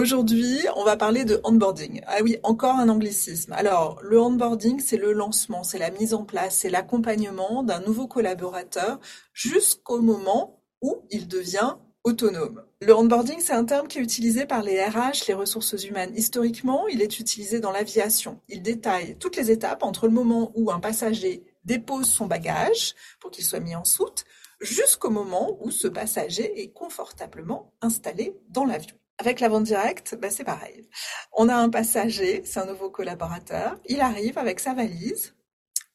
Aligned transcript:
Aujourd'hui, 0.00 0.60
on 0.76 0.82
va 0.82 0.96
parler 0.96 1.26
de 1.26 1.42
onboarding. 1.44 2.00
Ah 2.06 2.20
oui, 2.22 2.38
encore 2.42 2.76
un 2.76 2.88
anglicisme. 2.88 3.52
Alors, 3.52 4.00
le 4.02 4.18
onboarding, 4.18 4.80
c'est 4.80 4.96
le 4.96 5.12
lancement, 5.12 5.62
c'est 5.62 5.78
la 5.78 5.90
mise 5.90 6.14
en 6.14 6.24
place, 6.24 6.56
c'est 6.56 6.70
l'accompagnement 6.70 7.62
d'un 7.62 7.80
nouveau 7.80 8.06
collaborateur 8.06 8.98
jusqu'au 9.34 10.00
moment 10.00 10.64
où 10.80 11.04
il 11.10 11.28
devient 11.28 11.74
autonome. 12.02 12.62
Le 12.80 12.96
onboarding, 12.96 13.40
c'est 13.40 13.52
un 13.52 13.66
terme 13.66 13.88
qui 13.88 13.98
est 13.98 14.02
utilisé 14.02 14.46
par 14.46 14.62
les 14.62 14.82
RH, 14.82 15.26
les 15.28 15.34
ressources 15.34 15.84
humaines. 15.84 16.14
Historiquement, 16.16 16.88
il 16.88 17.02
est 17.02 17.20
utilisé 17.20 17.60
dans 17.60 17.70
l'aviation. 17.70 18.40
Il 18.48 18.62
détaille 18.62 19.18
toutes 19.18 19.36
les 19.36 19.50
étapes 19.50 19.82
entre 19.82 20.06
le 20.06 20.14
moment 20.14 20.50
où 20.54 20.70
un 20.70 20.80
passager 20.80 21.44
dépose 21.66 22.08
son 22.08 22.24
bagage 22.24 22.94
pour 23.20 23.30
qu'il 23.30 23.44
soit 23.44 23.60
mis 23.60 23.76
en 23.76 23.84
soute, 23.84 24.24
jusqu'au 24.62 25.10
moment 25.10 25.58
où 25.60 25.70
ce 25.70 25.88
passager 25.88 26.62
est 26.62 26.72
confortablement 26.72 27.74
installé 27.82 28.34
dans 28.48 28.64
l'avion. 28.64 28.96
Avec 29.20 29.40
la 29.40 29.50
vente 29.50 29.64
directe, 29.64 30.16
bah 30.18 30.30
c'est 30.30 30.44
pareil. 30.44 30.88
On 31.34 31.50
a 31.50 31.54
un 31.54 31.68
passager, 31.68 32.40
c'est 32.46 32.58
un 32.58 32.64
nouveau 32.64 32.88
collaborateur, 32.88 33.78
il 33.84 34.00
arrive 34.00 34.38
avec 34.38 34.60
sa 34.60 34.72
valise 34.72 35.34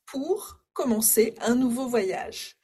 pour 0.06 0.60
commencer 0.74 1.34
un 1.42 1.56
nouveau 1.56 1.88
voyage. 1.88 2.56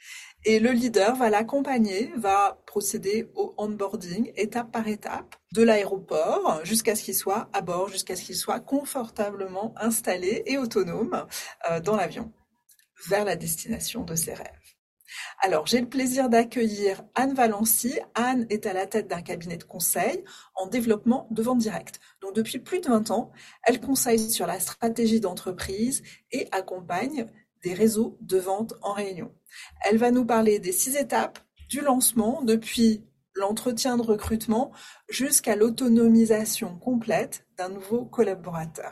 Et 0.46 0.60
le 0.60 0.70
leader 0.70 1.16
va 1.16 1.32
l'accompagner, 1.32 2.12
va 2.16 2.62
procéder 2.68 3.32
au 3.34 3.56
onboarding 3.58 4.32
étape 4.36 4.72
par 4.72 4.88
étape 4.88 5.36
de 5.52 5.64
l'aéroport 5.64 6.64
jusqu'à 6.64 6.96
ce 6.96 7.02
qu'il 7.06 7.16
soit 7.16 7.50
à 7.54 7.62
bord, 7.62 7.90
jusqu'à 7.90 8.16
ce 8.16 8.22
qu'il 8.22 8.36
soit 8.36 8.60
confortablement 8.60 9.74
installé 9.78 10.44
et 10.46 10.60
autonome 10.60 11.26
euh, 11.72 11.80
dans 11.80 11.96
l'avion 11.96 12.32
vers 13.08 13.26
la 13.26 13.36
destination 13.36 14.04
de 14.04 14.14
ses 14.14 14.36
rêves. 14.36 14.61
Alors, 15.40 15.68
j'ai 15.68 15.82
le 15.82 15.90
plaisir 15.90 16.30
d'accueillir 16.30 17.04
Anne 17.16 17.34
Valency. 17.34 18.00
Anne 18.16 18.46
est 18.50 18.66
à 18.66 18.74
la 18.74 18.86
tête 18.86 19.08
d'un 19.08 19.22
cabinet 19.22 19.58
de 19.58 19.64
conseil 19.64 20.24
en 20.56 20.68
développement 20.68 21.28
de 21.32 21.42
vente 21.42 21.60
directe. 21.60 22.00
Donc, 22.22 22.36
depuis 22.36 22.60
plus 22.60 22.80
de 22.80 22.88
20 22.88 23.12
ans, 23.12 23.32
elle 23.64 23.82
conseille 23.82 24.30
sur 24.30 24.48
la 24.48 24.60
stratégie 24.60 25.20
d'entreprise 25.20 26.04
et 26.32 26.48
accompagne 26.52 27.28
des 27.64 27.74
réseaux 27.74 28.18
de 28.22 28.38
vente 28.38 28.74
en 28.82 28.94
réunion. 28.94 29.32
Elle 29.84 29.98
va 29.98 30.12
nous 30.12 30.26
parler 30.26 30.60
des 30.60 30.72
six 30.72 30.96
étapes 30.96 31.40
du 31.70 31.82
lancement 31.82 32.42
depuis 32.42 33.06
l'entretien 33.34 33.98
de 33.98 34.02
recrutement 34.02 34.72
jusqu'à 35.10 35.56
l'autonomisation 35.56 36.78
complète 36.78 37.46
d'un 37.58 37.70
nouveau 37.70 38.06
collaborateur. 38.06 38.92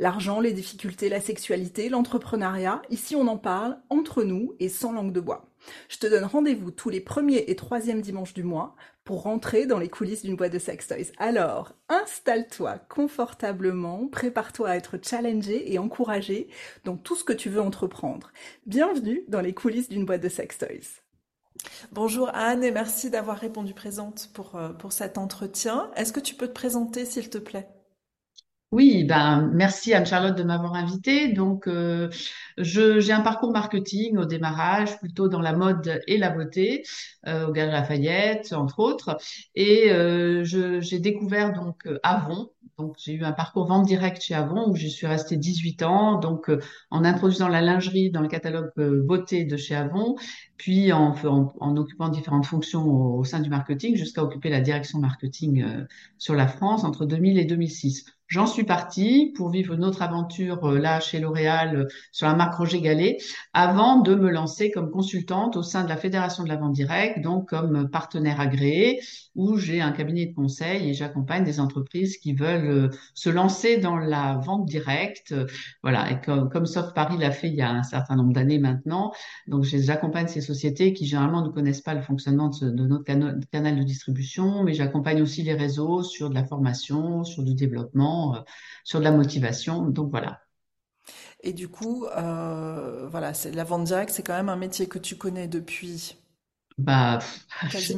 L'argent, 0.00 0.40
les 0.40 0.54
difficultés, 0.54 1.10
la 1.10 1.20
sexualité, 1.20 1.90
l'entrepreneuriat, 1.90 2.80
ici 2.88 3.14
on 3.16 3.28
en 3.28 3.36
parle 3.36 3.76
entre 3.90 4.22
nous 4.22 4.54
et 4.58 4.70
sans 4.70 4.92
langue 4.92 5.12
de 5.12 5.20
bois. 5.20 5.52
Je 5.90 5.98
te 5.98 6.06
donne 6.06 6.24
rendez-vous 6.24 6.70
tous 6.70 6.88
les 6.88 7.02
premiers 7.02 7.44
et 7.48 7.54
troisièmes 7.54 8.00
dimanches 8.00 8.32
du 8.32 8.42
mois 8.42 8.76
pour 9.04 9.24
rentrer 9.24 9.66
dans 9.66 9.78
les 9.78 9.90
coulisses 9.90 10.22
d'une 10.22 10.36
boîte 10.36 10.54
de 10.54 10.58
sex 10.58 10.86
toys. 10.86 11.12
Alors, 11.18 11.74
installe-toi 11.90 12.78
confortablement, 12.88 14.08
prépare-toi 14.08 14.70
à 14.70 14.76
être 14.76 14.96
challengé 15.02 15.70
et 15.70 15.78
encouragé 15.78 16.48
dans 16.84 16.96
tout 16.96 17.14
ce 17.14 17.22
que 17.22 17.34
tu 17.34 17.50
veux 17.50 17.60
entreprendre. 17.60 18.32
Bienvenue 18.64 19.24
dans 19.28 19.42
les 19.42 19.52
coulisses 19.52 19.90
d'une 19.90 20.06
boîte 20.06 20.22
de 20.22 20.30
sex 20.30 20.56
toys. 20.56 21.02
Bonjour 21.92 22.30
Anne 22.32 22.64
et 22.64 22.70
merci 22.70 23.10
d'avoir 23.10 23.36
répondu 23.36 23.74
présente 23.74 24.30
pour, 24.32 24.56
euh, 24.56 24.70
pour 24.70 24.94
cet 24.94 25.18
entretien. 25.18 25.90
Est-ce 25.94 26.14
que 26.14 26.20
tu 26.20 26.36
peux 26.36 26.48
te 26.48 26.54
présenter 26.54 27.04
s'il 27.04 27.28
te 27.28 27.36
plaît? 27.36 27.68
Oui, 28.72 29.02
ben 29.02 29.50
merci 29.52 29.92
Anne-Charlotte 29.94 30.36
de 30.36 30.44
m'avoir 30.44 30.74
invitée. 30.74 31.32
Donc, 31.32 31.66
euh, 31.66 32.08
j'ai 32.56 33.12
un 33.12 33.20
parcours 33.20 33.50
marketing 33.50 34.16
au 34.16 34.26
démarrage, 34.26 34.96
plutôt 35.00 35.26
dans 35.28 35.40
la 35.40 35.52
mode 35.54 36.00
et 36.06 36.18
la 36.18 36.30
beauté, 36.30 36.84
euh, 37.26 37.48
au 37.48 37.52
Galeries 37.52 37.72
Lafayette, 37.72 38.52
entre 38.52 38.78
autres. 38.78 39.18
Et 39.56 39.90
euh, 39.90 40.44
j'ai 40.44 41.00
découvert 41.00 41.52
donc 41.52 41.88
Avon. 42.04 42.50
Donc, 42.78 42.94
j'ai 42.98 43.14
eu 43.14 43.24
un 43.24 43.32
parcours 43.32 43.66
vente 43.66 43.86
directe 43.86 44.22
chez 44.22 44.34
Avon 44.34 44.70
où 44.70 44.76
je 44.76 44.86
suis 44.86 45.06
restée 45.08 45.36
18 45.36 45.82
ans. 45.82 46.20
Donc, 46.20 46.48
en 46.90 47.04
introduisant 47.04 47.48
la 47.48 47.62
lingerie 47.62 48.10
dans 48.10 48.20
le 48.22 48.28
catalogue 48.28 48.70
beauté 48.76 49.44
de 49.44 49.56
chez 49.56 49.74
Avon, 49.74 50.14
puis 50.60 50.92
en, 50.92 51.14
en, 51.24 51.76
occupant 51.78 52.10
différentes 52.10 52.44
fonctions 52.44 52.84
au, 52.84 53.20
au 53.20 53.24
sein 53.24 53.40
du 53.40 53.48
marketing, 53.48 53.96
jusqu'à 53.96 54.22
occuper 54.22 54.50
la 54.50 54.60
direction 54.60 54.98
marketing 54.98 55.64
sur 56.18 56.34
la 56.34 56.46
France 56.46 56.84
entre 56.84 57.06
2000 57.06 57.38
et 57.38 57.46
2006. 57.46 58.04
J'en 58.30 58.46
suis 58.46 58.62
partie 58.62 59.32
pour 59.34 59.50
vivre 59.50 59.74
une 59.74 59.84
autre 59.84 60.02
aventure 60.02 60.64
euh, 60.64 60.78
là 60.78 61.00
chez 61.00 61.18
L'Oréal 61.18 61.74
euh, 61.74 61.88
sur 62.12 62.28
la 62.28 62.36
marque 62.36 62.54
Roger 62.54 62.80
Gallet 62.80 63.18
avant 63.52 63.98
de 63.98 64.14
me 64.14 64.30
lancer 64.30 64.70
comme 64.70 64.92
consultante 64.92 65.56
au 65.56 65.64
sein 65.64 65.82
de 65.82 65.88
la 65.88 65.96
Fédération 65.96 66.44
de 66.44 66.48
la 66.48 66.54
vente 66.54 66.72
directe, 66.72 67.20
donc 67.22 67.48
comme 67.48 67.90
partenaire 67.90 68.40
agréé 68.40 69.00
où 69.34 69.56
j'ai 69.56 69.80
un 69.80 69.90
cabinet 69.90 70.26
de 70.26 70.34
conseil 70.34 70.88
et 70.88 70.94
j'accompagne 70.94 71.42
des 71.42 71.58
entreprises 71.58 72.18
qui 72.18 72.32
veulent 72.32 72.70
euh, 72.70 72.88
se 73.14 73.30
lancer 73.30 73.78
dans 73.78 73.96
la 73.96 74.36
vente 74.36 74.64
directe. 74.64 75.34
Voilà, 75.82 76.12
et 76.12 76.20
comme, 76.20 76.48
comme 76.50 76.66
Soft 76.66 76.94
Paris 76.94 77.18
l'a 77.18 77.32
fait 77.32 77.48
il 77.48 77.56
y 77.56 77.62
a 77.62 77.70
un 77.70 77.82
certain 77.82 78.14
nombre 78.14 78.32
d'années 78.32 78.60
maintenant, 78.60 79.10
donc 79.48 79.64
j'accompagne 79.64 80.28
ces 80.28 80.40
qui 80.52 81.06
généralement 81.06 81.42
ne 81.42 81.48
connaissent 81.48 81.80
pas 81.80 81.94
le 81.94 82.02
fonctionnement 82.02 82.48
de, 82.48 82.70
notre 82.70 83.04
canal 83.04 83.78
de 83.78 83.82
distribution, 83.82 84.62
mais 84.62 84.74
j'accompagne 84.74 85.22
aussi 85.22 85.42
les 85.42 85.54
réseaux 85.54 86.02
sur 86.02 86.30
de 86.30 86.34
la 86.34 86.44
formation, 86.44 87.24
sur 87.24 87.42
du 87.42 87.54
développement 87.54 88.36
euh, 88.36 88.40
sur 88.84 88.98
de 89.00 89.04
la 89.04 89.12
motivation. 89.12 89.86
Donc 89.86 90.10
voilà. 90.10 90.40
Et 91.42 91.52
du 91.52 91.68
coup, 91.68 92.06
euh, 92.06 93.08
voilà, 93.08 93.32
la 93.52 93.64
vente 93.64 93.84
directe, 93.84 94.12
c'est 94.12 94.22
quand 94.22 94.36
même 94.36 94.48
un 94.48 94.56
métier 94.56 94.86
que 94.86 94.98
tu 94.98 95.16
connais 95.16 95.48
depuis. 95.48 96.19
Bah, 96.80 97.18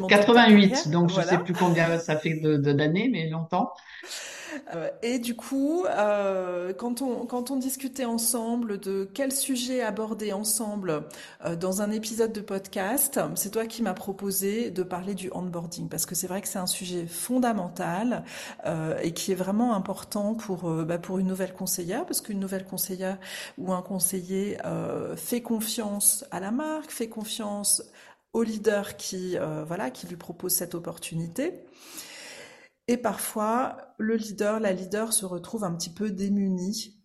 88, 0.09 0.89
donc 0.91 1.11
je 1.11 1.21
ne 1.21 1.25
sais 1.25 1.39
plus 1.39 1.55
combien 1.55 1.99
ça 1.99 2.17
fait 2.17 2.35
d'années, 2.35 3.09
mais 3.13 3.29
longtemps. 3.29 3.73
Euh, 4.75 4.91
et 5.03 5.19
du 5.19 5.35
coup, 5.35 5.85
euh, 5.87 6.73
quand, 6.73 7.03
on, 7.03 7.27
quand 7.27 7.51
on 7.51 7.57
discutait 7.57 8.05
ensemble 8.05 8.79
de 8.79 9.09
quel 9.13 9.33
sujet 9.33 9.83
aborder 9.83 10.33
ensemble 10.33 11.05
euh, 11.45 11.57
dans 11.57 11.83
un 11.83 11.91
épisode 11.91 12.33
de 12.33 12.41
podcast, 12.41 13.21
c'est 13.35 13.51
toi 13.51 13.67
qui 13.67 13.83
m'as 13.83 13.95
proposé 13.95 14.71
de 14.71 14.83
parler 14.83 15.15
du 15.15 15.31
onboarding 15.33 15.89
parce 15.89 16.07
que 16.07 16.15
c'est 16.15 16.27
vrai 16.27 16.41
que 16.41 16.49
c'est 16.49 16.59
un 16.59 16.67
sujet 16.67 17.07
fondamental 17.07 18.25
et 19.03 19.13
qui 19.13 19.33
est 19.33 19.37
vraiment 19.37 19.75
important 19.75 20.35
pour, 20.35 20.71
bah, 20.85 20.99
pour 20.99 21.19
une 21.19 21.27
nouvelle 21.27 21.53
conseillère 21.53 22.05
parce 22.07 22.21
qu'une 22.21 22.41
nouvelle 22.41 22.65
conseillère 22.65 23.19
ou 23.59 23.73
un 23.73 23.83
conseiller 23.83 24.59
fait 25.17 25.41
confiance 25.41 26.25
à 26.31 26.41
la 26.41 26.51
marque, 26.51 26.91
fait 26.91 27.09
confiance 27.09 27.83
au 28.33 28.43
leader 28.43 28.97
qui, 28.97 29.37
voilà, 29.67 29.91
qui 29.91 30.07
lui 30.07 30.17
propose 30.17 30.53
cette 30.53 30.75
opportunité. 30.75 31.65
Et 32.89 32.97
parfois, 32.97 33.95
le 33.99 34.17
leader, 34.17 34.61
la 34.61 34.73
leader 34.73 35.13
se 35.13 35.25
retrouve 35.25 35.65
un 35.65 35.73
petit 35.75 35.91
peu 35.91 36.11
démuni, 36.11 37.01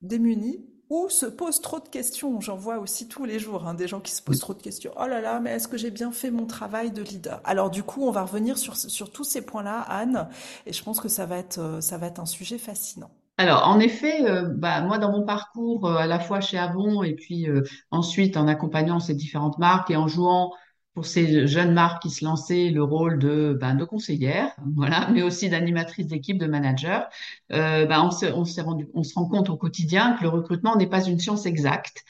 démuni, 0.00 0.66
ou 0.90 1.08
se 1.08 1.26
pose 1.26 1.60
trop 1.60 1.80
de 1.80 1.88
questions. 1.88 2.40
J'en 2.40 2.56
vois 2.56 2.78
aussi 2.78 3.08
tous 3.08 3.24
les 3.24 3.38
jours 3.38 3.66
hein, 3.66 3.74
des 3.74 3.88
gens 3.88 4.00
qui 4.00 4.12
se 4.12 4.20
posent 4.22 4.40
trop 4.40 4.52
de 4.52 4.62
questions. 4.62 4.92
Oh 4.96 5.06
là 5.06 5.20
là, 5.20 5.40
mais 5.40 5.52
est-ce 5.52 5.68
que 5.68 5.78
j'ai 5.78 5.90
bien 5.90 6.12
fait 6.12 6.30
mon 6.30 6.46
travail 6.46 6.90
de 6.90 7.02
leader? 7.02 7.40
Alors 7.44 7.70
du 7.70 7.82
coup, 7.82 8.02
on 8.02 8.10
va 8.10 8.22
revenir 8.22 8.58
sur, 8.58 8.76
sur 8.76 9.10
tous 9.10 9.24
ces 9.24 9.42
points-là, 9.42 9.80
Anne, 9.80 10.28
et 10.66 10.72
je 10.72 10.82
pense 10.82 11.00
que 11.00 11.08
ça 11.08 11.24
va 11.26 11.38
être, 11.38 11.58
euh, 11.58 11.80
ça 11.80 11.96
va 11.96 12.08
être 12.08 12.20
un 12.20 12.26
sujet 12.26 12.58
fascinant. 12.58 13.10
Alors, 13.36 13.66
en 13.66 13.80
effet, 13.80 14.28
euh, 14.28 14.48
bah, 14.48 14.80
moi, 14.82 14.98
dans 14.98 15.10
mon 15.10 15.24
parcours, 15.24 15.86
euh, 15.86 15.96
à 15.96 16.06
la 16.06 16.20
fois 16.20 16.40
chez 16.40 16.58
Avon 16.58 17.02
et 17.02 17.14
puis 17.14 17.46
ensuite 17.90 18.36
en 18.36 18.46
accompagnant 18.46 19.00
ces 19.00 19.14
différentes 19.14 19.58
marques 19.58 19.90
et 19.90 19.96
en 19.96 20.08
jouant 20.08 20.52
pour 20.94 21.06
ces 21.06 21.46
jeunes 21.46 21.74
marques 21.74 22.02
qui 22.02 22.10
se 22.10 22.24
lançaient 22.24 22.70
le 22.70 22.82
rôle 22.82 23.18
de, 23.18 23.58
de 23.60 23.84
conseillère, 23.84 24.54
voilà, 24.76 25.08
mais 25.12 25.22
aussi 25.22 25.48
d'animatrice 25.50 26.06
d'équipe, 26.06 26.38
de 26.38 26.46
manager, 26.46 27.08
euh, 27.52 27.84
ben, 27.86 28.02
on, 28.02 28.10
se, 28.10 28.60
rend 28.60 29.28
compte 29.28 29.50
au 29.50 29.56
quotidien 29.56 30.14
que 30.16 30.22
le 30.22 30.28
recrutement 30.28 30.76
n'est 30.76 30.86
pas 30.86 31.04
une 31.04 31.18
science 31.18 31.46
exacte, 31.46 32.04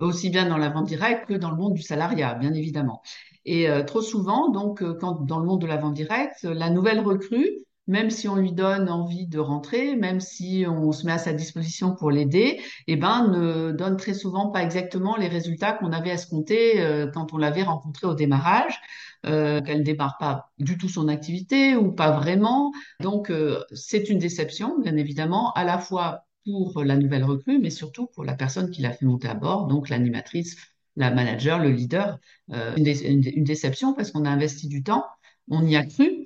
aussi 0.00 0.30
bien 0.30 0.48
dans 0.48 0.56
la 0.56 0.70
vente 0.70 0.86
directe 0.86 1.26
que 1.28 1.34
dans 1.34 1.50
le 1.50 1.56
monde 1.56 1.74
du 1.74 1.82
salariat, 1.82 2.34
bien 2.34 2.54
évidemment. 2.54 3.02
Et 3.44 3.68
euh, 3.68 3.82
trop 3.82 4.00
souvent, 4.00 4.50
donc, 4.50 4.82
euh, 4.82 4.94
quand 4.98 5.26
dans 5.26 5.38
le 5.38 5.46
monde 5.46 5.60
de 5.60 5.66
la 5.66 5.76
vente 5.76 5.94
directe, 5.94 6.44
la 6.44 6.70
nouvelle 6.70 7.00
recrue 7.00 7.50
même 7.92 8.10
si 8.10 8.26
on 8.28 8.36
lui 8.36 8.52
donne 8.52 8.88
envie 8.88 9.26
de 9.26 9.38
rentrer, 9.38 9.94
même 9.96 10.20
si 10.20 10.64
on 10.66 10.92
se 10.92 11.04
met 11.06 11.12
à 11.12 11.18
sa 11.18 11.32
disposition 11.32 11.94
pour 11.94 12.10
l'aider, 12.10 12.60
eh 12.86 12.96
ben, 12.96 13.28
ne 13.28 13.70
donne 13.72 13.96
très 13.96 14.14
souvent 14.14 14.48
pas 14.50 14.62
exactement 14.62 15.16
les 15.16 15.28
résultats 15.28 15.72
qu'on 15.72 15.92
avait 15.92 16.10
escomptés 16.10 16.80
euh, 16.80 17.06
quand 17.06 17.32
on 17.32 17.36
l'avait 17.36 17.62
rencontré 17.62 18.06
au 18.06 18.14
démarrage. 18.14 18.80
Euh, 19.24 19.60
qu'elle 19.60 19.84
démarre 19.84 20.18
pas 20.18 20.50
du 20.58 20.76
tout 20.76 20.88
son 20.88 21.06
activité 21.06 21.76
ou 21.76 21.92
pas 21.92 22.10
vraiment. 22.10 22.72
Donc, 22.98 23.30
euh, 23.30 23.62
c'est 23.72 24.10
une 24.10 24.18
déception, 24.18 24.80
bien 24.80 24.96
évidemment, 24.96 25.52
à 25.52 25.62
la 25.62 25.78
fois 25.78 26.24
pour 26.44 26.82
la 26.82 26.96
nouvelle 26.96 27.22
recrue, 27.22 27.60
mais 27.60 27.70
surtout 27.70 28.08
pour 28.08 28.24
la 28.24 28.34
personne 28.34 28.72
qui 28.72 28.82
l'a 28.82 28.90
fait 28.90 29.06
monter 29.06 29.28
à 29.28 29.34
bord, 29.34 29.68
donc 29.68 29.90
l'animatrice, 29.90 30.56
la 30.96 31.12
manager, 31.12 31.60
le 31.60 31.70
leader. 31.70 32.18
Euh, 32.52 32.74
une, 32.76 32.86
une, 32.86 33.44
déception 33.44 33.94
parce 33.94 34.10
qu'on 34.10 34.24
a 34.24 34.30
investi 34.30 34.66
du 34.66 34.82
temps, 34.82 35.04
on 35.48 35.64
y 35.64 35.76
a 35.76 35.84
cru, 35.84 36.21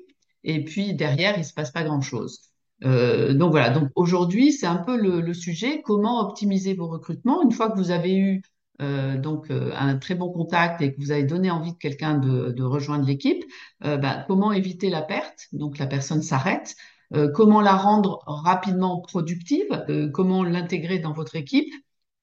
et 0.47 0.65
puis 0.65 0.95
derrière, 0.95 1.39
il 1.39 1.45
se 1.45 1.53
passe 1.53 1.71
pas 1.73 1.83
grand-chose. 1.83 2.41
Euh, 2.85 3.35
donc 3.35 3.51
voilà, 3.51 3.71
donc 3.71 3.91
aujourd'hui, 3.95 4.53
c'est 4.53 4.67
un 4.67 4.77
peu 4.77 4.97
le, 4.97 5.21
le, 5.21 5.35
sujet, 5.35 5.83
comment 5.83 6.21
optimiser 6.21 6.75
vos 6.75 6.89
recrutements? 6.89 7.43
Une 7.43 7.53
fois 7.53 7.71
que 7.71 7.77
vous 7.79 7.91
avez 7.91 8.17
eu 8.17 8.43
euh, 8.83 9.17
donc 9.17 9.51
euh, 9.51 9.73
un 9.75 9.97
très 9.97 10.15
bon 10.15 10.31
contact 10.31 10.83
et 10.83 10.95
que 10.95 11.01
vous 11.01 11.11
avez 11.11 11.25
donné 11.25 11.51
envie 11.51 11.73
de 11.73 11.79
quelqu'un 11.79 12.19
de, 12.19 12.53
de, 12.53 12.63
rejoindre 12.63 13.07
l'équipe, 13.07 13.43
euh, 13.85 13.97
bah, 13.97 14.25
comment 14.29 14.53
éviter 14.53 14.91
la 14.91 15.03
perte? 15.03 15.47
Donc 15.53 15.79
la 15.79 15.87
personne 15.87 16.23
s'arrête. 16.23 16.77
Euh, 17.15 17.31
comment 17.33 17.61
la 17.61 17.75
rendre 17.75 18.23
rapidement 18.27 19.01
productive? 19.01 20.11
Comment 20.13 20.45
l'intégrer 20.45 20.99
dans 20.99 21.13
votre 21.13 21.37
équipe, 21.37 21.73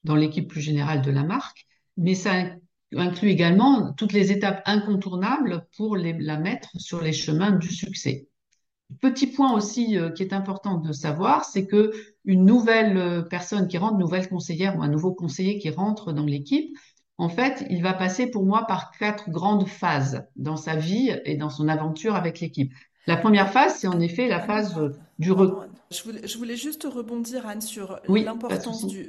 dans 0.04 0.16
l'équipe 0.16 0.48
plus 0.50 0.62
générale 0.62 1.02
de 1.02 1.12
la 1.12 1.24
marque? 1.24 1.66
Mais 1.98 2.16
ça 2.16 2.32
inclut 3.00 3.30
également 3.30 3.94
toutes 3.94 4.14
les 4.14 4.32
étapes 4.32 4.62
incontournables 4.66 5.68
pour 5.78 5.96
la 5.98 6.38
mettre 6.38 6.70
sur 6.78 7.02
les 7.02 7.14
chemins 7.14 7.52
du 7.52 7.70
succès. 7.70 8.28
Petit 9.02 9.28
point 9.28 9.54
aussi 9.54 9.98
euh, 9.98 10.10
qui 10.10 10.24
est 10.24 10.34
important 10.34 10.78
de 10.78 10.92
savoir, 10.92 11.46
c'est 11.46 11.66
que 11.66 11.92
une 12.26 12.46
nouvelle 12.46 12.98
euh, 12.98 13.22
personne 13.22 13.68
qui 13.68 13.78
rentre, 13.78 13.98
nouvelle 13.98 14.30
conseillère 14.30 14.78
ou 14.78 14.84
un 14.84 14.88
nouveau 14.88 15.14
conseiller 15.14 15.58
qui 15.58 15.70
rentre 15.70 16.14
dans 16.14 16.26
l'équipe, 16.26 16.78
en 17.18 17.30
fait, 17.30 17.66
il 17.70 17.82
va 17.82 17.94
passer 17.94 18.28
pour 18.28 18.44
moi 18.44 18.66
par 18.68 18.92
quatre 18.92 19.30
grandes 19.30 19.68
phases 19.68 20.28
dans 20.36 20.58
sa 20.58 20.76
vie 20.76 21.16
et 21.26 21.38
dans 21.38 21.50
son 21.50 21.68
aventure 21.68 22.16
avec 22.16 22.40
l'équipe. 22.40 22.74
La 23.08 23.18
première 23.18 23.52
phase, 23.52 23.76
c'est 23.76 23.88
en 23.88 24.00
effet 24.00 24.28
la 24.28 24.40
phase 24.40 24.78
euh, 24.78 24.96
du 25.20 25.32
retour. 25.32 25.66
Je 25.94 26.04
voulais, 26.04 26.28
je 26.28 26.38
voulais, 26.38 26.58
juste 26.58 26.84
rebondir, 26.84 27.48
Anne, 27.48 27.62
sur 27.62 28.00
l'importance 28.10 28.86
du, 28.86 29.08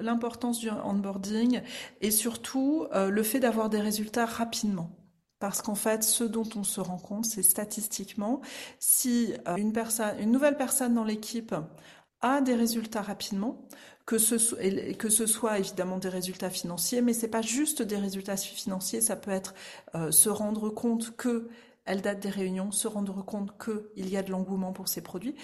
l'importance 0.00 0.60
du 0.60 0.70
onboarding 0.70 1.60
et 2.00 2.10
surtout 2.10 2.86
le 2.92 3.22
fait 3.22 3.40
d'avoir 3.40 3.68
des 3.68 3.80
résultats 3.80 4.24
rapidement. 4.24 4.90
Parce 5.44 5.60
qu'en 5.60 5.74
fait, 5.74 6.02
ce 6.02 6.24
dont 6.24 6.48
on 6.56 6.64
se 6.64 6.80
rend 6.80 6.96
compte, 6.96 7.26
c'est 7.26 7.42
statistiquement, 7.42 8.40
si 8.78 9.34
euh, 9.46 9.56
une, 9.56 9.74
personne, 9.74 10.18
une 10.18 10.30
nouvelle 10.30 10.56
personne 10.56 10.94
dans 10.94 11.04
l'équipe 11.04 11.54
a 12.22 12.40
des 12.40 12.54
résultats 12.54 13.02
rapidement, 13.02 13.68
que 14.06 14.16
ce, 14.16 14.36
que 14.94 15.08
ce 15.10 15.26
soit 15.26 15.58
évidemment 15.58 15.98
des 15.98 16.08
résultats 16.08 16.48
financiers, 16.48 17.02
mais 17.02 17.12
c'est 17.12 17.28
pas 17.28 17.42
juste 17.42 17.82
des 17.82 17.98
résultats 17.98 18.38
financiers, 18.38 19.02
ça 19.02 19.16
peut 19.16 19.30
être 19.30 19.54
euh, 19.94 20.10
se 20.10 20.30
rendre 20.30 20.70
compte 20.70 21.14
que 21.14 21.48
elle 21.84 22.00
date 22.00 22.20
des 22.20 22.30
réunions, 22.30 22.70
se 22.70 22.88
rendre 22.88 23.22
compte 23.22 23.52
qu'il 23.62 24.08
y 24.08 24.16
a 24.16 24.22
de 24.22 24.30
l'engouement 24.30 24.72
pour 24.72 24.88
ces 24.88 25.02
produits. 25.02 25.34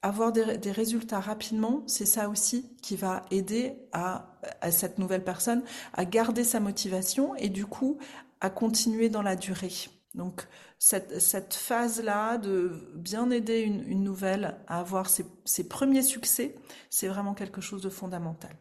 Avoir 0.00 0.30
des, 0.30 0.70
résultats 0.70 1.18
rapidement, 1.18 1.82
c'est 1.86 2.06
ça 2.06 2.28
aussi 2.28 2.70
qui 2.82 2.94
va 2.94 3.22
aider 3.32 3.74
à, 3.92 4.30
cette 4.70 4.98
nouvelle 4.98 5.24
personne 5.24 5.62
à 5.92 6.04
garder 6.04 6.44
sa 6.44 6.60
motivation 6.60 7.34
et 7.34 7.48
du 7.48 7.66
coup 7.66 7.98
à 8.40 8.48
continuer 8.48 9.08
dans 9.08 9.22
la 9.22 9.34
durée. 9.34 9.72
Donc 10.14 10.46
cette, 10.78 11.54
phase-là 11.54 12.38
de 12.38 12.92
bien 12.94 13.30
aider 13.30 13.60
une, 13.60 14.04
nouvelle 14.04 14.56
à 14.68 14.78
avoir 14.78 15.08
ses, 15.08 15.68
premiers 15.68 16.02
succès, 16.02 16.54
c'est 16.90 17.08
vraiment 17.08 17.34
quelque 17.34 17.60
chose 17.60 17.82
de 17.82 17.90
fondamental. 17.90 18.56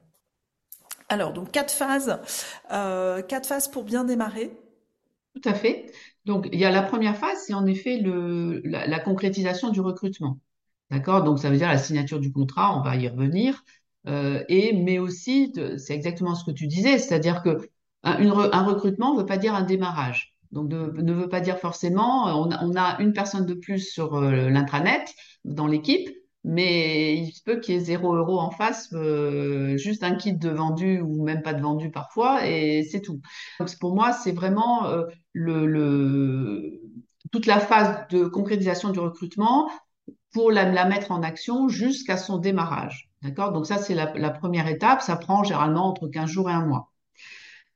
Alors 1.09 1.33
donc 1.33 1.51
quatre 1.51 1.71
phases, 1.71 2.19
euh, 2.71 3.21
quatre 3.21 3.47
phases 3.47 3.67
pour 3.67 3.83
bien 3.83 4.03
démarrer. 4.03 4.51
Tout 5.35 5.49
à 5.49 5.53
fait. 5.53 5.91
Donc 6.25 6.49
il 6.51 6.59
y 6.59 6.65
a 6.65 6.71
la 6.71 6.81
première 6.81 7.15
phase, 7.15 7.37
c'est 7.45 7.53
en 7.53 7.65
effet 7.67 8.01
la, 8.03 8.99
concrétisation 8.99 9.69
du 9.69 9.81
recrutement. 9.81 10.39
D'accord? 10.91 11.23
Donc 11.23 11.39
ça 11.39 11.49
veut 11.49 11.57
dire 11.57 11.67
la 11.67 11.77
signature 11.77 12.19
du 12.19 12.31
contrat, 12.31 12.77
on 12.77 12.81
va 12.81 12.95
y 12.95 13.07
revenir. 13.07 13.63
Euh, 14.07 14.43
et 14.47 14.73
mais 14.73 14.99
aussi, 14.99 15.53
c'est 15.77 15.93
exactement 15.93 16.35
ce 16.35 16.45
que 16.45 16.51
tu 16.51 16.67
disais, 16.67 16.97
c'est-à-dire 16.97 17.43
que 17.43 17.69
un, 18.03 18.63
recrutement 18.63 19.13
ne 19.13 19.19
veut 19.19 19.25
pas 19.25 19.37
dire 19.37 19.53
un 19.53 19.63
démarrage. 19.63 20.37
Donc, 20.51 20.69
ne 20.71 21.13
veut 21.13 21.29
pas 21.29 21.41
dire 21.41 21.57
forcément, 21.59 22.25
on 22.41 22.51
a, 22.51 22.63
on 22.63 22.75
a 22.75 23.01
une 23.01 23.13
personne 23.13 23.45
de 23.45 23.53
plus 23.53 23.79
sur 23.79 24.15
euh, 24.15 24.49
l'intranet 24.49 25.13
dans 25.43 25.67
l'équipe, 25.67 26.09
mais 26.43 27.17
il 27.17 27.31
se 27.33 27.43
peut 27.43 27.59
qu'il 27.59 27.75
y 27.75 27.77
ait 27.77 27.81
zéro 27.81 28.15
euro 28.15 28.39
en 28.39 28.51
face, 28.51 28.89
euh, 28.93 29.75
juste 29.77 30.03
un 30.03 30.15
kit 30.15 30.33
de 30.33 30.49
vendu 30.49 31.01
ou 31.01 31.23
même 31.23 31.41
pas 31.41 31.53
de 31.53 31.61
vendu 31.61 31.91
parfois, 31.91 32.47
et 32.47 32.83
c'est 32.83 33.01
tout. 33.01 33.19
Donc, 33.59 33.77
pour 33.79 33.93
moi, 33.93 34.13
c'est 34.13 34.31
vraiment 34.31 34.85
euh, 34.85 35.03
le, 35.33 35.65
le, 35.65 36.81
toute 37.31 37.45
la 37.45 37.59
phase 37.59 38.07
de 38.09 38.25
concrétisation 38.25 38.91
du 38.91 38.99
recrutement 38.99 39.69
pour 40.37 40.51
la, 40.51 40.85
mettre 40.85 41.11
en 41.11 41.23
action 41.23 41.67
jusqu'à 41.67 42.15
son 42.15 42.37
démarrage. 42.37 43.09
D'accord? 43.23 43.53
Donc, 43.53 43.65
ça, 43.65 43.79
c'est 43.79 43.95
la, 43.95 44.13
la 44.13 44.29
première 44.29 44.67
étape. 44.67 45.01
Ça 45.01 45.15
prend 45.15 45.43
généralement 45.43 45.87
entre 45.87 46.07
15 46.07 46.29
jours 46.29 46.47
et 46.47 46.53
un 46.53 46.63
mois. 46.63 46.91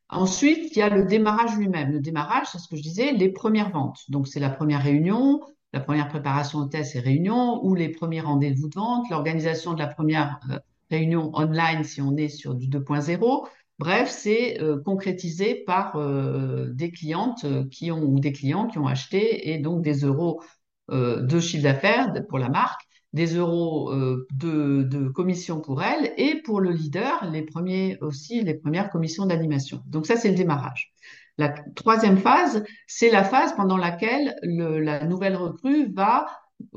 Ensuite, 0.09 0.75
il 0.75 0.77
y 0.77 0.83
a 0.83 0.89
le 0.89 1.05
démarrage 1.05 1.57
lui-même. 1.57 1.91
Le 1.91 1.99
démarrage, 1.99 2.45
c'est 2.51 2.59
ce 2.59 2.67
que 2.67 2.75
je 2.75 2.83
disais, 2.83 3.13
les 3.13 3.29
premières 3.29 3.71
ventes. 3.71 4.01
Donc, 4.09 4.27
c'est 4.27 4.39
la 4.39 4.51
première 4.51 4.83
réunion, 4.83 5.41
la 5.73 5.79
première 5.79 6.07
préparation 6.07 6.59
au 6.59 6.65
test 6.65 6.95
et 6.95 6.99
réunion, 6.99 7.65
ou 7.65 7.73
les 7.73 7.89
premiers 7.89 8.21
rendez-vous 8.21 8.69
de 8.69 8.75
vente, 8.75 9.09
l'organisation 9.09 9.73
de 9.73 9.79
la 9.79 9.87
première 9.87 10.39
euh, 10.51 10.59
réunion 10.91 11.31
online 11.33 11.83
si 11.83 11.99
on 11.99 12.15
est 12.15 12.29
sur 12.29 12.53
du 12.53 12.67
2.0. 12.67 13.47
Bref, 13.79 14.07
c'est 14.07 14.61
euh, 14.61 14.79
concrétisé 14.79 15.55
par 15.65 15.95
euh, 15.95 16.67
des 16.73 16.91
clientes 16.91 17.43
qui 17.71 17.91
ont 17.91 18.03
ou 18.03 18.19
des 18.19 18.33
clients 18.33 18.67
qui 18.67 18.77
ont 18.77 18.85
acheté 18.85 19.49
et 19.49 19.57
donc 19.57 19.81
des 19.81 20.05
euros 20.05 20.43
de 20.89 21.39
chiffre 21.39 21.63
d'affaires 21.63 22.11
pour 22.27 22.39
la 22.39 22.49
marque 22.49 22.81
des 23.13 23.35
euros 23.35 23.91
euh, 23.91 24.25
de, 24.33 24.83
de, 24.83 25.09
commission 25.09 25.59
pour 25.59 25.83
elle 25.83 26.13
et 26.17 26.41
pour 26.41 26.61
le 26.61 26.71
leader, 26.71 27.29
les 27.29 27.41
premiers 27.41 27.97
aussi, 28.01 28.41
les 28.41 28.53
premières 28.53 28.89
commissions 28.89 29.25
d'animation. 29.25 29.83
Donc 29.87 30.05
ça, 30.05 30.15
c'est 30.15 30.29
le 30.29 30.35
démarrage. 30.35 30.93
La 31.37 31.49
troisième 31.75 32.17
phase, 32.17 32.63
c'est 32.87 33.09
la 33.09 33.23
phase 33.23 33.53
pendant 33.55 33.77
laquelle 33.77 34.35
le, 34.43 34.79
la 34.79 35.05
nouvelle 35.05 35.35
recrue 35.35 35.91
va 35.91 36.25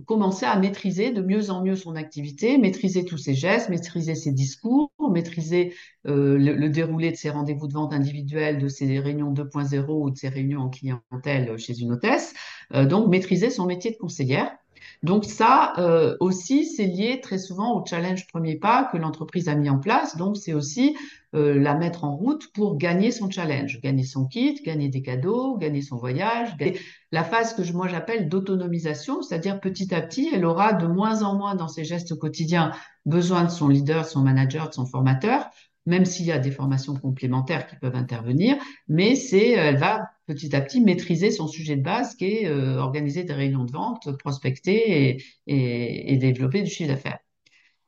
commencer 0.06 0.46
à 0.46 0.58
maîtriser 0.58 1.12
de 1.12 1.22
mieux 1.22 1.50
en 1.50 1.62
mieux 1.62 1.76
son 1.76 1.96
activité, 1.96 2.58
maîtriser 2.58 3.04
tous 3.04 3.18
ses 3.18 3.34
gestes, 3.34 3.68
maîtriser 3.68 4.14
ses 4.14 4.32
discours, 4.32 4.90
maîtriser 5.10 5.74
euh, 6.06 6.38
le, 6.38 6.68
déroulé 6.68 7.10
de 7.10 7.16
ses 7.16 7.30
rendez-vous 7.30 7.68
de 7.68 7.72
vente 7.72 7.92
individuels, 7.92 8.58
de 8.58 8.68
ses 8.68 8.98
réunions 8.98 9.32
2.0 9.32 9.84
ou 9.88 10.10
de 10.10 10.16
ses 10.16 10.28
réunions 10.28 10.60
en 10.60 10.70
clientèle 10.70 11.56
chez 11.58 11.78
une 11.78 11.92
hôtesse. 11.92 12.34
Euh, 12.74 12.86
donc, 12.86 13.08
maîtriser 13.08 13.50
son 13.50 13.66
métier 13.66 13.90
de 13.90 13.96
conseillère 13.96 14.56
donc 15.04 15.26
ça 15.26 15.74
euh, 15.76 16.16
aussi, 16.20 16.64
c'est 16.64 16.86
lié 16.86 17.20
très 17.20 17.36
souvent 17.36 17.78
au 17.78 17.84
challenge 17.84 18.26
premier 18.26 18.56
pas 18.56 18.88
que 18.90 18.96
l'entreprise 18.96 19.50
a 19.50 19.54
mis 19.54 19.68
en 19.68 19.78
place. 19.78 20.16
Donc 20.16 20.38
c'est 20.38 20.54
aussi 20.54 20.96
euh, 21.34 21.60
la 21.60 21.74
mettre 21.74 22.04
en 22.04 22.16
route 22.16 22.50
pour 22.54 22.78
gagner 22.78 23.10
son 23.10 23.30
challenge, 23.30 23.82
gagner 23.82 24.04
son 24.04 24.24
kit, 24.26 24.54
gagner 24.64 24.88
des 24.88 25.02
cadeaux, 25.02 25.58
gagner 25.58 25.82
son 25.82 25.96
voyage. 25.96 26.56
La 27.12 27.22
phase 27.22 27.52
que 27.52 27.70
moi 27.72 27.86
j'appelle 27.86 28.30
d'autonomisation, 28.30 29.20
c'est-à-dire 29.20 29.60
petit 29.60 29.94
à 29.94 30.00
petit, 30.00 30.30
elle 30.32 30.46
aura 30.46 30.72
de 30.72 30.86
moins 30.86 31.22
en 31.22 31.36
moins 31.36 31.54
dans 31.54 31.68
ses 31.68 31.84
gestes 31.84 32.18
quotidiens 32.18 32.72
besoin 33.04 33.44
de 33.44 33.50
son 33.50 33.68
leader, 33.68 34.04
de 34.04 34.08
son 34.08 34.22
manager, 34.22 34.70
de 34.70 34.74
son 34.74 34.86
formateur, 34.86 35.50
même 35.86 36.04
s'il 36.04 36.26
y 36.26 36.32
a 36.32 36.38
des 36.38 36.50
formations 36.50 36.94
complémentaires 36.94 37.66
qui 37.66 37.76
peuvent 37.76 37.96
intervenir, 37.96 38.56
mais 38.88 39.14
c'est, 39.14 39.50
elle 39.50 39.76
va 39.76 40.08
petit 40.26 40.54
à 40.56 40.60
petit 40.60 40.80
maîtriser 40.80 41.30
son 41.30 41.46
sujet 41.46 41.76
de 41.76 41.82
base 41.82 42.14
qui 42.14 42.26
est 42.26 42.46
euh, 42.46 42.78
organiser 42.78 43.24
des 43.24 43.34
réunions 43.34 43.64
de 43.64 43.72
vente, 43.72 44.08
prospecter 44.18 45.18
et, 45.46 46.16
développer 46.16 46.62
du 46.62 46.70
chiffre 46.70 46.90
d'affaires. 46.90 47.18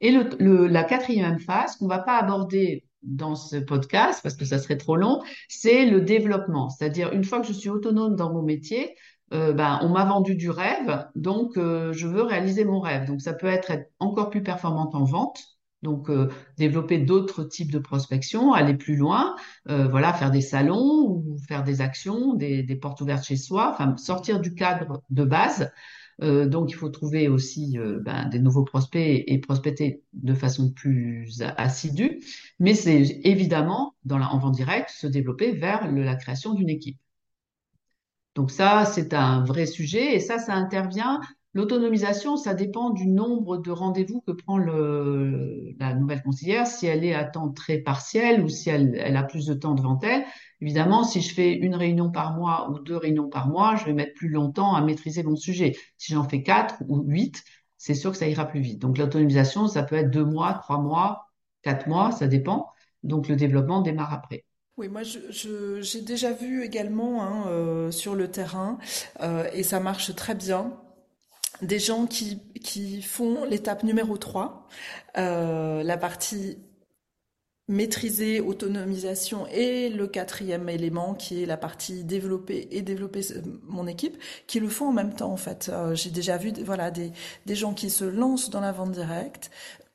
Et 0.02 0.12
la 0.38 0.84
quatrième 0.84 1.38
phase 1.38 1.76
qu'on 1.76 1.86
va 1.86 2.00
pas 2.00 2.18
aborder 2.18 2.84
dans 3.02 3.34
ce 3.34 3.56
podcast 3.56 4.20
parce 4.22 4.34
que 4.34 4.44
ça 4.44 4.58
serait 4.58 4.76
trop 4.76 4.96
long, 4.96 5.22
c'est 5.48 5.86
le 5.86 6.02
développement. 6.02 6.68
C'est-à-dire 6.68 7.12
une 7.12 7.24
fois 7.24 7.40
que 7.40 7.46
je 7.46 7.52
suis 7.52 7.70
autonome 7.70 8.14
dans 8.14 8.32
mon 8.32 8.42
métier, 8.42 8.94
euh, 9.32 9.52
ben, 9.52 9.80
on 9.82 9.88
m'a 9.88 10.04
vendu 10.04 10.36
du 10.36 10.50
rêve, 10.50 11.08
donc 11.16 11.56
euh, 11.56 11.92
je 11.92 12.06
veux 12.06 12.22
réaliser 12.22 12.64
mon 12.64 12.80
rêve. 12.80 13.06
Donc 13.06 13.20
ça 13.20 13.32
peut 13.32 13.46
être, 13.46 13.70
être 13.70 13.90
encore 13.98 14.30
plus 14.30 14.42
performante 14.42 14.94
en 14.94 15.04
vente, 15.04 15.42
donc, 15.86 16.10
euh, 16.10 16.28
développer 16.58 16.98
d'autres 16.98 17.44
types 17.44 17.70
de 17.70 17.78
prospection, 17.78 18.52
aller 18.52 18.74
plus 18.74 18.96
loin, 18.96 19.36
euh, 19.68 19.86
voilà, 19.86 20.12
faire 20.12 20.32
des 20.32 20.40
salons 20.40 21.06
ou 21.06 21.38
faire 21.46 21.62
des 21.62 21.80
actions, 21.80 22.34
des, 22.34 22.64
portes 22.82 23.00
ouvertes 23.00 23.24
chez 23.24 23.36
soi, 23.36 23.76
sortir 23.96 24.40
du 24.40 24.52
cadre 24.54 25.02
de 25.10 25.24
base. 25.24 25.70
Euh, 26.22 26.46
donc, 26.48 26.72
il 26.72 26.74
faut 26.74 26.88
trouver 26.88 27.28
aussi 27.28 27.78
ben, 28.00 28.28
des 28.28 28.40
nouveaux 28.40 28.64
prospects 28.64 29.24
et, 29.26 29.38
prospecter 29.38 30.02
de 30.12 30.34
façon 30.34 30.72
plus 30.72 31.40
assidue. 31.56 32.20
Mais 32.58 32.74
c'est 32.74 33.20
évidemment, 33.22 33.94
dans 34.04 34.18
la, 34.18 34.28
en 34.32 34.38
vente 34.38 34.56
directe, 34.56 34.90
se 34.90 35.06
développer 35.06 35.52
vers 35.52 35.90
la 35.92 36.16
création 36.16 36.52
d'une 36.54 36.68
équipe. 36.68 36.98
Donc 38.34 38.50
ça, 38.50 38.84
c'est 38.84 39.14
un 39.14 39.44
vrai 39.44 39.66
sujet 39.66 40.16
et 40.16 40.20
ça, 40.20 40.38
ça 40.38 40.54
intervient 40.54 41.20
L'autonomisation, 41.56 42.36
ça 42.36 42.52
dépend 42.52 42.90
du 42.90 43.06
nombre 43.06 43.56
de 43.56 43.70
rendez-vous 43.70 44.20
que 44.20 44.32
prend 44.32 44.58
la 44.58 45.94
nouvelle 45.94 46.22
conseillère, 46.22 46.66
si 46.66 46.84
elle 46.86 47.02
est 47.02 47.14
à 47.14 47.24
temps 47.24 47.50
très 47.50 47.78
partiel 47.78 48.42
ou 48.42 48.50
si 48.50 48.68
elle, 48.68 48.94
elle 49.02 49.16
a 49.16 49.22
plus 49.22 49.46
de 49.46 49.54
temps 49.54 49.74
devant 49.74 49.98
elle. 50.02 50.26
Évidemment, 50.60 51.02
si 51.02 51.22
je 51.22 51.32
fais 51.32 51.54
une 51.54 51.74
réunion 51.74 52.10
par 52.10 52.36
mois 52.36 52.70
ou 52.70 52.78
deux 52.78 52.98
réunions 52.98 53.30
par 53.30 53.48
mois, 53.48 53.74
je 53.76 53.86
vais 53.86 53.94
mettre 53.94 54.12
plus 54.12 54.28
longtemps 54.28 54.74
à 54.74 54.82
maîtriser 54.82 55.22
mon 55.22 55.34
sujet. 55.34 55.74
Si 55.96 56.12
j'en 56.12 56.28
fais 56.28 56.42
quatre 56.42 56.74
ou 56.88 57.02
huit, 57.06 57.42
c'est 57.78 57.94
sûr 57.94 58.10
que 58.10 58.18
ça 58.18 58.28
ira 58.28 58.44
plus 58.44 58.60
vite. 58.60 58.78
Donc 58.78 58.98
l'autonomisation, 58.98 59.66
ça 59.66 59.82
peut 59.82 59.96
être 59.96 60.10
deux 60.10 60.26
mois, 60.26 60.52
trois 60.62 60.82
mois, 60.82 61.30
quatre 61.62 61.88
mois, 61.88 62.12
ça 62.12 62.26
dépend. 62.26 62.68
Donc 63.02 63.28
le 63.28 63.36
développement 63.36 63.80
démarre 63.80 64.12
après. 64.12 64.44
Oui, 64.76 64.90
moi 64.90 65.00
j'ai 65.04 66.02
déjà 66.02 66.34
vu 66.34 66.62
également 66.62 67.22
hein, 67.22 67.46
euh, 67.46 67.90
sur 67.90 68.14
le 68.14 68.30
terrain, 68.30 68.76
euh, 69.22 69.48
et 69.54 69.62
ça 69.62 69.80
marche 69.80 70.14
très 70.14 70.34
bien, 70.34 70.74
des 71.62 71.78
gens 71.78 72.06
qui, 72.06 72.40
font 73.02 73.44
l'étape 73.44 73.82
numéro 73.82 74.16
3, 74.16 74.66
euh, 75.18 75.82
la 75.82 75.96
partie 75.96 76.58
maîtriser, 77.68 78.40
autonomisation 78.40 79.46
et 79.48 79.88
le 79.88 80.06
quatrième 80.06 80.68
élément 80.68 81.14
qui 81.14 81.42
est 81.42 81.46
la 81.46 81.56
partie 81.56 82.04
développer 82.04 82.68
et 82.70 82.80
développer 82.80 83.22
mon 83.64 83.88
équipe 83.88 84.16
qui 84.46 84.60
le 84.60 84.68
font 84.68 84.88
en 84.88 84.92
même 84.92 85.14
temps 85.14 85.32
en 85.32 85.36
fait. 85.36 85.68
Euh, 85.72 85.94
j'ai 85.94 86.10
déjà 86.10 86.36
vu 86.36 86.52
voilà 86.64 86.92
des 86.92 87.12
gens 87.48 87.74
qui 87.74 87.90
se 87.90 88.04
lancent 88.04 88.50
dans 88.50 88.60
la 88.60 88.70
vente 88.70 88.92
directe, 88.92 89.50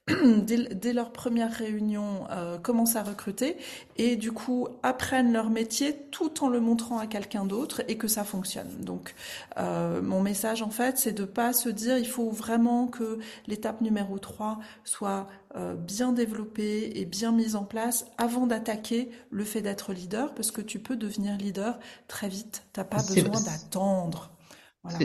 dès, 0.43 0.93
leur 0.93 1.11
première 1.11 1.51
réunion, 1.51 2.25
euh, 2.31 2.57
commencent 2.57 2.95
à 2.95 3.03
recruter 3.03 3.57
et 3.97 4.15
du 4.15 4.31
coup 4.31 4.67
apprennent 4.81 5.31
leur 5.31 5.51
métier 5.51 5.95
tout 6.09 6.43
en 6.43 6.49
le 6.49 6.59
montrant 6.59 6.97
à 6.97 7.05
quelqu'un 7.05 7.45
d'autre 7.45 7.83
et 7.87 7.97
que 7.97 8.07
ça 8.07 8.23
fonctionne. 8.23 8.69
Donc 8.79 9.13
euh, 9.57 10.01
mon 10.01 10.21
message 10.21 10.63
en 10.63 10.71
fait, 10.71 10.97
c'est 10.97 11.11
de 11.11 11.23
pas 11.23 11.53
se 11.53 11.69
dire 11.69 11.99
il 11.99 12.07
faut 12.07 12.31
vraiment 12.31 12.87
que 12.87 13.19
l'étape 13.45 13.81
numéro 13.81 14.17
3 14.17 14.59
soit 14.83 15.27
euh, 15.55 15.75
bien 15.75 16.13
développée 16.13 16.91
et 16.95 17.05
bien 17.05 17.31
mise 17.31 17.55
en 17.55 17.63
place 17.63 18.05
avant 18.17 18.47
d'attaquer 18.47 19.11
le 19.29 19.43
fait 19.43 19.61
d'être 19.61 19.93
leader 19.93 20.33
parce 20.33 20.49
que 20.49 20.61
tu 20.61 20.79
peux 20.79 20.95
devenir 20.95 21.37
leader 21.37 21.79
très 22.07 22.27
vite. 22.27 22.63
T'as 22.73 22.85
pas 22.85 23.03
besoin 23.03 23.39
d'attendre. 23.41 24.30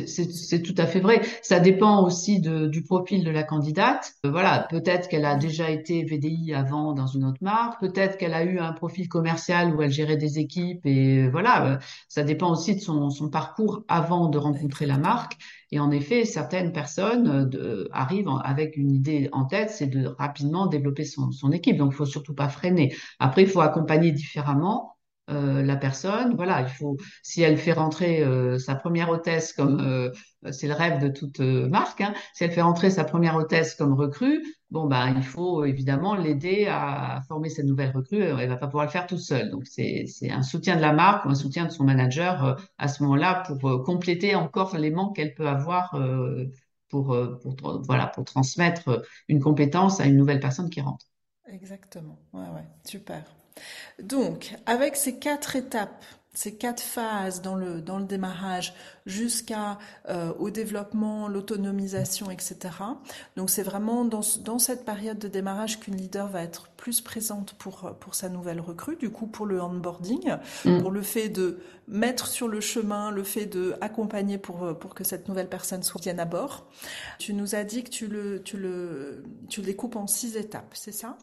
C'est 0.07 0.63
tout 0.63 0.75
à 0.79 0.87
fait 0.87 1.01
vrai. 1.01 1.21
Ça 1.43 1.61
dépend 1.61 2.03
aussi 2.03 2.41
de, 2.41 2.67
du 2.67 2.83
profil 2.83 3.25
de 3.25 3.31
la 3.31 3.43
candidate. 3.43 4.15
Euh, 4.25 4.31
voilà, 4.31 4.67
peut-être 4.71 5.07
qu'elle 5.07 5.27
a 5.27 5.35
déjà 5.35 5.69
été 5.69 6.03
VDI 6.03 6.55
avant 6.55 6.95
dans 6.95 7.07
une 7.07 7.25
autre 7.25 7.43
marque, 7.43 7.79
peut-être 7.81 8.17
qu'elle 8.17 8.33
a 8.33 8.43
eu 8.43 8.59
un 8.59 8.73
profil 8.73 9.07
commercial 9.09 9.75
où 9.75 9.83
elle 9.83 9.91
gérait 9.91 10.17
des 10.17 10.39
équipes 10.39 10.87
et 10.87 11.25
euh, 11.25 11.31
voilà, 11.31 11.67
euh, 11.67 11.79
ça 12.09 12.23
dépend 12.23 12.51
aussi 12.53 12.75
de 12.75 12.81
son, 12.81 13.11
son 13.11 13.29
parcours 13.29 13.85
avant 13.87 14.29
de 14.29 14.39
rencontrer 14.39 14.87
la 14.87 14.97
marque. 14.97 15.37
Et 15.71 15.79
en 15.79 15.91
effet, 15.91 16.25
certaines 16.25 16.73
personnes 16.73 17.47
de, 17.51 17.89
arrivent 17.93 18.31
avec 18.45 18.79
une 18.79 18.93
idée 18.93 19.29
en 19.33 19.45
tête, 19.45 19.71
c'est 19.71 19.89
de 19.89 20.07
rapidement 20.07 20.69
développer 20.69 21.05
son, 21.05 21.33
son 21.33 21.53
équipe. 21.53 21.77
Donc, 21.77 21.93
il 21.93 21.97
faut 21.97 22.07
surtout 22.07 22.35
pas 22.35 22.49
freiner. 22.49 22.95
Après, 23.19 23.43
il 23.43 23.49
faut 23.49 23.61
accompagner 23.61 24.13
différemment. 24.13 24.96
Euh, 25.29 25.63
la 25.63 25.77
personne. 25.77 26.37
Voilà, 26.37 26.61
il 26.61 26.69
faut, 26.69 26.97
si 27.23 27.43
elle 27.43 27.59
fait 27.59 27.73
rentrer 27.73 28.23
euh, 28.23 28.59
sa 28.61 28.77
première 28.77 29.11
hôtesse 29.11 29.53
comme 29.53 29.81
euh, 29.81 30.13
c'est 30.53 30.69
le 30.69 30.75
rêve 30.75 31.01
de 31.01 31.09
toute 31.09 31.41
marque, 31.41 32.01
hein, 32.01 32.15
si 32.33 32.45
elle 32.45 32.53
fait 32.53 32.63
rentrer 32.63 32.91
sa 32.91 33.03
première 33.03 33.35
hôtesse 33.35 33.75
comme 33.75 33.95
recrue, 33.95 34.41
bon 34.71 34.87
ben 34.87 35.13
il 35.17 35.25
faut 35.25 35.65
évidemment 35.65 36.15
l'aider 36.15 36.67
à 36.71 37.23
former 37.27 37.49
cette 37.49 37.67
nouvelle 37.67 37.91
recrue. 37.91 38.23
Elle 38.23 38.49
va 38.49 38.57
pas 38.57 38.69
pouvoir 38.69 38.85
le 38.85 38.91
faire 38.93 39.09
toute 39.09 39.19
seule. 39.19 39.51
Donc 39.51 39.65
c'est 39.67 40.07
un 40.31 40.43
soutien 40.43 40.77
de 40.77 40.81
la 40.81 40.93
marque 40.93 41.25
ou 41.25 41.31
un 41.31 41.35
soutien 41.35 41.65
de 41.65 41.71
son 41.71 41.83
manager 41.83 42.57
à 42.79 42.87
ce 42.87 43.03
moment-là 43.03 43.43
pour 43.49 43.83
compléter 43.83 44.37
encore 44.37 44.77
les 44.77 44.93
manques 44.93 45.17
qu'elle 45.17 45.35
peut 45.35 45.49
avoir. 45.49 45.99
pour, 46.89 47.17
pour, 47.41 47.83
voilà, 47.83 48.07
pour 48.07 48.25
transmettre 48.25 49.03
une 49.27 49.41
compétence 49.41 49.99
à 49.99 50.07
une 50.07 50.17
nouvelle 50.17 50.39
personne 50.39 50.71
qui 50.71 50.81
rentre. 50.81 51.07
Exactement. 51.49 52.17
Ouais, 52.33 52.43
ouais. 52.43 52.65
Super. 52.85 53.25
Donc, 54.03 54.55
avec 54.67 54.97
ces 54.97 55.19
quatre 55.19 55.57
étapes, 55.57 56.05
ces 56.37 56.55
quatre 56.55 56.83
phases 56.83 57.41
dans 57.41 57.55
le, 57.55 57.81
dans 57.81 57.99
le 57.99 58.05
démarrage 58.05 58.75
jusqu'à 59.07 59.79
euh, 60.11 60.35
au 60.39 60.51
développement, 60.51 61.29
l'autonomisation, 61.29 62.31
etc. 62.31 62.57
Donc 63.37 63.49
c'est 63.49 63.63
vraiment 63.63 64.05
dans, 64.05 64.21
dans 64.41 64.59
cette 64.59 64.85
période 64.85 65.19
de 65.19 65.29
démarrage 65.29 65.81
qu'une 65.81 65.97
leader 65.97 66.29
va 66.29 66.43
être 66.43 66.69
plus 66.77 67.01
présente 67.01 67.55
pour, 67.55 67.95
pour 68.01 68.15
sa 68.15 68.29
nouvelle 68.29 68.61
recrue, 68.61 68.97
du 68.97 69.09
coup 69.09 69.27
pour 69.27 69.47
le 69.47 69.63
onboarding, 69.63 70.37
mm. 70.67 70.83
pour 70.83 70.91
le 70.91 71.01
fait 71.01 71.31
de 71.31 71.59
mettre 71.89 72.27
sur 72.27 72.49
le 72.49 72.61
chemin, 72.61 73.11
le 73.11 73.25
fait 73.25 73.47
de 73.47 73.75
accompagner 73.81 74.37
pour, 74.37 74.79
pour 74.79 74.95
que 74.95 75.05
cette 75.05 75.29
nouvelle 75.29 75.49
personne 75.49 75.83
soit 75.83 76.03
bien 76.03 76.19
à 76.19 76.27
bord. 76.27 76.67
Tu 77.19 77.33
nous 77.33 77.55
as 77.55 77.65
dit 77.65 77.83
que 77.83 77.91
tu 77.91 78.09
le, 78.09 78.43
tu 78.43 78.59
le, 78.59 79.25
tu 79.49 79.61
le 79.61 79.67
découpes 79.67 79.97
en 79.97 80.07
six 80.07 80.37
étapes, 80.37 80.75
c'est 80.75 80.93
ça? 80.93 81.17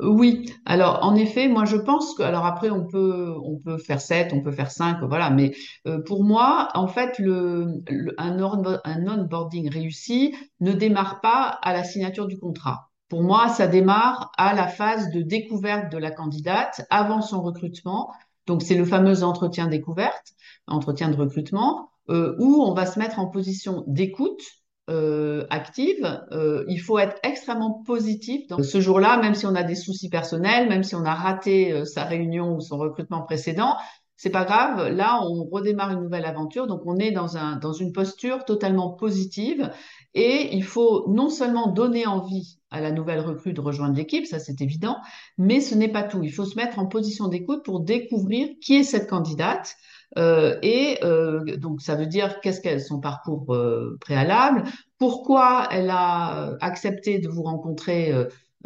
Oui, 0.00 0.52
alors 0.64 1.00
en 1.02 1.16
effet, 1.16 1.48
moi 1.48 1.64
je 1.64 1.76
pense 1.76 2.14
que, 2.14 2.22
alors 2.22 2.46
après 2.46 2.70
on 2.70 2.86
peut 2.86 3.34
on 3.42 3.58
peut 3.58 3.78
faire 3.78 4.00
7, 4.00 4.32
on 4.32 4.42
peut 4.42 4.52
faire 4.52 4.70
5, 4.70 5.02
voilà, 5.02 5.30
mais 5.30 5.52
euh, 5.86 6.00
pour 6.02 6.22
moi, 6.22 6.68
en 6.74 6.86
fait, 6.86 7.18
le, 7.18 7.82
un, 8.16 8.38
onboarding 8.40 9.68
réussi 9.68 10.34
ne 10.60 10.72
démarre 10.72 11.20
pas 11.20 11.58
à 11.62 11.72
la 11.72 11.82
signature 11.82 12.26
du 12.26 12.38
contrat. 12.38 12.90
Pour 13.08 13.22
moi, 13.22 13.48
ça 13.48 13.66
démarre 13.66 14.30
à 14.36 14.54
la 14.54 14.68
phase 14.68 15.10
de 15.10 15.22
découverte 15.22 15.90
de 15.90 15.98
la 15.98 16.10
candidate 16.10 16.86
avant 16.90 17.22
son 17.22 17.42
recrutement. 17.42 18.12
Donc 18.46 18.62
c'est 18.62 18.76
le 18.76 18.84
fameux 18.84 19.24
entretien 19.24 19.66
découverte, 19.66 20.34
entretien 20.66 21.08
de 21.08 21.16
recrutement, 21.16 21.90
euh, 22.10 22.36
où 22.38 22.62
on 22.62 22.72
va 22.72 22.86
se 22.86 22.98
mettre 22.98 23.18
en 23.18 23.26
position 23.26 23.84
d'écoute 23.86 24.42
euh, 24.88 25.46
active, 25.50 26.20
euh, 26.32 26.64
il 26.68 26.78
faut 26.78 26.98
être 26.98 27.16
extrêmement 27.22 27.82
positif. 27.84 28.46
Donc, 28.48 28.64
ce 28.64 28.80
jour-là, 28.80 29.18
même 29.18 29.34
si 29.34 29.46
on 29.46 29.54
a 29.54 29.62
des 29.62 29.74
soucis 29.74 30.08
personnels, 30.08 30.68
même 30.68 30.82
si 30.82 30.94
on 30.94 31.04
a 31.04 31.14
raté 31.14 31.72
euh, 31.72 31.84
sa 31.84 32.04
réunion 32.04 32.56
ou 32.56 32.60
son 32.60 32.78
recrutement 32.78 33.22
précédent, 33.22 33.76
c'est 34.16 34.30
pas 34.30 34.44
grave. 34.44 34.88
Là, 34.88 35.20
on 35.22 35.44
redémarre 35.44 35.92
une 35.92 36.00
nouvelle 36.00 36.24
aventure. 36.24 36.66
Donc, 36.66 36.82
on 36.86 36.96
est 36.96 37.12
dans 37.12 37.36
un 37.36 37.56
dans 37.56 37.72
une 37.72 37.92
posture 37.92 38.44
totalement 38.44 38.90
positive. 38.90 39.70
Et 40.14 40.56
il 40.56 40.64
faut 40.64 41.04
non 41.08 41.28
seulement 41.28 41.68
donner 41.68 42.06
envie 42.06 42.58
à 42.70 42.80
la 42.80 42.90
nouvelle 42.90 43.20
recrue 43.20 43.52
de 43.52 43.60
rejoindre 43.60 43.96
l'équipe, 43.96 44.26
ça 44.26 44.38
c'est 44.38 44.60
évident, 44.60 44.98
mais 45.38 45.60
ce 45.60 45.74
n'est 45.74 45.88
pas 45.88 46.02
tout. 46.02 46.22
Il 46.22 46.32
faut 46.32 46.44
se 46.44 46.56
mettre 46.56 46.78
en 46.78 46.86
position 46.86 47.28
d'écoute 47.28 47.64
pour 47.64 47.80
découvrir 47.80 48.48
qui 48.60 48.76
est 48.76 48.82
cette 48.82 49.08
candidate, 49.08 49.76
euh, 50.16 50.58
et 50.62 50.98
euh, 51.04 51.56
donc, 51.56 51.82
ça 51.82 51.94
veut 51.94 52.06
dire 52.06 52.40
qu'est-ce 52.40 52.60
qu'elle 52.60 52.80
son 52.80 53.00
parcours 53.00 53.54
euh, 53.54 53.98
préalable, 54.00 54.64
pourquoi 54.98 55.68
elle 55.70 55.90
a 55.90 56.56
accepté 56.60 57.18
de 57.18 57.28
vous 57.28 57.42
rencontrer 57.42 58.12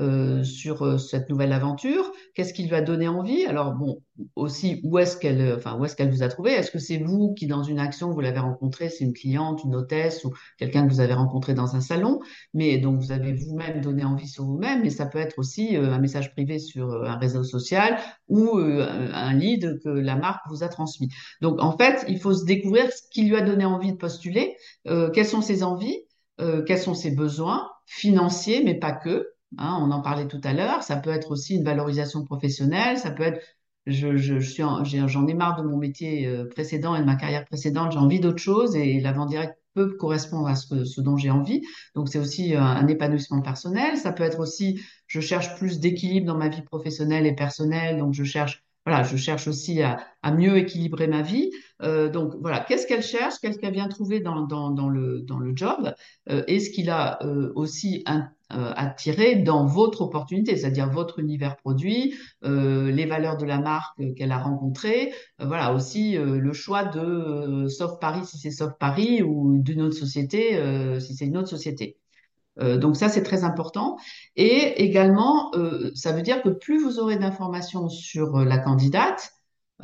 euh, 0.00 0.42
sur 0.42 0.82
euh, 0.82 0.96
cette 0.96 1.28
nouvelle 1.28 1.52
aventure. 1.52 2.10
Qu'est-ce 2.34 2.54
qui 2.54 2.62
lui 2.62 2.74
a 2.74 2.80
donné 2.80 3.08
envie? 3.08 3.44
Alors 3.44 3.72
bon, 3.72 4.00
aussi 4.36 4.80
où 4.84 4.98
est-ce 4.98 5.18
qu'elle, 5.18 5.54
enfin 5.54 5.78
où 5.78 5.84
est-ce 5.84 5.96
qu'elle 5.96 6.10
vous 6.10 6.22
a 6.22 6.28
trouvé? 6.28 6.52
Est-ce 6.52 6.70
que 6.70 6.78
c'est 6.78 6.96
vous 6.96 7.34
qui 7.34 7.46
dans 7.46 7.62
une 7.62 7.78
action 7.78 8.10
vous 8.10 8.20
l'avez 8.20 8.38
rencontrée, 8.38 8.88
c'est 8.88 9.04
une 9.04 9.12
cliente, 9.12 9.62
une 9.64 9.74
hôtesse 9.74 10.24
ou 10.24 10.32
quelqu'un 10.56 10.86
que 10.86 10.90
vous 10.90 11.00
avez 11.00 11.12
rencontré 11.12 11.52
dans 11.52 11.76
un 11.76 11.82
salon? 11.82 12.20
Mais 12.54 12.78
donc 12.78 13.00
vous 13.00 13.12
avez 13.12 13.34
vous-même 13.34 13.82
donné 13.82 14.02
envie 14.02 14.28
sur 14.28 14.44
vous-même, 14.44 14.80
mais 14.80 14.88
ça 14.88 15.04
peut 15.04 15.18
être 15.18 15.38
aussi 15.38 15.76
euh, 15.76 15.92
un 15.92 15.98
message 15.98 16.32
privé 16.32 16.58
sur 16.58 16.90
un 17.04 17.18
réseau 17.18 17.44
social 17.44 17.98
ou 18.28 18.56
un 18.56 19.34
lead 19.34 19.78
que 19.84 19.90
la 19.90 20.16
marque 20.16 20.40
vous 20.48 20.62
a 20.62 20.68
transmis. 20.68 21.10
Donc 21.42 21.62
en 21.62 21.76
fait, 21.76 22.06
il 22.08 22.18
faut 22.18 22.32
se 22.32 22.46
découvrir 22.46 22.90
ce 22.90 23.02
qui 23.10 23.24
lui 23.24 23.36
a 23.36 23.42
donné 23.42 23.66
envie 23.66 23.92
de 23.92 23.98
postuler, 23.98 24.56
quelles 24.86 25.26
sont 25.26 25.42
ses 25.42 25.62
envies, 25.62 25.98
quels 26.38 26.78
sont 26.78 26.94
ses 26.94 27.10
besoins? 27.10 27.68
Financiers, 27.84 28.62
mais 28.64 28.74
pas 28.74 28.92
que. 28.92 29.28
Hein, 29.58 29.78
on 29.80 29.90
en 29.90 30.00
parlait 30.00 30.28
tout 30.28 30.40
à 30.44 30.52
l'heure. 30.52 30.82
Ça 30.82 30.96
peut 30.96 31.10
être 31.10 31.30
aussi 31.30 31.56
une 31.56 31.64
valorisation 31.64 32.24
professionnelle. 32.24 32.98
Ça 32.98 33.10
peut 33.10 33.22
être, 33.22 33.40
je, 33.86 34.16
je, 34.16 34.38
suis, 34.40 34.62
j'en 34.84 35.26
ai 35.26 35.34
marre 35.34 35.60
de 35.60 35.66
mon 35.66 35.76
métier 35.76 36.26
euh, 36.26 36.48
précédent 36.48 36.94
et 36.94 37.00
de 37.00 37.04
ma 37.04 37.16
carrière 37.16 37.44
précédente. 37.44 37.92
J'ai 37.92 37.98
envie 37.98 38.20
d'autre 38.20 38.38
chose 38.38 38.76
et 38.76 39.00
la 39.00 39.12
vente 39.12 39.28
directe 39.28 39.58
peut 39.74 39.96
correspondre 39.96 40.48
à 40.48 40.54
ce, 40.54 40.84
ce 40.84 41.00
dont 41.00 41.16
j'ai 41.16 41.30
envie. 41.30 41.62
Donc 41.94 42.08
c'est 42.08 42.18
aussi 42.18 42.54
un, 42.54 42.62
un, 42.62 42.86
épanouissement 42.88 43.40
personnel. 43.40 43.96
Ça 43.96 44.12
peut 44.12 44.24
être 44.24 44.40
aussi, 44.40 44.80
je 45.06 45.20
cherche 45.20 45.54
plus 45.56 45.80
d'équilibre 45.80 46.26
dans 46.26 46.36
ma 46.36 46.48
vie 46.48 46.62
professionnelle 46.62 47.26
et 47.26 47.34
personnelle. 47.34 47.98
Donc 47.98 48.14
je 48.14 48.24
cherche 48.24 48.62
voilà, 48.84 49.04
je 49.04 49.16
cherche 49.16 49.46
aussi 49.46 49.80
à, 49.82 49.98
à 50.22 50.32
mieux 50.32 50.56
équilibrer 50.56 51.06
ma 51.06 51.22
vie. 51.22 51.50
Euh, 51.82 52.08
donc 52.08 52.34
voilà, 52.40 52.60
qu'est-ce 52.60 52.86
qu'elle 52.86 53.02
cherche, 53.02 53.34
qu'est-ce 53.40 53.58
qu'elle 53.58 53.74
vient 53.74 53.88
trouver 53.88 54.20
dans, 54.20 54.42
dans, 54.42 54.70
dans, 54.70 54.88
le, 54.88 55.20
dans 55.20 55.38
le 55.38 55.52
job, 55.54 55.94
euh, 56.30 56.42
et 56.48 56.58
ce 56.58 56.70
qu'il 56.70 56.90
a 56.90 57.22
euh, 57.22 57.52
aussi 57.54 58.02
un, 58.06 58.28
euh, 58.54 58.72
attiré 58.76 59.36
dans 59.36 59.66
votre 59.66 60.02
opportunité, 60.02 60.56
c'est-à-dire 60.56 60.90
votre 60.90 61.18
univers 61.18 61.56
produit, 61.56 62.14
euh, 62.44 62.90
les 62.90 63.06
valeurs 63.06 63.36
de 63.36 63.44
la 63.44 63.58
marque 63.58 64.00
qu'elle 64.16 64.32
a 64.32 64.38
rencontrées, 64.38 65.12
voilà 65.38 65.74
aussi 65.74 66.16
le 66.16 66.52
choix 66.52 66.84
de 66.84 67.66
Sauf 67.68 67.98
Paris 68.00 68.24
si 68.24 68.38
c'est 68.38 68.50
Sauf 68.50 68.72
Paris 68.78 69.22
ou 69.22 69.58
d'une 69.58 69.82
autre 69.82 69.96
société 69.96 70.60
si 71.00 71.14
c'est 71.14 71.26
une 71.26 71.36
autre 71.36 71.48
société. 71.48 71.98
Euh, 72.60 72.78
donc 72.78 72.96
ça, 72.96 73.08
c'est 73.08 73.22
très 73.22 73.44
important. 73.44 73.96
Et 74.36 74.82
également, 74.82 75.50
euh, 75.54 75.90
ça 75.94 76.12
veut 76.12 76.22
dire 76.22 76.42
que 76.42 76.50
plus 76.50 76.82
vous 76.82 76.98
aurez 76.98 77.16
d'informations 77.16 77.88
sur 77.88 78.36
euh, 78.38 78.44
la 78.44 78.58
candidate, 78.58 79.32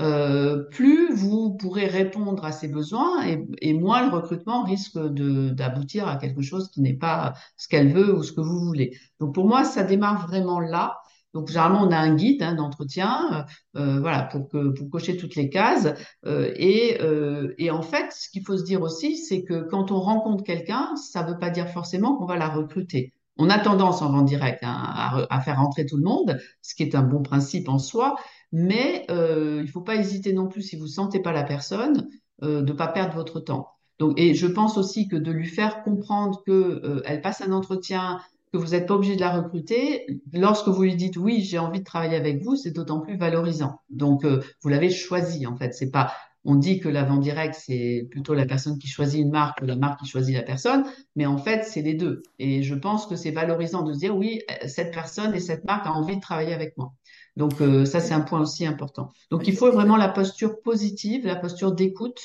euh, 0.01 0.65
plus 0.71 1.13
vous 1.13 1.55
pourrez 1.55 1.87
répondre 1.87 2.45
à 2.45 2.53
ses 2.53 2.69
besoins 2.69 3.27
et, 3.27 3.47
et 3.61 3.73
moins 3.75 4.09
le 4.09 4.15
recrutement 4.15 4.63
risque 4.65 4.99
d'aboutir 4.99 6.07
à 6.07 6.17
quelque 6.17 6.43
chose 6.43 6.71
qui 6.71 6.81
n'est 6.81 6.95
pas 6.95 7.35
ce 7.57 7.69
qu'elle 7.69 7.93
veut 7.93 8.15
ou 8.15 8.23
ce 8.23 8.33
que 8.33 8.41
vous 8.41 8.61
voulez. 8.61 8.97
Donc 9.21 9.35
pour 9.35 9.47
moi, 9.47 9.65
ça 9.65 9.83
démarre 9.83 10.27
vraiment 10.27 10.61
là. 10.61 10.99
Donc 11.35 11.49
généralement, 11.49 11.83
on 11.83 11.91
a 11.91 11.99
un 11.99 12.15
guide 12.15 12.43
hein, 12.43 12.55
d'entretien, 12.55 13.47
euh, 13.77 13.81
euh, 13.81 14.01
voilà, 14.01 14.23
pour 14.23 14.49
que 14.49 14.69
pour 14.71 14.89
cocher 14.91 15.17
toutes 15.17 15.37
les 15.37 15.51
cases. 15.51 15.89
Euh, 16.27 16.53
et, 16.57 16.99
euh, 17.03 17.55
et 17.59 17.71
en 17.71 17.83
fait, 17.83 18.13
ce 18.13 18.31
qu'il 18.31 18.45
faut 18.45 18.57
se 18.57 18.65
dire 18.65 18.83
aussi, 18.83 19.17
c'est 19.17 19.43
que 19.43 19.61
quand 19.69 19.91
on 19.91 20.01
rencontre 20.01 20.43
quelqu'un, 20.43 20.97
ça 20.97 21.23
ne 21.23 21.31
veut 21.31 21.39
pas 21.39 21.51
dire 21.51 21.69
forcément 21.69 22.17
qu'on 22.17 22.27
va 22.27 22.37
la 22.37 22.49
recruter. 22.49 23.13
On 23.37 23.51
a 23.51 23.59
tendance 23.59 24.03
en 24.03 24.11
vente 24.11 24.25
directe 24.27 24.65
hein, 24.65 24.75
à, 24.77 25.27
à, 25.31 25.41
faire 25.41 25.59
rentrer 25.59 25.87
tout 25.87 25.97
le 25.97 26.03
monde, 26.03 26.41
ce 26.61 26.75
qui 26.75 26.83
est 26.83 26.97
un 26.97 27.03
bon 27.03 27.23
principe 27.23 27.69
en 27.69 27.79
soi, 27.79 28.17
mais 28.53 29.05
euh, 29.11 29.57
il 29.59 29.67
ne 29.67 29.71
faut 29.71 29.81
pas 29.81 29.97
hésiter 29.97 30.33
non 30.33 30.49
plus 30.49 30.63
si 30.63 30.77
vous 30.77 30.87
sentez 30.87 31.21
pas 31.21 31.33
la 31.33 31.45
personne 31.45 32.09
euh, 32.43 32.63
de 32.63 32.73
pas 32.73 32.89
perdre 32.89 33.15
votre 33.15 33.41
temps. 33.41 33.69
Donc, 33.99 34.19
et 34.19 34.35
je 34.35 34.47
pense 34.47 34.79
aussi 34.79 35.09
que 35.09 35.17
de 35.17 35.33
lui 35.33 35.47
faire 35.47 35.83
comprendre 35.83 36.43
que 36.47 36.81
euh, 36.85 37.21
passe 37.21 37.41
un 37.41 37.53
entretien, 37.53 38.21
que 38.53 38.59
vous 38.59 38.69
n'êtes 38.69 38.87
pas 38.87 38.95
obligé 38.95 39.17
de 39.17 39.21
la 39.21 39.31
recruter, 39.31 40.07
lorsque 40.33 40.69
vous 40.69 40.83
lui 40.83 40.97
dites 40.97 41.17
oui, 41.17 41.43
j'ai 41.43 41.59
envie 41.59 41.81
de 41.81 41.85
travailler 41.85 42.17
avec 42.17 42.43
vous, 42.43 42.57
c'est 42.57 42.71
d'autant 42.71 43.01
plus 43.01 43.17
valorisant. 43.17 43.81
Donc, 43.91 44.25
vous 44.25 44.69
l'avez 44.69 44.89
choisi 44.89 45.47
en 45.47 45.57
fait. 45.57 45.75
C'est 45.75 45.91
pas 45.91 46.13
on 46.45 46.55
dit 46.55 46.81
que 46.81 46.89
la 46.89 47.05
vente 47.05 47.21
directe, 47.21 47.57
c'est 47.63 48.09
plutôt 48.11 48.33
la 48.33 48.47
personne 48.47 48.79
qui 48.79 48.87
choisit 48.87 49.21
une 49.21 49.31
marque 49.31 49.61
ou 49.61 49.67
la 49.67 49.77
marque 49.77 50.01
qui 50.01 50.07
choisit 50.07 50.35
la 50.35 50.43
personne, 50.43 50.85
mais 51.15 51.27
en 51.27 51.37
fait, 51.37 51.65
c'est 51.65 51.83
les 51.83 51.93
deux. 51.95 52.23
Et 52.39 52.63
je 52.63 52.75
pense 52.75 53.07
que 53.07 53.17
c'est 53.17 53.33
valorisant 53.33 53.83
de 53.83 53.93
se 53.93 53.99
dire, 53.99 54.17
oui, 54.17 54.41
cette 54.67 54.95
personne 54.95 55.35
et 55.35 55.41
cette 55.41 55.65
marque 55.65 55.87
a 55.87 55.93
envie 55.93 56.17
de 56.17 56.23
travailler 56.23 56.55
avec 56.55 56.77
moi. 56.79 56.95
Donc 57.39 57.61
euh, 57.61 57.85
ça, 57.87 58.01
c'est 58.01 58.13
un 58.13 58.21
point 58.21 58.41
aussi 58.41 58.67
important. 58.67 59.11
Donc 59.31 59.49
il 59.49 59.57
faut 59.57 59.73
vraiment 59.73 59.97
la 59.97 60.09
posture 60.09 60.61
positive, 60.61 61.25
la 61.25 61.37
posture 61.37 61.73
d'écoute 61.73 62.21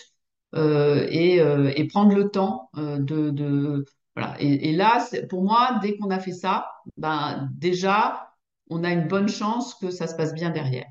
euh, 0.55 1.07
et, 1.09 1.39
euh, 1.39 1.71
et, 1.75 1.87
prendre 1.87 2.13
le 2.13 2.29
temps 2.29 2.69
de, 2.75 3.29
de, 3.29 3.85
voilà. 4.15 4.35
Et, 4.39 4.69
et 4.69 4.71
là, 4.73 5.07
pour 5.29 5.43
moi, 5.43 5.79
dès 5.81 5.97
qu'on 5.97 6.09
a 6.09 6.19
fait 6.19 6.33
ça, 6.33 6.67
ben 6.97 7.49
déjà, 7.55 8.33
on 8.69 8.83
a 8.83 8.91
une 8.91 9.07
bonne 9.07 9.29
chance 9.29 9.75
que 9.75 9.91
ça 9.91 10.07
se 10.07 10.15
passe 10.15 10.33
bien 10.33 10.49
derrière. 10.49 10.87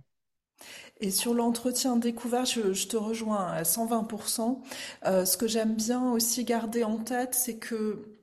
Et 1.01 1.11
sur 1.11 1.35
l'entretien 1.35 1.97
découvert, 1.97 2.45
je, 2.45 2.73
je, 2.73 2.87
te 2.87 2.97
rejoins 2.97 3.49
à 3.49 3.63
120%. 3.65 4.63
Euh, 5.05 5.25
ce 5.25 5.37
que 5.37 5.49
j'aime 5.49 5.75
bien 5.75 6.13
aussi 6.13 6.45
garder 6.45 6.85
en 6.85 6.99
tête, 6.99 7.35
c'est 7.35 7.57
que 7.59 8.17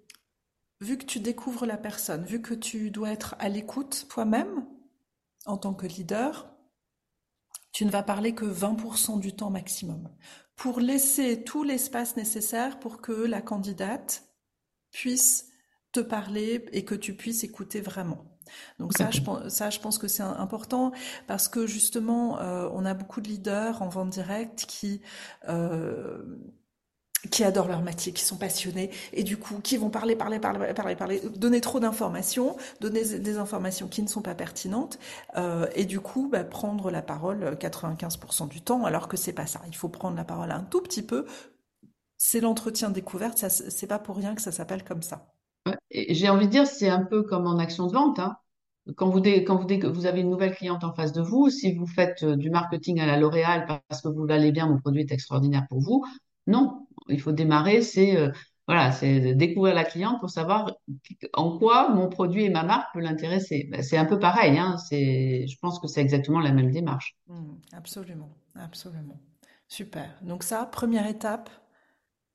vu 0.79 0.97
que 0.97 1.03
tu 1.03 1.19
découvres 1.19 1.65
la 1.65 1.75
personne, 1.75 2.23
vu 2.23 2.41
que 2.41 2.53
tu 2.53 2.89
dois 2.89 3.11
être 3.11 3.35
à 3.39 3.49
l'écoute 3.49 4.05
toi-même, 4.09 4.65
en 5.45 5.57
tant 5.57 5.73
que 5.73 5.87
leader, 5.87 6.49
tu 7.71 7.85
ne 7.85 7.91
vas 7.91 8.03
parler 8.03 8.33
que 8.33 8.45
20% 8.45 9.19
du 9.19 9.35
temps 9.35 9.49
maximum 9.49 10.09
pour 10.55 10.79
laisser 10.81 11.43
tout 11.43 11.63
l'espace 11.63 12.17
nécessaire 12.17 12.79
pour 12.79 13.01
que 13.01 13.13
la 13.13 13.41
candidate 13.41 14.23
puisse 14.91 15.47
te 15.91 16.01
parler 16.01 16.65
et 16.73 16.83
que 16.83 16.95
tu 16.95 17.15
puisses 17.15 17.43
écouter 17.43 17.79
vraiment. 17.81 18.25
Donc 18.79 18.93
ça, 18.97 19.09
je, 19.11 19.21
ça, 19.49 19.69
je 19.69 19.79
pense 19.79 19.97
que 19.97 20.07
c'est 20.07 20.23
important 20.23 20.91
parce 21.27 21.47
que 21.47 21.67
justement, 21.67 22.39
euh, 22.39 22.67
on 22.73 22.83
a 22.85 22.93
beaucoup 22.93 23.21
de 23.21 23.27
leaders 23.27 23.81
en 23.81 23.89
vente 23.89 24.09
directe 24.09 24.65
qui 24.67 25.01
euh, 25.47 26.23
qui 27.31 27.43
adorent 27.43 27.67
leur 27.67 27.81
métier, 27.81 28.13
qui 28.13 28.23
sont 28.23 28.37
passionnés 28.37 28.91
et 29.13 29.23
du 29.23 29.37
coup 29.37 29.59
qui 29.61 29.77
vont 29.77 29.89
parler, 29.89 30.15
parler, 30.15 30.39
parler, 30.39 30.73
parler, 30.73 30.95
parler, 30.95 31.21
donner 31.35 31.61
trop 31.61 31.79
d'informations, 31.79 32.55
donner 32.79 33.03
des 33.03 33.37
informations 33.37 33.87
qui 33.87 34.01
ne 34.01 34.07
sont 34.07 34.21
pas 34.21 34.35
pertinentes 34.35 34.99
euh, 35.35 35.67
et 35.75 35.85
du 35.85 35.99
coup 35.99 36.29
bah, 36.31 36.43
prendre 36.43 36.91
la 36.91 37.01
parole 37.01 37.57
95% 37.59 38.47
du 38.47 38.61
temps 38.61 38.85
alors 38.85 39.07
que 39.07 39.17
c'est 39.17 39.33
pas 39.33 39.47
ça. 39.47 39.61
Il 39.67 39.75
faut 39.75 39.89
prendre 39.89 40.15
la 40.15 40.23
parole 40.23 40.51
un 40.51 40.61
tout 40.61 40.81
petit 40.81 41.03
peu. 41.03 41.25
C'est 42.17 42.41
l'entretien 42.41 42.89
découverte, 42.89 43.37
c'est 43.37 43.87
pas 43.87 43.99
pour 43.99 44.17
rien 44.17 44.35
que 44.35 44.41
ça 44.41 44.51
s'appelle 44.51 44.83
comme 44.83 45.01
ça. 45.01 45.27
J'ai 45.91 46.29
envie 46.29 46.47
de 46.47 46.51
dire 46.51 46.67
c'est 46.67 46.89
un 46.89 47.03
peu 47.03 47.23
comme 47.23 47.47
en 47.47 47.57
action 47.57 47.87
de 47.87 47.93
vente. 47.93 48.19
Hein. 48.19 48.35
Quand 48.95 49.09
vous, 49.09 49.21
vous 49.21 50.05
avez 50.05 50.21
une 50.21 50.29
nouvelle 50.29 50.55
cliente 50.55 50.83
en 50.83 50.93
face 50.93 51.13
de 51.13 51.21
vous, 51.21 51.49
si 51.49 51.75
vous 51.75 51.85
faites 51.85 52.23
euh, 52.23 52.35
du 52.35 52.49
marketing 52.49 52.99
à 52.99 53.05
la 53.05 53.17
L'Oréal 53.17 53.65
parce 53.87 54.01
que 54.01 54.07
vous 54.07 54.25
l'allez 54.25 54.51
bien, 54.51 54.67
mon 54.67 54.79
produit 54.79 55.01
est 55.01 55.11
extraordinaire 55.11 55.65
pour 55.69 55.79
vous, 55.79 56.03
non, 56.47 56.87
il 57.07 57.21
faut 57.21 57.31
démarrer, 57.31 57.81
c'est 57.81 58.17
euh, 58.17 58.29
voilà, 58.67 58.91
c'est 58.91 59.33
découvrir 59.33 59.73
la 59.73 59.83
cliente 59.83 60.19
pour 60.19 60.29
savoir 60.29 60.75
en 61.33 61.57
quoi 61.57 61.89
mon 61.89 62.07
produit 62.07 62.43
et 62.43 62.49
ma 62.49 62.63
marque 62.63 62.93
peut 62.93 62.99
l'intéresser. 62.99 63.67
Ben, 63.71 63.81
c'est 63.81 63.97
un 63.97 64.05
peu 64.05 64.19
pareil, 64.19 64.59
hein, 64.59 64.77
c'est, 64.77 65.47
je 65.47 65.57
pense 65.59 65.79
que 65.79 65.87
c'est 65.87 66.01
exactement 66.01 66.39
la 66.39 66.51
même 66.51 66.69
démarche. 66.69 67.15
Mmh, 67.27 67.55
absolument, 67.73 68.29
absolument. 68.53 69.19
Super. 69.67 70.15
Donc 70.21 70.43
ça, 70.43 70.65
première 70.65 71.07
étape, 71.07 71.49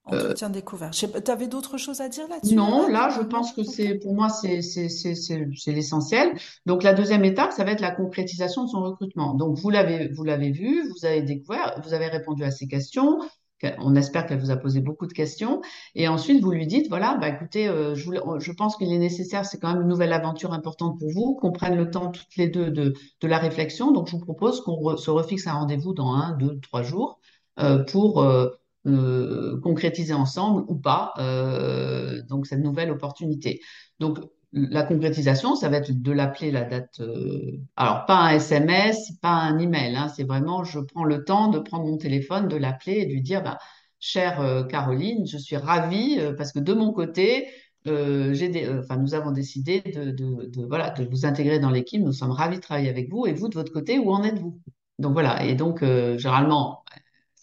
entretien 0.06 0.48
euh, 0.48 0.52
découvert. 0.52 0.90
Tu 0.90 1.06
avais 1.30 1.46
d'autres 1.46 1.78
choses 1.78 2.00
à 2.00 2.08
dire 2.08 2.28
là-dessus? 2.28 2.54
Non, 2.54 2.88
là, 2.88 3.10
je 3.16 3.22
pense 3.22 3.52
que 3.52 3.62
c'est, 3.62 3.94
pour 3.94 4.14
moi, 4.14 4.28
c'est, 4.28 4.60
c'est, 4.60 4.88
c'est, 4.88 5.14
c'est 5.14 5.72
l'essentiel. 5.72 6.32
Donc 6.66 6.82
la 6.82 6.94
deuxième 6.94 7.24
étape, 7.24 7.52
ça 7.52 7.64
va 7.64 7.72
être 7.72 7.80
la 7.80 7.92
concrétisation 7.92 8.64
de 8.64 8.68
son 8.68 8.82
recrutement. 8.82 9.34
Donc 9.34 9.56
vous 9.58 9.70
l'avez, 9.70 10.08
vous 10.08 10.24
l'avez 10.24 10.50
vu, 10.50 10.88
vous 10.90 11.06
avez 11.06 11.22
découvert, 11.22 11.80
vous 11.84 11.94
avez 11.94 12.08
répondu 12.08 12.44
à 12.44 12.50
ces 12.50 12.66
questions. 12.66 13.20
On 13.78 13.94
espère 13.94 14.26
qu'elle 14.26 14.40
vous 14.40 14.50
a 14.50 14.56
posé 14.56 14.80
beaucoup 14.80 15.06
de 15.06 15.12
questions. 15.12 15.62
Et 15.94 16.08
ensuite, 16.08 16.42
vous 16.42 16.50
lui 16.50 16.66
dites, 16.66 16.88
voilà, 16.88 17.16
bah, 17.16 17.28
écoutez, 17.28 17.68
euh, 17.68 17.94
je, 17.94 18.52
pense 18.52 18.76
qu'il 18.76 18.92
est 18.92 18.98
nécessaire, 18.98 19.44
c'est 19.44 19.58
quand 19.58 19.72
même 19.72 19.82
une 19.82 19.88
nouvelle 19.88 20.12
aventure 20.12 20.52
importante 20.52 20.98
pour 20.98 21.10
vous, 21.10 21.34
qu'on 21.36 21.52
prenne 21.52 21.76
le 21.76 21.90
temps 21.90 22.10
toutes 22.10 22.36
les 22.36 22.48
deux 22.48 22.70
de, 22.70 22.94
la 23.22 23.38
réflexion. 23.38 23.92
Donc, 23.92 24.08
je 24.08 24.12
vous 24.12 24.22
propose 24.22 24.60
qu'on 24.60 24.96
se 24.96 25.10
refixe 25.10 25.46
un 25.46 25.54
rendez-vous 25.54 25.94
dans 25.94 26.12
un, 26.12 26.36
deux, 26.36 26.58
trois 26.60 26.82
jours 26.82 27.20
euh, 27.58 27.84
pour 27.84 28.22
euh, 28.22 28.50
concrétiser 29.62 30.12
ensemble 30.12 30.64
ou 30.68 30.76
pas 30.76 31.14
donc 32.28 32.46
cette 32.46 32.60
nouvelle 32.60 32.90
opportunité. 32.90 33.60
Donc, 33.98 34.18
la 34.54 34.84
concrétisation, 34.84 35.56
ça 35.56 35.68
va 35.68 35.78
être 35.78 35.90
de 35.90 36.12
l'appeler 36.12 36.52
la 36.52 36.62
date. 36.64 37.00
Euh, 37.00 37.58
alors, 37.76 38.06
pas 38.06 38.16
un 38.16 38.28
SMS, 38.36 39.12
pas 39.20 39.30
un 39.30 39.58
email. 39.58 39.96
Hein, 39.96 40.08
c'est 40.08 40.24
vraiment, 40.24 40.62
je 40.64 40.78
prends 40.78 41.04
le 41.04 41.24
temps 41.24 41.48
de 41.48 41.58
prendre 41.58 41.86
mon 41.86 41.96
téléphone, 41.98 42.46
de 42.48 42.56
l'appeler 42.56 43.00
et 43.00 43.06
de 43.06 43.12
lui 43.12 43.20
dire, 43.22 43.42
bah, 43.42 43.58
chère 43.98 44.40
euh, 44.40 44.62
Caroline, 44.62 45.26
je 45.26 45.38
suis 45.38 45.56
ravie 45.56 46.18
euh, 46.20 46.32
parce 46.34 46.52
que 46.52 46.60
de 46.60 46.72
mon 46.72 46.92
côté, 46.92 47.48
des, 47.84 48.68
enfin, 48.78 48.96
nous 48.96 49.14
avons 49.14 49.30
décidé 49.32 49.80
de, 49.80 50.10
de, 50.10 50.64
voilà, 50.66 50.90
de 50.90 51.04
vous 51.04 51.26
intégrer 51.26 51.58
dans 51.58 51.70
l'équipe. 51.70 52.00
Nous 52.02 52.12
sommes 52.12 52.30
ravis 52.30 52.56
de 52.56 52.62
travailler 52.62 52.88
avec 52.88 53.10
vous. 53.10 53.26
Et 53.26 53.34
vous, 53.34 53.48
de 53.48 53.54
votre 53.54 53.72
côté, 53.72 53.98
où 53.98 54.10
en 54.10 54.22
êtes-vous? 54.22 54.58
Donc 54.98 55.12
voilà. 55.12 55.44
Et 55.44 55.54
donc, 55.54 55.80
généralement, 55.82 56.84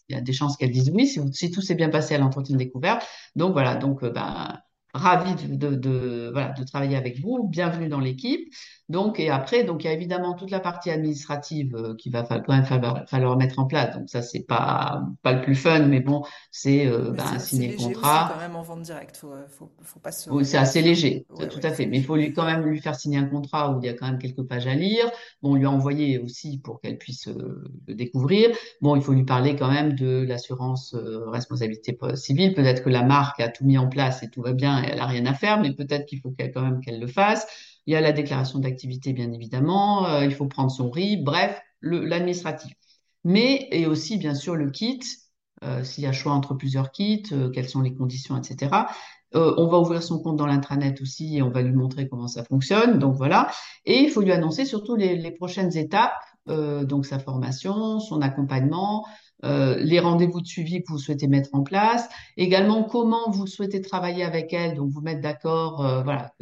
il 0.09 0.15
y 0.15 0.17
a 0.17 0.21
des 0.21 0.33
chances 0.33 0.57
qu'elle 0.57 0.71
dise 0.71 0.89
oui 0.93 1.07
si, 1.07 1.19
si 1.33 1.51
tout 1.51 1.61
s'est 1.61 1.75
bien 1.75 1.89
passé 1.89 2.15
à 2.15 2.17
l'entretien 2.17 2.55
de 2.55 2.59
découverte. 2.59 3.05
Donc 3.35 3.53
voilà. 3.53 3.75
Donc, 3.75 4.03
ben 4.03 4.57
ravi 4.93 5.35
de, 5.47 5.75
de, 5.75 6.29
voilà, 6.31 6.49
de 6.53 6.63
travailler 6.63 6.97
avec 6.97 7.19
vous. 7.19 7.47
Bienvenue 7.47 7.87
dans 7.87 7.99
l'équipe. 7.99 8.51
Donc, 8.91 9.21
et 9.21 9.29
après, 9.29 9.63
donc, 9.63 9.83
il 9.83 9.87
y 9.87 9.89
a 9.89 9.93
évidemment 9.93 10.33
toute 10.33 10.51
la 10.51 10.59
partie 10.59 10.91
administrative 10.91 11.73
euh, 11.75 11.95
qui 11.95 12.09
va 12.09 12.23
quand 12.23 12.49
même 12.49 12.65
falloir, 12.65 13.07
falloir, 13.07 13.37
mettre 13.37 13.57
en 13.59 13.65
place. 13.65 13.95
Donc, 13.95 14.09
ça, 14.09 14.21
c'est 14.21 14.43
pas, 14.43 15.03
pas 15.21 15.31
le 15.31 15.41
plus 15.41 15.55
fun, 15.55 15.85
mais 15.85 16.01
bon, 16.01 16.23
c'est 16.51 16.87
euh, 16.87 17.11
ben, 17.11 17.39
signer 17.39 17.69
le 17.69 17.77
contrat. 17.77 18.27
C'est 18.27 18.33
quand 18.33 18.39
même 18.41 18.55
en 18.57 18.63
vente 18.63 18.81
directe. 18.81 19.15
Faut, 19.15 19.33
faut, 19.47 19.71
faut 19.81 19.99
pas 20.01 20.11
se. 20.11 20.29
Oui, 20.29 20.43
c'est 20.43 20.57
assez 20.57 20.81
léger, 20.81 21.25
ouais, 21.29 21.47
tout 21.47 21.59
ouais, 21.59 21.65
à 21.65 21.71
fait. 21.71 21.85
Mais 21.85 21.99
il 21.99 22.03
faut 22.03 22.17
lui 22.17 22.33
quand 22.33 22.43
même 22.43 22.65
lui 22.65 22.81
faire 22.81 22.95
signer 22.95 23.17
un 23.17 23.25
contrat 23.25 23.71
où 23.71 23.79
il 23.81 23.85
y 23.85 23.89
a 23.89 23.93
quand 23.93 24.07
même 24.07 24.19
quelques 24.19 24.43
pages 24.43 24.67
à 24.67 24.75
lire. 24.75 25.09
Bon, 25.41 25.55
lui 25.55 25.65
envoyer 25.65 26.19
aussi 26.19 26.59
pour 26.59 26.81
qu'elle 26.81 26.97
puisse 26.97 27.29
euh, 27.29 27.63
le 27.87 27.95
découvrir. 27.95 28.49
Bon, 28.81 28.97
il 28.97 29.01
faut 29.01 29.13
lui 29.13 29.23
parler 29.23 29.55
quand 29.55 29.71
même 29.71 29.95
de 29.95 30.25
l'assurance 30.27 30.95
euh, 30.95 31.29
responsabilité 31.29 31.97
civile. 32.15 32.53
Peut-être 32.53 32.83
que 32.83 32.89
la 32.89 33.03
marque 33.03 33.39
a 33.39 33.47
tout 33.47 33.63
mis 33.63 33.77
en 33.77 33.87
place 33.87 34.21
et 34.21 34.29
tout 34.29 34.41
va 34.41 34.51
bien 34.51 34.80
elle 34.83 34.99
a 34.99 35.05
rien 35.05 35.25
à 35.25 35.33
faire, 35.33 35.59
mais 35.59 35.73
peut-être 35.73 36.05
qu'il 36.05 36.19
faut 36.19 36.33
quand 36.37 36.61
même 36.61 36.81
qu'elle 36.81 36.99
le 36.99 37.07
fasse. 37.07 37.47
Il 37.85 37.93
y 37.93 37.95
a 37.95 38.01
la 38.01 38.11
déclaration 38.11 38.59
d'activité, 38.59 39.13
bien 39.13 39.31
évidemment. 39.31 40.07
Euh, 40.07 40.25
il 40.25 40.33
faut 40.33 40.45
prendre 40.45 40.71
son 40.71 40.89
RIB. 40.89 41.23
Bref, 41.23 41.59
l'administratif. 41.81 42.73
Mais, 43.23 43.67
et 43.71 43.85
aussi, 43.85 44.17
bien 44.17 44.35
sûr, 44.35 44.55
le 44.55 44.69
kit. 44.69 44.99
Euh, 45.63 45.83
s'il 45.83 46.03
y 46.03 46.07
a 46.07 46.11
choix 46.11 46.31
entre 46.31 46.55
plusieurs 46.55 46.91
kits, 46.91 47.23
euh, 47.33 47.49
quelles 47.51 47.69
sont 47.69 47.81
les 47.81 47.93
conditions, 47.93 48.35
etc. 48.35 48.87
On 49.33 49.67
va 49.67 49.79
ouvrir 49.79 50.03
son 50.03 50.19
compte 50.19 50.35
dans 50.35 50.47
l'intranet 50.47 50.99
aussi 51.01 51.37
et 51.37 51.41
on 51.41 51.51
va 51.51 51.61
lui 51.61 51.71
montrer 51.71 52.09
comment 52.09 52.27
ça 52.27 52.43
fonctionne. 52.43 52.99
Donc 52.99 53.15
voilà. 53.15 53.49
Et 53.85 53.99
il 53.99 54.09
faut 54.09 54.19
lui 54.19 54.33
annoncer 54.33 54.65
surtout 54.65 54.97
les, 54.97 55.15
les 55.15 55.31
prochaines 55.31 55.77
étapes, 55.77 56.19
donc 56.47 57.05
sa 57.05 57.17
formation, 57.17 58.01
son 58.01 58.21
accompagnement, 58.21 59.05
euh, 59.43 59.77
les 59.77 59.99
rendez-vous 59.99 60.41
de 60.41 60.47
suivi 60.47 60.81
que 60.83 60.91
vous 60.91 60.99
souhaitez 60.99 61.27
mettre 61.27 61.49
en 61.53 61.63
place, 61.63 62.07
également 62.37 62.83
comment 62.83 63.29
vous 63.31 63.47
souhaitez 63.47 63.81
travailler 63.81 64.23
avec 64.23 64.53
elle, 64.53 64.75
donc 64.75 64.91
vous 64.91 65.01
mettre 65.01 65.21
d'accord, 65.21 66.03
voilà, 66.03 66.33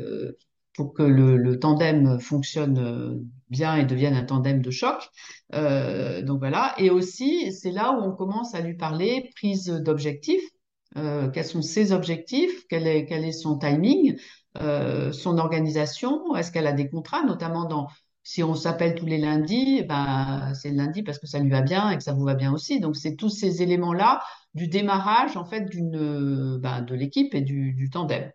pour 0.80 0.94
que 0.94 1.04
le, 1.04 1.36
le, 1.36 1.60
tandem 1.60 2.22
fonctionne 2.22 2.78
euh, 2.78 3.22
bien 3.50 3.76
et 3.76 3.84
devienne 3.84 4.16
un 4.16 4.24
tandem 4.24 4.62
de 4.62 4.72
choc. 4.72 5.10
Euh, 5.54 6.22
donc 6.22 6.40
voilà. 6.40 6.74
Et 6.78 6.90
aussi, 6.90 7.52
c'est 7.52 7.72
là 7.72 7.92
où 7.92 8.02
on 8.02 8.12
commence 8.16 8.56
à 8.56 8.62
lui 8.62 8.76
parler 8.76 9.30
prise 9.36 9.66
d'objectifs. 9.66 10.50
Euh, 10.96 11.30
quels 11.30 11.46
sont 11.46 11.62
ses 11.62 11.92
objectifs 11.92 12.66
Quel 12.70 12.88
est, 12.88 13.06
quel 13.06 13.26
est 13.26 13.34
son 13.34 13.58
timing 13.58 14.18
euh, 14.62 15.12
Son 15.12 15.38
organisation 15.38 16.34
Est-ce 16.38 16.50
qu'elle 16.50 16.66
a 16.66 16.72
des 16.72 16.90
contrats, 16.90 17.24
notamment 17.24 17.66
dans 17.66 17.90
Si 18.32 18.44
on 18.44 18.54
s'appelle 18.54 18.94
tous 18.94 19.08
les 19.08 19.18
lundis, 19.18 19.82
ben, 19.82 20.54
c'est 20.54 20.70
le 20.70 20.76
lundi 20.76 21.02
parce 21.02 21.18
que 21.18 21.26
ça 21.26 21.40
lui 21.40 21.50
va 21.50 21.62
bien 21.62 21.90
et 21.90 21.98
que 21.98 22.04
ça 22.04 22.14
vous 22.14 22.24
va 22.24 22.36
bien 22.36 22.54
aussi. 22.54 22.80
Donc, 22.80 22.96
c'est 22.96 23.16
tous 23.16 23.30
ces 23.32 23.64
éléments-là 23.64 24.22
du 24.54 24.68
démarrage, 24.68 25.36
en 25.36 25.46
fait, 25.46 25.62
d'une, 25.68 26.60
ben, 26.60 26.84
de 26.84 26.94
l'équipe 26.94 27.34
et 27.34 27.42
du 27.42 27.90
tandem. 27.92 28.32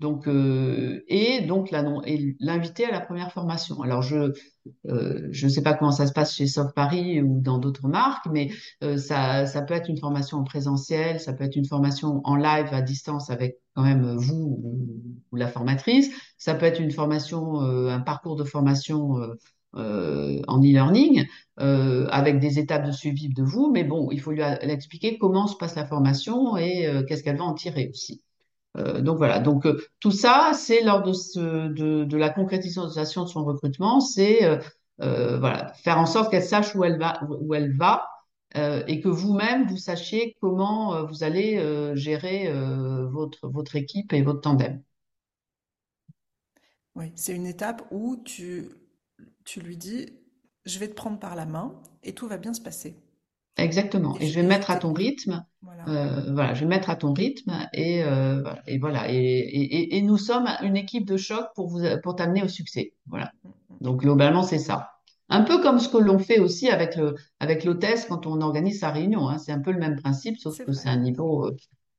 Donc, 0.00 0.26
euh, 0.26 1.04
et 1.08 1.42
donc 1.42 1.70
l'inviter 1.70 2.86
à 2.86 2.90
la 2.90 3.00
première 3.00 3.32
formation. 3.32 3.82
Alors, 3.82 4.00
je 4.00 4.32
euh, 4.88 5.28
je 5.30 5.46
ne 5.46 5.50
sais 5.50 5.62
pas 5.62 5.74
comment 5.74 5.90
ça 5.90 6.06
se 6.06 6.12
passe 6.12 6.34
chez 6.34 6.46
Soft 6.46 6.74
Paris 6.74 7.20
ou 7.20 7.40
dans 7.40 7.58
d'autres 7.58 7.86
marques, 7.86 8.26
mais 8.30 8.50
euh, 8.82 8.96
ça, 8.96 9.44
ça 9.46 9.62
peut 9.62 9.74
être 9.74 9.90
une 9.90 9.98
formation 9.98 10.38
en 10.38 10.44
présentiel, 10.44 11.20
ça 11.20 11.34
peut 11.34 11.44
être 11.44 11.56
une 11.56 11.66
formation 11.66 12.22
en 12.24 12.36
live 12.36 12.68
à 12.72 12.80
distance 12.80 13.30
avec 13.30 13.58
quand 13.74 13.82
même 13.82 14.16
vous 14.16 14.60
ou, 14.62 15.36
la 15.36 15.48
formatrice, 15.48 16.10
ça 16.38 16.54
peut 16.54 16.66
être 16.66 16.80
une 16.80 16.90
formation, 16.90 17.60
un 17.60 18.00
parcours 18.00 18.36
de 18.36 18.44
formation 18.44 19.16
en 19.74 20.58
e-learning 20.58 21.26
avec 21.56 22.40
des 22.40 22.58
étapes 22.58 22.86
de 22.86 22.92
suivi 22.92 23.28
de 23.28 23.42
vous, 23.42 23.70
mais 23.72 23.84
bon, 23.84 24.10
il 24.10 24.20
faut 24.20 24.32
lui 24.32 24.42
expliquer 24.42 25.18
comment 25.18 25.46
se 25.46 25.56
passe 25.56 25.76
la 25.76 25.86
formation 25.86 26.56
et 26.56 27.04
qu'est-ce 27.06 27.22
qu'elle 27.22 27.38
va 27.38 27.44
en 27.44 27.54
tirer 27.54 27.88
aussi. 27.90 28.22
Euh, 28.76 29.00
donc 29.00 29.18
voilà, 29.18 29.40
donc 29.40 29.66
euh, 29.66 29.80
tout 29.98 30.12
ça, 30.12 30.52
c'est 30.54 30.82
lors 30.82 31.02
de, 31.02 32.16
la 32.16 32.30
concrétisation 32.30 33.24
de 33.24 33.28
son 33.28 33.44
recrutement, 33.44 34.00
c'est 34.00 34.44
euh, 35.00 35.70
faire 35.74 35.98
en 35.98 36.06
sorte 36.06 36.30
qu'elle 36.30 36.44
sache 36.44 36.74
où 36.74 36.84
elle 36.84 36.98
va, 37.76 38.08
et 38.54 39.00
que 39.00 39.08
vous-même 39.08 39.68
vous 39.68 39.76
sachiez 39.76 40.36
comment 40.40 41.06
vous 41.06 41.22
allez 41.22 41.94
gérer 41.96 42.52
votre 43.12 43.76
équipe 43.76 44.12
et 44.12 44.22
votre 44.22 44.40
tandem. 44.40 44.82
Oui, 46.96 47.12
c'est 47.14 47.34
une 47.34 47.46
étape 47.46 47.86
où 47.92 48.22
tu 48.24 48.74
lui 49.56 49.76
dis, 49.76 50.12
je 50.64 50.78
vais 50.78 50.88
te 50.88 50.94
prendre 50.94 51.18
par 51.18 51.36
la 51.36 51.46
main 51.46 51.80
et 52.02 52.12
tout 52.12 52.26
va 52.26 52.38
bien 52.38 52.52
se 52.52 52.60
passer. 52.60 52.96
Exactement. 53.60 54.16
Et, 54.20 54.26
je 54.26 54.34
vais 54.40 54.46
mettre 54.46 54.70
à 54.70 54.76
ton 54.76 54.92
rythme. 54.92 55.44
Voilà. 55.62 55.88
Euh, 55.88 56.32
voilà, 56.32 56.54
je 56.54 56.60
vais 56.60 56.66
mettre 56.66 56.90
à 56.90 56.96
ton 56.96 57.12
rythme 57.12 57.68
et, 57.72 58.02
euh, 58.02 58.42
et 58.66 58.78
voilà. 58.78 59.12
Et, 59.12 59.16
et, 59.16 59.96
et, 59.96 60.02
nous 60.02 60.16
sommes 60.16 60.48
une 60.62 60.76
équipe 60.76 61.06
de 61.06 61.16
choc 61.16 61.46
pour 61.54 61.68
vous 61.68 61.80
pour 62.02 62.16
t'amener 62.16 62.42
au 62.42 62.48
succès. 62.48 62.94
Voilà. 63.06 63.32
Mm, 63.44 63.48
mm. 63.48 63.52
Donc 63.80 64.00
globalement, 64.00 64.42
c'est 64.42 64.58
ça. 64.58 64.90
Un 65.28 65.42
peu 65.42 65.60
comme 65.60 65.78
ce 65.78 65.88
que 65.88 65.98
l'on 65.98 66.18
fait 66.18 66.40
aussi 66.40 66.68
avec 66.68 66.96
le 66.96 67.14
avec 67.38 67.64
l'hôtesse 67.64 68.06
quand 68.06 68.26
on 68.26 68.40
organise 68.40 68.80
sa 68.80 68.90
réunion. 68.90 69.28
Hein. 69.28 69.38
C'est 69.38 69.52
un 69.52 69.60
peu 69.60 69.70
le 69.72 69.78
même 69.78 69.96
principe, 70.00 70.38
sauf 70.38 70.58
que 70.64 70.72
c'est 70.72 70.88
un 70.88 70.98
niveau 70.98 71.50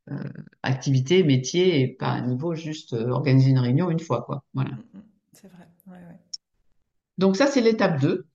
euh, 0.10 0.16
activité, 0.64 1.24
métier 1.24 1.80
et 1.80 1.88
pas 1.88 2.10
un 2.10 2.28
niveau 2.28 2.56
juste 2.56 2.94
organiser 2.94 3.52
une 3.52 3.60
réunion 3.60 3.90
une 3.90 4.00
fois, 4.00 4.24
quoi. 4.24 4.44
Voilà. 4.54 4.72
Mm, 4.72 5.02
c'est 5.34 5.48
vrai. 5.48 5.68
Ouais, 5.88 5.94
ouais. 5.94 6.20
Donc 7.18 7.38
ça, 7.38 7.48
c'est 7.48 7.62
l'étape 7.62 8.02
2. 8.02 8.26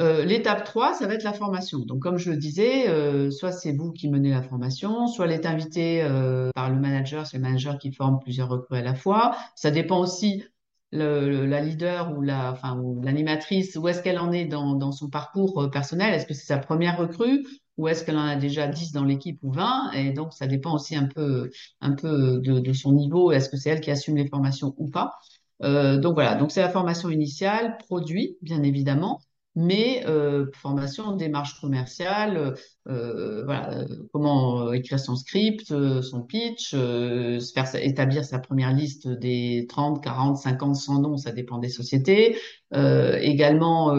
Euh, 0.00 0.24
l'étape 0.24 0.64
3, 0.64 0.94
ça 0.94 1.06
va 1.06 1.14
être 1.14 1.22
la 1.22 1.32
formation. 1.32 1.78
Donc, 1.80 2.00
comme 2.00 2.18
je 2.18 2.30
le 2.30 2.36
disais, 2.36 2.88
euh, 2.88 3.30
soit 3.30 3.52
c'est 3.52 3.72
vous 3.72 3.92
qui 3.92 4.08
menez 4.08 4.30
la 4.30 4.42
formation, 4.42 5.06
soit 5.06 5.26
elle 5.26 5.32
est 5.32 5.46
invitée 5.46 6.02
euh, 6.02 6.50
par 6.54 6.70
le 6.70 6.80
manager, 6.80 7.26
c'est 7.26 7.36
le 7.36 7.44
manager 7.44 7.78
qui 7.78 7.92
forme 7.92 8.18
plusieurs 8.18 8.48
recrues 8.48 8.76
à 8.76 8.82
la 8.82 8.94
fois. 8.96 9.36
Ça 9.54 9.70
dépend 9.70 10.00
aussi 10.00 10.42
le, 10.90 11.46
la 11.46 11.60
leader 11.60 12.16
ou 12.16 12.22
la, 12.22 12.50
enfin, 12.52 12.80
l'animatrice, 13.02 13.76
où 13.76 13.86
est-ce 13.86 14.02
qu'elle 14.02 14.18
en 14.18 14.32
est 14.32 14.46
dans, 14.46 14.74
dans 14.74 14.90
son 14.90 15.08
parcours 15.10 15.70
personnel? 15.70 16.12
Est-ce 16.12 16.26
que 16.26 16.34
c'est 16.34 16.46
sa 16.46 16.58
première 16.58 16.98
recrue 16.98 17.46
ou 17.76 17.86
est-ce 17.88 18.04
qu'elle 18.04 18.18
en 18.18 18.26
a 18.26 18.36
déjà 18.36 18.66
10 18.66 18.92
dans 18.92 19.04
l'équipe 19.04 19.38
ou 19.42 19.52
20 19.52 19.92
Et 19.92 20.12
donc, 20.12 20.32
ça 20.32 20.46
dépend 20.48 20.74
aussi 20.74 20.96
un 20.96 21.06
peu, 21.06 21.50
un 21.80 21.92
peu 21.92 22.40
de, 22.40 22.58
de 22.58 22.72
son 22.72 22.92
niveau. 22.92 23.30
Est-ce 23.32 23.48
que 23.48 23.56
c'est 23.56 23.70
elle 23.70 23.80
qui 23.80 23.90
assume 23.92 24.16
les 24.16 24.26
formations 24.26 24.74
ou 24.76 24.88
pas 24.88 25.12
Donc 25.60 26.14
voilà, 26.14 26.34
donc 26.34 26.50
c'est 26.50 26.62
la 26.62 26.68
formation 26.68 27.10
initiale, 27.10 27.76
produit, 27.78 28.38
bien 28.42 28.62
évidemment 28.64 29.20
mais 29.56 30.04
euh, 30.06 30.46
formation, 30.54 31.12
démarche 31.16 31.60
commerciale, 31.60 32.56
euh, 32.88 33.44
voilà, 33.44 33.72
euh, 33.72 33.86
comment 34.12 34.72
écrire 34.72 34.98
son 34.98 35.16
script, 35.16 35.68
son 36.02 36.22
pitch, 36.22 36.70
se 36.70 37.52
faire 37.54 37.72
établir 37.76 38.24
sa 38.24 38.38
première 38.38 38.72
liste 38.72 39.08
des 39.08 39.66
30, 39.68 40.02
40, 40.02 40.36
50, 40.36 40.76
100 40.76 41.00
noms, 41.00 41.16
ça 41.16 41.32
dépend 41.32 41.58
des 41.58 41.68
sociétés. 41.68 42.36
également, 42.72 43.94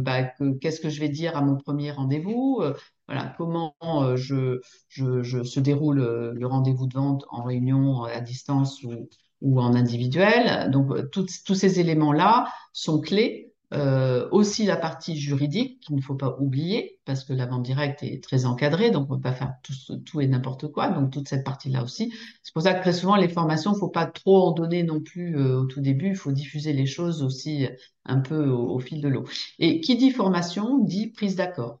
bah, 0.00 0.22
qu'est-ce 0.60 0.80
que 0.80 0.88
je 0.88 1.00
vais 1.00 1.08
dire 1.08 1.36
à 1.36 1.42
mon 1.42 1.56
premier 1.56 1.90
rendez-vous 1.90 2.62
voilà, 3.08 3.34
comment 3.36 3.74
je, 4.14 4.60
je, 4.88 5.22
je, 5.22 5.42
se 5.42 5.58
déroule 5.58 5.98
le 5.98 6.46
rendez-vous 6.46 6.86
de 6.86 6.94
vente 6.94 7.24
en 7.30 7.42
réunion 7.42 8.04
à 8.04 8.20
distance 8.20 8.84
ou, 8.84 9.08
ou 9.40 9.60
en 9.60 9.74
individuel. 9.74 10.70
Donc, 10.70 11.10
tous 11.10 11.54
ces 11.54 11.80
éléments-là 11.80 12.46
sont 12.72 13.00
clés 13.00 13.49
euh, 13.72 14.28
aussi 14.32 14.64
la 14.64 14.76
partie 14.76 15.16
juridique 15.16 15.80
qu'il 15.80 15.94
ne 15.94 16.00
faut 16.00 16.16
pas 16.16 16.36
oublier 16.40 16.98
parce 17.04 17.22
que 17.22 17.32
la 17.32 17.46
vente 17.46 17.62
directe 17.62 18.02
est 18.02 18.22
très 18.22 18.44
encadrée, 18.44 18.90
donc 18.90 19.08
on 19.08 19.14
ne 19.14 19.18
peut 19.18 19.22
pas 19.22 19.32
faire 19.32 19.54
tout, 19.62 19.96
tout 19.98 20.20
et 20.20 20.26
n'importe 20.26 20.72
quoi. 20.72 20.88
Donc 20.88 21.12
toute 21.12 21.28
cette 21.28 21.44
partie-là 21.44 21.84
aussi. 21.84 22.12
C'est 22.42 22.52
pour 22.52 22.62
ça 22.62 22.74
que 22.74 22.80
très 22.80 22.92
souvent 22.92 23.14
les 23.14 23.28
formations, 23.28 23.72
il 23.72 23.78
faut 23.78 23.88
pas 23.88 24.06
trop 24.06 24.48
en 24.48 24.52
donner 24.52 24.82
non 24.82 25.00
plus 25.00 25.36
euh, 25.38 25.60
au 25.60 25.66
tout 25.66 25.80
début. 25.80 26.08
Il 26.08 26.16
faut 26.16 26.32
diffuser 26.32 26.72
les 26.72 26.86
choses 26.86 27.22
aussi 27.22 27.68
un 28.04 28.20
peu 28.20 28.48
au, 28.48 28.78
fil 28.80 29.00
de 29.00 29.08
l'eau. 29.08 29.24
Et 29.60 29.80
qui 29.80 29.96
dit 29.96 30.10
formation 30.10 30.78
dit 30.78 31.08
prise 31.08 31.36
d'accord. 31.36 31.80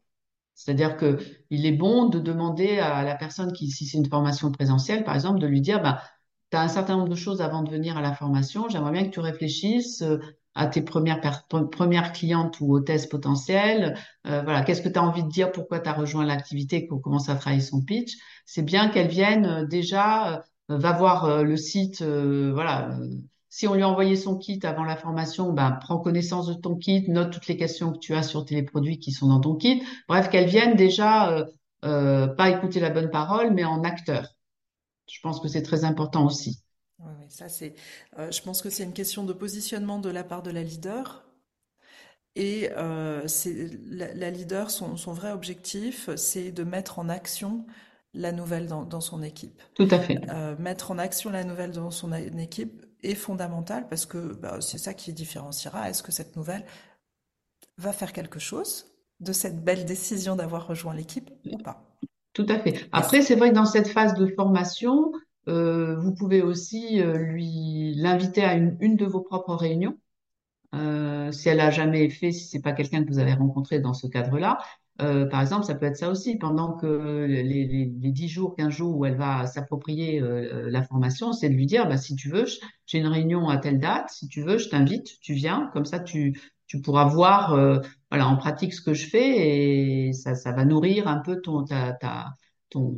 C'est-à-dire 0.54 0.96
que 0.96 1.18
il 1.50 1.66
est 1.66 1.72
bon 1.72 2.08
de 2.08 2.20
demander 2.20 2.78
à 2.78 3.02
la 3.02 3.16
personne 3.16 3.52
qui, 3.52 3.70
si 3.70 3.86
c'est 3.86 3.98
une 3.98 4.08
formation 4.08 4.52
présentielle, 4.52 5.04
par 5.04 5.14
exemple, 5.14 5.40
de 5.40 5.46
lui 5.46 5.60
dire, 5.62 5.82
bah, 5.82 6.02
tu 6.50 6.56
as 6.56 6.62
un 6.62 6.68
certain 6.68 6.96
nombre 6.96 7.08
de 7.08 7.14
choses 7.14 7.40
avant 7.40 7.62
de 7.62 7.70
venir 7.70 7.96
à 7.96 8.02
la 8.02 8.12
formation. 8.12 8.68
J'aimerais 8.68 8.92
bien 8.92 9.04
que 9.04 9.10
tu 9.10 9.20
réfléchisses 9.20 10.02
euh, 10.02 10.18
à 10.54 10.66
tes 10.66 10.82
premières, 10.82 11.20
premières 11.70 12.12
clientes 12.12 12.60
ou 12.60 12.74
hôtesses 12.74 13.06
potentielles. 13.06 13.96
Euh, 14.26 14.42
voilà, 14.42 14.62
qu'est-ce 14.62 14.82
que 14.82 14.88
tu 14.88 14.98
as 14.98 15.02
envie 15.02 15.22
de 15.22 15.28
dire, 15.28 15.52
pourquoi 15.52 15.80
tu 15.80 15.88
as 15.88 15.92
rejoint 15.92 16.24
l'activité, 16.24 16.86
qu'on 16.86 16.98
commence 16.98 17.28
à 17.28 17.36
travailler 17.36 17.62
son 17.62 17.82
pitch? 17.82 18.16
C'est 18.46 18.62
bien 18.62 18.88
qu'elle 18.88 19.08
vienne 19.08 19.46
euh, 19.46 19.66
déjà, 19.66 20.34
euh, 20.34 20.40
va 20.68 20.92
voir 20.92 21.42
le 21.42 21.56
site, 21.56 22.00
voilà. 22.00 22.96
si 23.48 23.66
on 23.66 23.74
lui 23.74 23.82
a 23.82 23.88
envoyé 23.88 24.14
son 24.14 24.38
kit 24.38 24.60
avant 24.62 24.84
la 24.84 24.96
formation, 24.96 25.52
ben, 25.52 25.72
prends 25.80 25.98
connaissance 25.98 26.46
de 26.46 26.54
ton 26.54 26.76
kit, 26.76 27.10
note 27.10 27.32
toutes 27.32 27.48
les 27.48 27.56
questions 27.56 27.92
que 27.92 27.98
tu 27.98 28.14
as 28.14 28.22
sur 28.22 28.44
les 28.50 28.62
produits 28.62 29.00
qui 29.00 29.10
sont 29.10 29.26
dans 29.26 29.40
ton 29.40 29.56
kit. 29.56 29.82
Bref, 30.08 30.30
qu'elle 30.30 30.48
vienne 30.48 30.76
déjà, 30.76 31.44
pas 31.82 32.50
écouter 32.50 32.78
la 32.78 32.90
bonne 32.90 33.10
parole, 33.10 33.52
mais 33.52 33.64
en 33.64 33.82
acteur. 33.82 34.28
Je 35.08 35.18
pense 35.22 35.40
que 35.40 35.48
c'est 35.48 35.62
très 35.62 35.84
important 35.84 36.24
aussi. 36.24 36.62
Oui, 37.04 37.26
ça 37.28 37.48
c'est. 37.48 37.74
Euh, 38.18 38.30
je 38.30 38.42
pense 38.42 38.62
que 38.62 38.70
c'est 38.70 38.84
une 38.84 38.92
question 38.92 39.24
de 39.24 39.32
positionnement 39.32 39.98
de 39.98 40.10
la 40.10 40.24
part 40.24 40.42
de 40.42 40.50
la 40.50 40.62
leader. 40.62 41.24
Et 42.36 42.70
euh, 42.76 43.26
c'est 43.26 43.70
la, 43.88 44.30
leader, 44.30 44.70
son, 44.70 44.94
vrai 45.12 45.32
objectif, 45.32 46.08
c'est 46.14 46.52
de 46.52 46.62
mettre 46.62 47.00
en 47.00 47.08
action 47.08 47.66
la 48.14 48.32
nouvelle 48.32 48.66
dans, 48.66 49.00
son 49.00 49.22
équipe. 49.22 49.60
Tout 49.74 49.88
à 49.90 49.98
fait. 49.98 50.20
Euh, 50.30 50.56
mettre 50.58 50.90
en 50.90 50.98
action 50.98 51.30
la 51.30 51.44
nouvelle 51.44 51.72
dans 51.72 51.90
son 51.90 52.12
équipe 52.12 52.86
est 53.02 53.14
fondamental 53.14 53.88
parce 53.88 54.06
que 54.06 54.34
bah, 54.34 54.58
c'est 54.60 54.78
ça 54.78 54.94
qui 54.94 55.12
différenciera. 55.12 55.90
Est-ce 55.90 56.02
que 56.02 56.12
cette 56.12 56.36
nouvelle 56.36 56.64
va 57.78 57.92
faire 57.92 58.12
quelque 58.12 58.38
chose 58.38 58.86
de 59.18 59.32
cette 59.32 59.64
belle 59.64 59.84
décision 59.84 60.36
d'avoir 60.36 60.66
rejoint 60.66 60.94
l'équipe 60.94 61.30
ou 61.50 61.58
pas? 61.58 61.82
Tout 62.32 62.46
à 62.48 62.58
fait. 62.58 62.88
Après, 62.92 63.22
c'est 63.22 63.34
vrai 63.34 63.50
que 63.50 63.54
dans 63.54 63.66
cette 63.66 63.88
phase 63.88 64.14
de 64.14 64.26
formation, 64.34 65.12
euh, 65.48 65.96
vous 65.96 66.14
pouvez 66.14 66.42
aussi 66.42 67.00
euh, 67.00 67.16
lui 67.16 67.94
l'inviter 67.96 68.42
à 68.44 68.54
une, 68.54 68.76
une, 68.80 68.96
de 68.96 69.06
vos 69.06 69.20
propres 69.20 69.54
réunions, 69.54 69.98
euh, 70.74 71.32
si 71.32 71.48
elle 71.48 71.60
a 71.60 71.70
jamais 71.70 72.08
fait, 72.10 72.32
si 72.32 72.46
c'est 72.46 72.62
pas 72.62 72.72
quelqu'un 72.72 73.04
que 73.04 73.10
vous 73.10 73.18
avez 73.18 73.34
rencontré 73.34 73.80
dans 73.80 73.94
ce 73.94 74.06
cadre-là. 74.06 74.58
Euh, 75.00 75.26
par 75.26 75.40
exemple, 75.40 75.64
ça 75.64 75.74
peut 75.74 75.86
être 75.86 75.96
ça 75.96 76.10
aussi. 76.10 76.36
Pendant 76.36 76.74
que 76.74 77.24
les, 77.26 77.42
les, 77.42 77.66
les 77.66 78.10
10 78.12 78.28
jours, 78.28 78.54
15 78.56 78.70
jours 78.72 78.96
où 78.98 79.06
elle 79.06 79.16
va 79.16 79.46
s'approprier 79.46 80.20
euh, 80.20 80.68
la 80.70 80.82
formation, 80.82 81.32
c'est 81.32 81.48
de 81.48 81.54
lui 81.54 81.66
dire, 81.66 81.88
bah, 81.88 81.96
si 81.96 82.16
tu 82.16 82.28
veux, 82.28 82.44
j'ai 82.86 82.98
une 82.98 83.06
réunion 83.06 83.48
à 83.48 83.56
telle 83.58 83.80
date, 83.80 84.10
si 84.10 84.28
tu 84.28 84.42
veux, 84.42 84.58
je 84.58 84.68
t'invite, 84.68 85.18
tu 85.20 85.32
viens, 85.34 85.70
comme 85.72 85.86
ça 85.86 86.00
tu, 86.00 86.38
tu 86.66 86.80
pourras 86.82 87.06
voir 87.06 87.56
voilà, 88.10 88.28
en 88.28 88.36
pratique 88.36 88.74
ce 88.74 88.80
que 88.82 88.94
je 88.94 89.08
fais 89.08 90.08
et 90.08 90.12
ça, 90.12 90.34
ça 90.34 90.52
va 90.52 90.64
nourrir 90.64 91.08
un 91.08 91.18
peu 91.18 91.40
ton, 91.40 91.64
ta, 91.64 91.92
ta, 91.94 92.34
ton, 92.68 92.96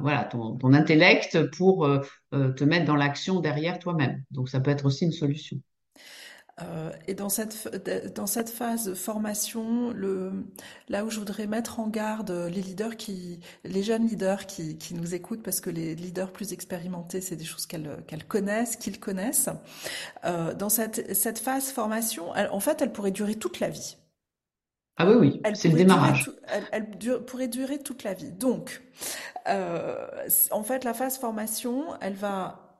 voilà, 0.00 0.24
ton, 0.24 0.58
intellect 0.72 1.50
pour 1.56 1.84
euh, 1.84 2.00
euh, 2.34 2.52
te 2.52 2.64
mettre 2.64 2.86
dans 2.86 2.96
l'action 2.96 3.40
derrière 3.40 3.78
toi-même. 3.78 4.22
Donc 4.30 4.48
ça 4.48 4.60
peut 4.60 4.70
être 4.70 4.86
aussi 4.86 5.04
une 5.04 5.12
solution. 5.12 5.58
Euh, 6.60 6.92
et 7.08 7.14
dans 7.14 7.30
cette, 7.30 8.14
dans 8.14 8.26
cette 8.26 8.50
phase 8.50 8.92
formation, 8.94 9.90
le, 9.90 10.32
là 10.88 11.04
où 11.04 11.10
je 11.10 11.18
voudrais 11.18 11.46
mettre 11.46 11.80
en 11.80 11.88
garde 11.88 12.30
les 12.30 12.60
leaders 12.60 12.96
qui, 12.96 13.40
les 13.64 13.82
jeunes 13.82 14.06
leaders 14.06 14.46
qui, 14.46 14.76
qui 14.76 14.94
nous 14.94 15.14
écoutent, 15.14 15.42
parce 15.42 15.60
que 15.60 15.70
les 15.70 15.94
leaders 15.94 16.30
plus 16.30 16.52
expérimentés, 16.52 17.22
c'est 17.22 17.36
des 17.36 17.44
choses 17.44 17.64
qu'elles 17.64 18.04
qu'elles 18.06 18.26
connaissent, 18.26 18.76
qu'ils 18.76 19.00
connaissent. 19.00 19.48
dans 20.22 20.68
cette, 20.68 21.14
cette 21.16 21.38
phase 21.38 21.72
formation, 21.72 22.30
en 22.30 22.60
fait, 22.60 22.82
elle 22.82 22.92
pourrait 22.92 23.12
durer 23.12 23.34
toute 23.34 23.58
la 23.60 23.70
vie. 23.70 23.96
Ah 24.98 25.08
oui, 25.08 25.14
oui, 25.42 25.54
c'est 25.54 25.68
le 25.68 25.76
démarrage. 25.76 26.30
elle, 26.70 26.90
pourrait 27.26 27.48
durer 27.48 27.78
toute 27.78 28.04
la 28.04 28.12
vie. 28.12 28.30
Donc, 28.30 28.82
euh, 29.48 30.06
en 30.50 30.62
fait, 30.62 30.84
la 30.84 30.94
phase 30.94 31.18
formation, 31.18 31.84
elle 32.00 32.14
va 32.14 32.78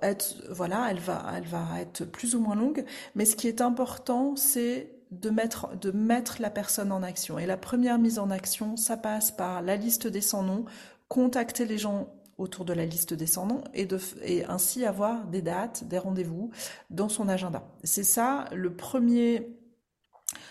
être, 0.00 0.36
voilà, 0.50 0.88
elle 0.90 1.00
va, 1.00 1.24
elle 1.36 1.46
va 1.46 1.80
être 1.80 2.04
plus 2.04 2.34
ou 2.34 2.40
moins 2.40 2.54
longue, 2.54 2.84
mais 3.14 3.24
ce 3.24 3.36
qui 3.36 3.48
est 3.48 3.60
important, 3.60 4.36
c'est 4.36 4.90
de 5.10 5.30
mettre, 5.30 5.76
de 5.76 5.90
mettre 5.90 6.40
la 6.40 6.50
personne 6.50 6.92
en 6.92 7.02
action. 7.02 7.38
Et 7.38 7.46
la 7.46 7.56
première 7.56 7.98
mise 7.98 8.18
en 8.18 8.30
action, 8.30 8.76
ça 8.76 8.96
passe 8.96 9.30
par 9.30 9.62
la 9.62 9.76
liste 9.76 10.06
des 10.06 10.20
100 10.20 10.44
noms, 10.44 10.64
contacter 11.08 11.66
les 11.66 11.78
gens 11.78 12.08
autour 12.38 12.64
de 12.64 12.72
la 12.72 12.84
liste 12.84 13.14
des 13.14 13.26
100 13.26 13.46
noms 13.46 13.64
et, 13.74 13.86
de, 13.86 13.98
et 14.22 14.44
ainsi 14.46 14.84
avoir 14.84 15.24
des 15.26 15.42
dates, 15.42 15.84
des 15.84 15.98
rendez-vous 15.98 16.50
dans 16.90 17.08
son 17.08 17.28
agenda. 17.28 17.62
C'est 17.84 18.04
ça 18.04 18.46
le 18.52 18.74
premier 18.74 19.48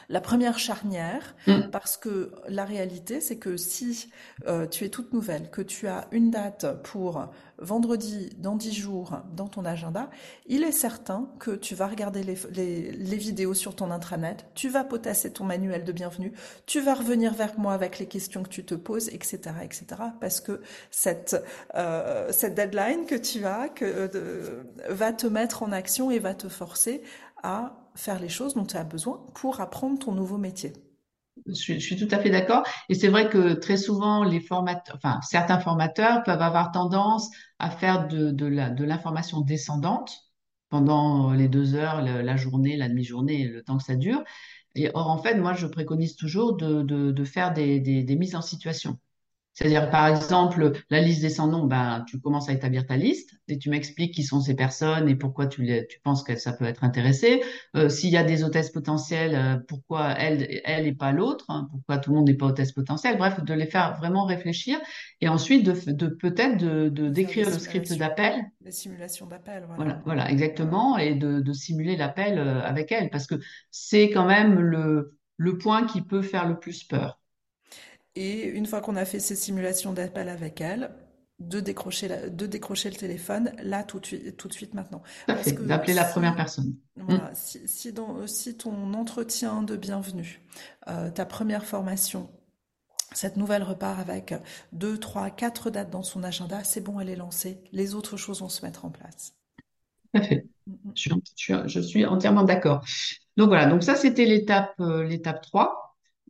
la 0.09 0.21
première 0.21 0.59
charnière, 0.59 1.35
mm. 1.47 1.69
parce 1.71 1.97
que 1.97 2.31
la 2.47 2.65
réalité, 2.65 3.21
c'est 3.21 3.37
que 3.37 3.57
si 3.57 4.09
euh, 4.47 4.67
tu 4.67 4.85
es 4.85 4.89
toute 4.89 5.13
nouvelle, 5.13 5.49
que 5.49 5.61
tu 5.61 5.87
as 5.87 6.07
une 6.11 6.31
date 6.31 6.65
pour 6.83 7.27
vendredi 7.59 8.29
dans 8.37 8.55
dix 8.55 8.73
jours 8.73 9.19
dans 9.35 9.47
ton 9.47 9.65
agenda, 9.65 10.09
il 10.47 10.63
est 10.63 10.71
certain 10.71 11.29
que 11.39 11.51
tu 11.51 11.75
vas 11.75 11.87
regarder 11.87 12.23
les, 12.23 12.91
les, 12.91 13.17
vidéos 13.17 13.53
sur 13.53 13.75
ton 13.75 13.91
intranet, 13.91 14.37
tu 14.53 14.69
vas 14.69 14.83
potasser 14.83 15.31
ton 15.31 15.45
manuel 15.45 15.83
de 15.83 15.91
bienvenue, 15.91 16.33
tu 16.65 16.81
vas 16.81 16.95
revenir 16.95 17.33
vers 17.33 17.57
moi 17.59 17.73
avec 17.73 17.99
les 17.99 18.07
questions 18.07 18.43
que 18.43 18.49
tu 18.49 18.65
te 18.65 18.75
poses, 18.75 19.07
etc., 19.09 19.37
etc., 19.63 19.85
parce 20.19 20.41
que 20.41 20.61
cette, 20.91 21.41
euh, 21.75 22.31
cette 22.31 22.55
deadline 22.55 23.05
que 23.05 23.15
tu 23.15 23.45
as 23.45 23.69
que, 23.69 23.85
euh, 23.85 24.63
va 24.89 25.13
te 25.13 25.27
mettre 25.27 25.63
en 25.63 25.71
action 25.71 26.11
et 26.11 26.19
va 26.19 26.33
te 26.33 26.49
forcer 26.49 27.03
à 27.43 27.82
faire 27.95 28.19
les 28.19 28.29
choses 28.29 28.53
dont 28.53 28.65
tu 28.65 28.77
as 28.77 28.83
besoin 28.83 29.25
pour 29.35 29.61
apprendre 29.61 29.99
ton 29.99 30.11
nouveau 30.11 30.37
métier. 30.37 30.73
Je 31.47 31.53
suis, 31.53 31.97
tout 31.97 32.07
à 32.11 32.19
fait 32.19 32.29
d'accord. 32.29 32.63
Et 32.89 32.95
c'est 32.95 33.07
vrai 33.07 33.27
que 33.27 33.53
très 33.53 33.77
souvent, 33.77 34.23
certains 35.21 35.59
formateurs 35.59 36.23
peuvent 36.23 36.41
avoir 36.41 36.71
tendance 36.71 37.29
à 37.59 37.69
faire 37.69 38.07
de, 38.07 38.83
l'information 38.85 39.41
descendante 39.41 40.11
pendant 40.69 41.33
les 41.33 41.47
deux 41.47 41.75
heures, 41.75 42.01
la, 42.01 42.35
journée, 42.35 42.77
la 42.77 42.87
demi-journée, 42.87 43.47
le 43.47 43.63
temps 43.63 43.77
que 43.77 43.83
ça 43.83 43.95
dure. 43.95 44.23
Et 44.75 44.89
or, 44.93 45.09
en 45.09 45.17
fait, 45.17 45.35
moi, 45.35 45.53
je 45.53 45.67
préconise 45.67 46.15
toujours 46.15 46.55
de, 46.55 47.23
faire 47.25 47.53
des 47.53 48.15
mises 48.17 48.35
en 48.35 48.41
situation. 48.41 48.99
C'est-à-dire, 49.53 49.89
par 49.91 50.07
exemple, 50.07 50.71
la 50.89 50.99
liste 50.99 51.21
des 51.21 51.29
100 51.29 51.47
noms, 51.47 51.65
ben, 51.65 52.03
tu 52.07 52.19
commences 52.19 52.49
à 52.49 52.53
établir 52.53 52.87
ta 52.87 52.97
liste 52.97 53.35
et 53.47 53.59
tu 53.59 53.69
m'expliques 53.69 54.13
qui 54.13 54.23
sont 54.23 54.41
ces 54.41 54.55
personnes 54.55 55.07
et 55.07 55.15
pourquoi 55.15 55.45
tu, 55.45 55.61
les, 55.61 55.85
tu 55.87 55.99
penses 55.99 56.23
que 56.23 56.35
ça 56.35 56.53
peut 56.53 56.65
être 56.65 56.83
intéressé. 56.83 57.43
Euh, 57.75 57.87
S'il 57.87 58.09
y 58.09 58.17
a 58.17 58.23
des 58.23 58.43
hôtesses 58.43 58.71
potentielles, 58.71 59.35
euh, 59.35 59.57
pourquoi 59.67 60.11
elle, 60.17 60.61
elle 60.65 60.87
et 60.87 60.93
pas 60.93 61.11
l'autre 61.11 61.45
hein, 61.49 61.67
Pourquoi 61.71 61.99
tout 61.99 62.09
le 62.09 62.17
monde 62.17 62.27
n'est 62.27 62.33
pas 62.33 62.47
hôtesse 62.47 62.71
potentielle 62.71 63.17
Bref, 63.17 63.43
de 63.43 63.53
les 63.53 63.67
faire 63.67 63.95
vraiment 63.97 64.25
réfléchir 64.25 64.79
et 65.21 65.27
ensuite 65.27 65.65
de, 65.65 65.91
de 65.91 66.07
peut-être 66.07 66.57
de, 66.57 66.89
de 66.89 67.09
d'écrire 67.09 67.49
le 67.49 67.59
script 67.59 67.93
d'appel. 67.93 68.43
Les 68.61 68.71
simulations 68.71 69.27
d'appel, 69.27 69.63
voilà. 69.67 69.83
voilà. 69.83 70.01
Voilà, 70.05 70.31
exactement, 70.31 70.97
et 70.97 71.15
de, 71.15 71.39
de 71.41 71.53
simuler 71.53 71.95
l'appel 71.95 72.37
euh, 72.37 72.61
avec 72.63 72.91
elle 72.91 73.09
parce 73.09 73.27
que 73.27 73.35
c'est 73.71 74.09
quand 74.09 74.25
même 74.25 74.59
le, 74.59 75.17
le 75.37 75.57
point 75.57 75.85
qui 75.85 76.01
peut 76.01 76.21
faire 76.21 76.47
le 76.47 76.59
plus 76.59 76.83
peur. 76.83 77.19
Et 78.15 78.43
une 78.45 78.65
fois 78.65 78.81
qu'on 78.81 78.95
a 78.95 79.05
fait 79.05 79.19
ces 79.19 79.35
simulations 79.35 79.93
d'appel 79.93 80.29
avec 80.29 80.61
elle, 80.61 80.91
de 81.39 81.59
décrocher, 81.59 82.29
de 82.29 82.45
décrocher 82.45 82.89
le 82.89 82.95
téléphone 82.95 83.51
là 83.61 83.83
tout 83.83 83.99
de 83.99 84.05
suite, 84.05 84.37
tout 84.37 84.47
de 84.47 84.53
suite 84.53 84.73
maintenant. 84.73 85.01
D'appeler 85.27 85.93
la 85.93 86.05
première 86.05 86.35
personne. 86.35 86.75
Voilà, 86.95 87.31
mm. 87.31 87.35
si, 87.35 87.67
si, 87.67 87.93
dans, 87.93 88.25
si, 88.27 88.55
ton 88.55 88.93
entretien 88.93 89.63
de 89.63 89.75
bienvenue, 89.75 90.41
euh, 90.87 91.09
ta 91.09 91.25
première 91.25 91.65
formation, 91.65 92.29
cette 93.13 93.37
nouvelle 93.37 93.63
repart 93.63 93.99
avec 93.99 94.33
deux, 94.71 94.97
trois, 94.97 95.29
quatre 95.29 95.69
dates 95.69 95.89
dans 95.89 96.03
son 96.03 96.23
agenda, 96.23 96.63
c'est 96.63 96.81
bon, 96.81 96.99
elle 96.99 97.09
est 97.09 97.15
lancée. 97.15 97.61
Les 97.71 97.95
autres 97.95 98.17
choses 98.17 98.41
vont 98.41 98.49
se 98.49 98.65
mettre 98.65 98.85
en 98.85 98.89
place. 98.89 99.35
Tout 100.13 100.19
à 100.19 100.21
fait. 100.21 100.47
Mm, 100.67 100.71
mm. 100.71 100.91
Je, 100.95 101.09
suis, 101.35 101.53
je 101.65 101.79
suis 101.79 102.05
entièrement 102.05 102.43
d'accord. 102.43 102.85
Donc 103.37 103.47
voilà, 103.47 103.65
donc 103.65 103.83
ça 103.83 103.95
c'était 103.95 104.25
l'étape 104.25 104.73
euh, 104.79 105.03
l'étape 105.03 105.41
3. 105.41 105.82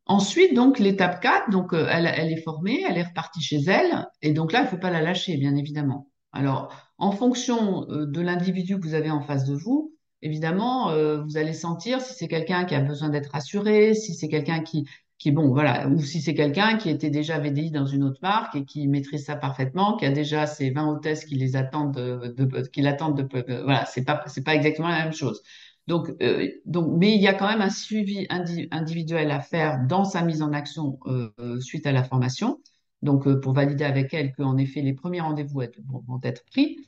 Ensuite, 0.05 0.53
donc, 0.53 0.79
l'étape 0.79 1.21
4, 1.21 1.49
donc, 1.49 1.73
euh, 1.73 1.87
elle, 1.89 2.05
elle, 2.05 2.31
est 2.31 2.41
formée, 2.41 2.83
elle 2.87 2.97
est 2.97 3.03
repartie 3.03 3.41
chez 3.41 3.61
elle, 3.67 4.07
et 4.21 4.33
donc 4.33 4.51
là, 4.51 4.59
il 4.59 4.63
ne 4.63 4.67
faut 4.67 4.77
pas 4.77 4.89
la 4.91 5.01
lâcher, 5.01 5.37
bien 5.37 5.55
évidemment. 5.55 6.09
Alors, 6.33 6.73
en 6.97 7.11
fonction 7.11 7.89
euh, 7.89 8.05
de 8.05 8.21
l'individu 8.21 8.77
que 8.79 8.85
vous 8.85 8.95
avez 8.95 9.11
en 9.11 9.21
face 9.21 9.45
de 9.45 9.55
vous, 9.55 9.95
évidemment, 10.21 10.89
euh, 10.89 11.21
vous 11.23 11.37
allez 11.37 11.53
sentir 11.53 12.01
si 12.01 12.13
c'est 12.13 12.27
quelqu'un 12.27 12.65
qui 12.65 12.75
a 12.75 12.81
besoin 12.81 13.09
d'être 13.09 13.31
rassuré, 13.31 13.93
si 13.93 14.13
c'est 14.13 14.27
quelqu'un 14.27 14.61
qui, 14.61 14.85
qui, 15.19 15.31
bon, 15.31 15.49
voilà, 15.53 15.87
ou 15.87 16.01
si 16.01 16.21
c'est 16.21 16.33
quelqu'un 16.33 16.77
qui 16.77 16.89
était 16.89 17.09
déjà 17.09 17.39
VDI 17.39 17.71
dans 17.71 17.85
une 17.85 18.03
autre 18.03 18.19
marque 18.21 18.55
et 18.55 18.65
qui 18.65 18.87
maîtrise 18.89 19.25
ça 19.25 19.37
parfaitement, 19.37 19.95
qui 19.95 20.05
a 20.05 20.11
déjà 20.11 20.47
ses 20.47 20.69
20 20.71 20.89
hôtesses 20.89 21.23
qui 21.23 21.35
les 21.35 21.55
attendent 21.55 21.95
de, 21.95 22.27
de 22.37 22.67
qui 22.67 22.81
l'attendent 22.81 23.21
de, 23.21 23.61
voilà, 23.63 23.85
c'est 23.85 24.03
pas, 24.03 24.21
c'est 24.27 24.43
pas 24.43 24.53
exactement 24.55 24.89
la 24.89 25.05
même 25.05 25.13
chose. 25.13 25.41
Donc, 25.87 26.11
euh, 26.21 26.47
donc, 26.65 26.87
mais 26.97 27.15
il 27.15 27.21
y 27.21 27.27
a 27.27 27.33
quand 27.33 27.47
même 27.47 27.61
un 27.61 27.69
suivi 27.69 28.25
individuel 28.29 29.31
à 29.31 29.41
faire 29.41 29.85
dans 29.87 30.05
sa 30.05 30.21
mise 30.21 30.41
en 30.41 30.53
action 30.53 30.99
euh, 31.07 31.59
suite 31.59 31.85
à 31.85 31.91
la 31.91 32.03
formation. 32.03 32.59
Donc, 33.01 33.27
euh, 33.27 33.39
pour 33.39 33.53
valider 33.53 33.83
avec 33.83 34.13
elle 34.13 34.33
qu'en 34.33 34.57
effet 34.57 34.81
les 34.81 34.93
premiers 34.93 35.21
rendez-vous 35.21 35.61
vont 36.07 36.19
être 36.23 36.45
pris 36.45 36.79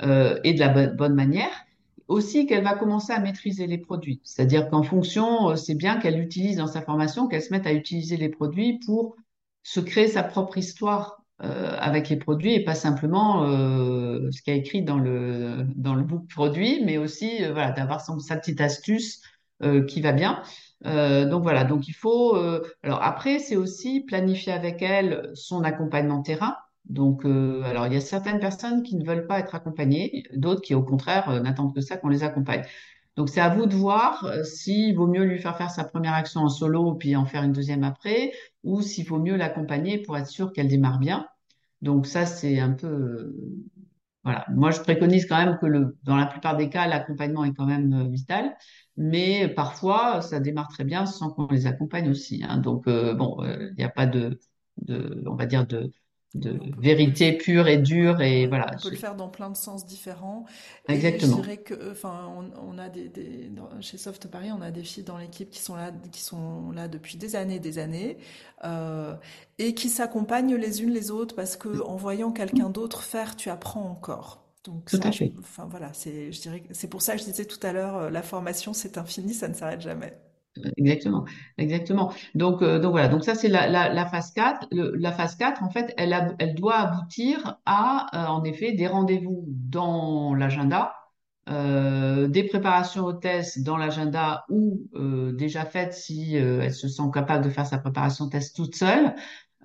et 0.00 0.54
de 0.54 0.58
la 0.58 0.88
bonne 0.88 1.14
manière. 1.14 1.50
Aussi 2.08 2.46
qu'elle 2.46 2.64
va 2.64 2.74
commencer 2.74 3.12
à 3.12 3.20
maîtriser 3.20 3.68
les 3.68 3.78
produits. 3.78 4.20
C'est-à-dire 4.24 4.68
qu'en 4.68 4.82
fonction, 4.82 5.54
c'est 5.54 5.76
bien 5.76 5.98
qu'elle 5.98 6.20
utilise 6.20 6.56
dans 6.56 6.66
sa 6.66 6.82
formation, 6.82 7.28
qu'elle 7.28 7.40
se 7.40 7.52
mette 7.52 7.66
à 7.66 7.72
utiliser 7.72 8.16
les 8.16 8.28
produits 8.28 8.80
pour 8.84 9.16
se 9.62 9.78
créer 9.78 10.08
sa 10.08 10.24
propre 10.24 10.58
histoire 10.58 11.21
euh, 11.44 11.76
avec 11.80 12.08
les 12.08 12.16
produits 12.16 12.54
et 12.54 12.62
pas 12.62 12.76
simplement 12.76 13.42
euh, 13.44 14.30
ce 14.30 14.42
qu'il 14.42 14.52
a 14.52 14.56
écrit 14.56 14.82
dans 14.82 14.98
le 14.98 15.66
dans 15.74 15.96
le 15.96 16.04
book 16.04 16.28
produit, 16.28 16.84
mais 16.84 16.98
aussi 16.98 17.42
euh, 17.42 17.52
voilà 17.52 17.72
d'avoir 17.72 18.00
sa 18.00 18.36
petite 18.36 18.60
astuce 18.60 19.22
qui 19.86 20.00
va 20.00 20.10
bien. 20.10 20.42
donc 20.84 21.42
voilà, 21.44 21.62
donc 21.62 21.86
il 21.86 21.92
faut. 21.94 22.34
alors 22.82 23.00
après, 23.00 23.38
c'est 23.38 23.54
aussi 23.54 24.00
planifier 24.00 24.52
avec 24.52 24.82
elle 24.82 25.30
son 25.34 25.62
accompagnement 25.62 26.20
terrain. 26.20 26.56
Donc, 26.86 27.24
alors 27.24 27.86
il 27.86 27.92
y 27.92 27.96
a 27.96 28.00
certaines 28.00 28.40
personnes 28.40 28.82
qui 28.82 28.96
ne 28.96 29.04
veulent 29.04 29.28
pas 29.28 29.38
être 29.38 29.54
accompagnées, 29.54 30.24
d'autres 30.34 30.62
qui 30.62 30.74
au 30.74 30.82
contraire 30.82 31.40
n'attendent 31.42 31.74
que 31.74 31.80
ça 31.80 31.96
qu'on 31.96 32.08
les 32.08 32.24
accompagne. 32.24 32.64
Donc 33.16 33.28
c'est 33.28 33.40
à 33.40 33.50
vous 33.50 33.66
de 33.66 33.74
voir 33.76 34.26
s'il 34.44 34.96
vaut 34.96 35.06
mieux 35.06 35.22
lui 35.24 35.38
faire 35.38 35.56
faire 35.56 35.70
sa 35.70 35.84
première 35.84 36.14
action 36.14 36.40
en 36.40 36.48
solo 36.48 36.94
puis 36.94 37.14
en 37.14 37.24
faire 37.24 37.44
une 37.44 37.52
deuxième 37.52 37.84
après, 37.84 38.32
ou 38.64 38.82
s'il 38.82 39.06
vaut 39.06 39.20
mieux 39.20 39.36
l'accompagner 39.36 39.98
pour 39.98 40.18
être 40.18 40.26
sûr 40.26 40.52
qu'elle 40.52 40.68
démarre 40.68 40.98
bien. 40.98 41.28
Donc 41.82 42.06
ça, 42.06 42.26
c'est 42.26 42.58
un 42.60 42.72
peu... 42.72 42.86
Euh, 42.86 43.36
voilà. 44.24 44.46
Moi, 44.50 44.70
je 44.70 44.80
préconise 44.80 45.26
quand 45.26 45.44
même 45.44 45.58
que 45.58 45.66
le, 45.66 45.98
dans 46.04 46.16
la 46.16 46.26
plupart 46.26 46.56
des 46.56 46.68
cas, 46.70 46.86
l'accompagnement 46.86 47.44
est 47.44 47.54
quand 47.54 47.66
même 47.66 47.92
euh, 47.92 48.08
vital, 48.08 48.56
mais 48.96 49.48
parfois, 49.48 50.22
ça 50.22 50.40
démarre 50.40 50.68
très 50.68 50.84
bien 50.84 51.06
sans 51.06 51.30
qu'on 51.30 51.48
les 51.48 51.66
accompagne 51.66 52.08
aussi. 52.08 52.42
Hein. 52.48 52.58
Donc, 52.58 52.86
euh, 52.86 53.14
bon, 53.14 53.42
il 53.44 53.74
n'y 53.76 53.84
a 53.84 53.88
pas 53.88 54.06
de, 54.06 54.38
de, 54.82 55.24
on 55.26 55.34
va 55.34 55.46
dire, 55.46 55.66
de, 55.66 55.92
de 56.34 56.58
vérité 56.78 57.32
pure 57.32 57.68
et 57.68 57.78
dure 57.78 58.20
et 58.20 58.46
voilà. 58.46 58.70
On 58.74 58.82
peut 58.82 58.90
le 58.90 58.96
faire 58.96 59.14
dans 59.14 59.28
plein 59.28 59.50
de 59.50 59.56
sens 59.56 59.84
différents. 59.84 60.46
Exactement. 60.88 61.36
je 61.36 61.42
dirais 61.42 61.56
que, 61.58 61.90
enfin, 61.90 62.30
on, 62.60 62.78
a 62.78 62.88
des, 62.88 63.10
chez 63.80 63.98
Soft 63.98 64.28
Paris, 64.28 64.50
on 64.56 64.62
a 64.62 64.70
des 64.70 64.82
filles 64.82 65.04
dans 65.04 65.18
l'équipe 65.18 65.50
qui 65.50 65.60
sont 65.60 65.76
là, 65.76 65.92
qui 66.10 66.22
sont 66.22 66.72
là 66.72 66.88
depuis 66.88 67.16
des 67.18 67.36
années, 67.36 67.58
des 67.58 67.78
années, 67.78 68.16
euh, 68.64 69.14
et 69.58 69.74
qui 69.74 69.88
s'accompagnent 69.88 70.56
les 70.56 70.82
unes 70.82 70.92
les 70.92 71.10
autres 71.10 71.34
parce 71.34 71.56
que 71.56 71.82
en 71.82 71.96
voyant 71.96 72.32
quelqu'un 72.32 72.70
d'autre 72.70 73.02
faire, 73.02 73.36
tu 73.36 73.50
apprends 73.50 73.84
encore. 73.84 74.42
Donc 74.64 74.90
tout 74.90 75.00
à 75.02 75.10
fait. 75.10 75.32
enfin 75.40 75.66
voilà, 75.68 75.92
c'est, 75.92 76.30
je 76.30 76.40
dirais, 76.40 76.62
c'est 76.70 76.88
pour 76.88 77.02
ça 77.02 77.14
que 77.14 77.20
je 77.20 77.24
disais 77.24 77.44
tout 77.44 77.58
à 77.66 77.72
l'heure, 77.72 77.96
euh, 77.96 78.10
la 78.10 78.22
formation 78.22 78.72
c'est 78.72 78.96
infini, 78.96 79.34
ça 79.34 79.48
ne 79.48 79.54
s'arrête 79.54 79.80
jamais. 79.80 80.16
Exactement, 80.76 81.24
exactement. 81.56 82.12
Donc, 82.34 82.60
euh, 82.62 82.78
donc 82.78 82.92
voilà, 82.92 83.08
donc 83.08 83.24
ça 83.24 83.34
c'est 83.34 83.48
la, 83.48 83.68
la, 83.68 83.88
la, 83.92 84.06
phase 84.06 84.32
4. 84.32 84.66
la 84.70 85.10
phase 85.12 85.34
4, 85.36 85.62
en 85.62 85.70
fait, 85.70 85.94
elle, 85.96 86.36
elle 86.38 86.54
doit 86.54 86.76
aboutir 86.76 87.58
à, 87.64 88.06
euh, 88.14 88.26
en 88.28 88.44
effet, 88.44 88.72
des 88.72 88.86
rendez-vous 88.86 89.46
dans 89.48 90.34
l'agenda, 90.34 90.94
euh, 91.48 92.28
des 92.28 92.44
préparations 92.44 93.04
aux 93.06 93.14
tests 93.14 93.62
dans 93.62 93.78
l'agenda 93.78 94.44
ou 94.50 94.88
euh, 94.94 95.32
déjà 95.32 95.64
faites 95.64 95.94
si 95.94 96.36
elle 96.36 96.72
se 96.74 96.86
sent 96.88 97.02
capable 97.14 97.44
de 97.44 97.50
faire 97.50 97.66
sa 97.66 97.78
préparation 97.78 98.28
test 98.28 98.54
toute 98.54 98.74
seule. 98.76 99.14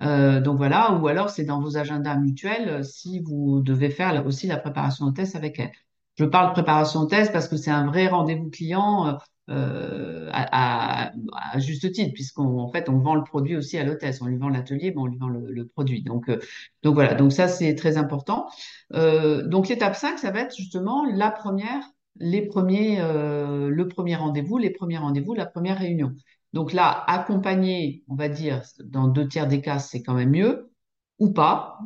donc 0.00 0.56
voilà, 0.56 0.94
ou 0.94 1.06
alors 1.08 1.28
c'est 1.30 1.44
dans 1.44 1.60
vos 1.60 1.76
agendas 1.76 2.16
mutuels 2.16 2.82
si 2.84 3.20
vous 3.20 3.60
devez 3.60 3.90
faire 3.90 4.24
aussi 4.26 4.46
la 4.46 4.56
préparation 4.56 5.04
au 5.06 5.12
test 5.12 5.36
avec 5.36 5.58
elle. 5.58 5.72
Je 6.18 6.24
parle 6.24 6.48
de 6.48 6.52
préparation 6.52 7.00
au 7.00 7.06
test 7.06 7.32
parce 7.32 7.48
que 7.48 7.56
c'est 7.56 7.70
un 7.70 7.86
vrai 7.86 8.08
rendez-vous 8.08 8.50
client 8.50 9.18
euh, 9.50 10.28
à, 10.32 11.10
à, 11.32 11.58
juste 11.58 11.90
titre, 11.92 12.12
puisqu'en 12.12 12.58
en 12.58 12.70
fait, 12.70 12.88
on 12.88 12.98
vend 12.98 13.14
le 13.14 13.22
produit 13.24 13.56
aussi 13.56 13.78
à 13.78 13.84
l'hôtesse. 13.84 14.20
On 14.20 14.26
lui 14.26 14.36
vend 14.36 14.48
l'atelier, 14.48 14.90
mais 14.90 15.00
on 15.00 15.06
lui 15.06 15.16
vend 15.16 15.28
le, 15.28 15.66
produit. 15.66 16.02
Donc, 16.02 16.28
euh, 16.28 16.38
voilà, 16.84 17.14
donc 17.14 17.32
ça, 17.32 17.48
c'est 17.48 17.74
très 17.74 17.96
important. 17.96 18.48
Euh, 18.94 19.46
donc 19.46 19.68
l'étape 19.68 19.94
5, 19.94 20.18
ça 20.18 20.30
va 20.30 20.40
être 20.40 20.56
justement 20.56 21.04
la 21.04 21.30
première, 21.30 21.82
les 22.16 22.42
premiers, 22.42 23.00
euh, 23.00 23.68
le 23.70 23.88
premier 23.88 24.16
rendez-vous, 24.16 24.58
les 24.58 24.70
premiers 24.70 24.98
rendez-vous, 24.98 25.34
la 25.34 25.46
première 25.46 25.78
réunion. 25.78 26.12
Donc 26.52 26.72
là, 26.72 27.04
accompagner, 27.06 28.04
on 28.08 28.16
va 28.16 28.28
dire, 28.28 28.62
dans 28.84 29.08
deux 29.08 29.28
tiers 29.28 29.46
des 29.46 29.60
cas, 29.60 29.78
c'est 29.78 30.02
quand 30.02 30.14
même 30.14 30.30
mieux, 30.30 30.70
ou 31.18 31.30
pas. 31.32 31.78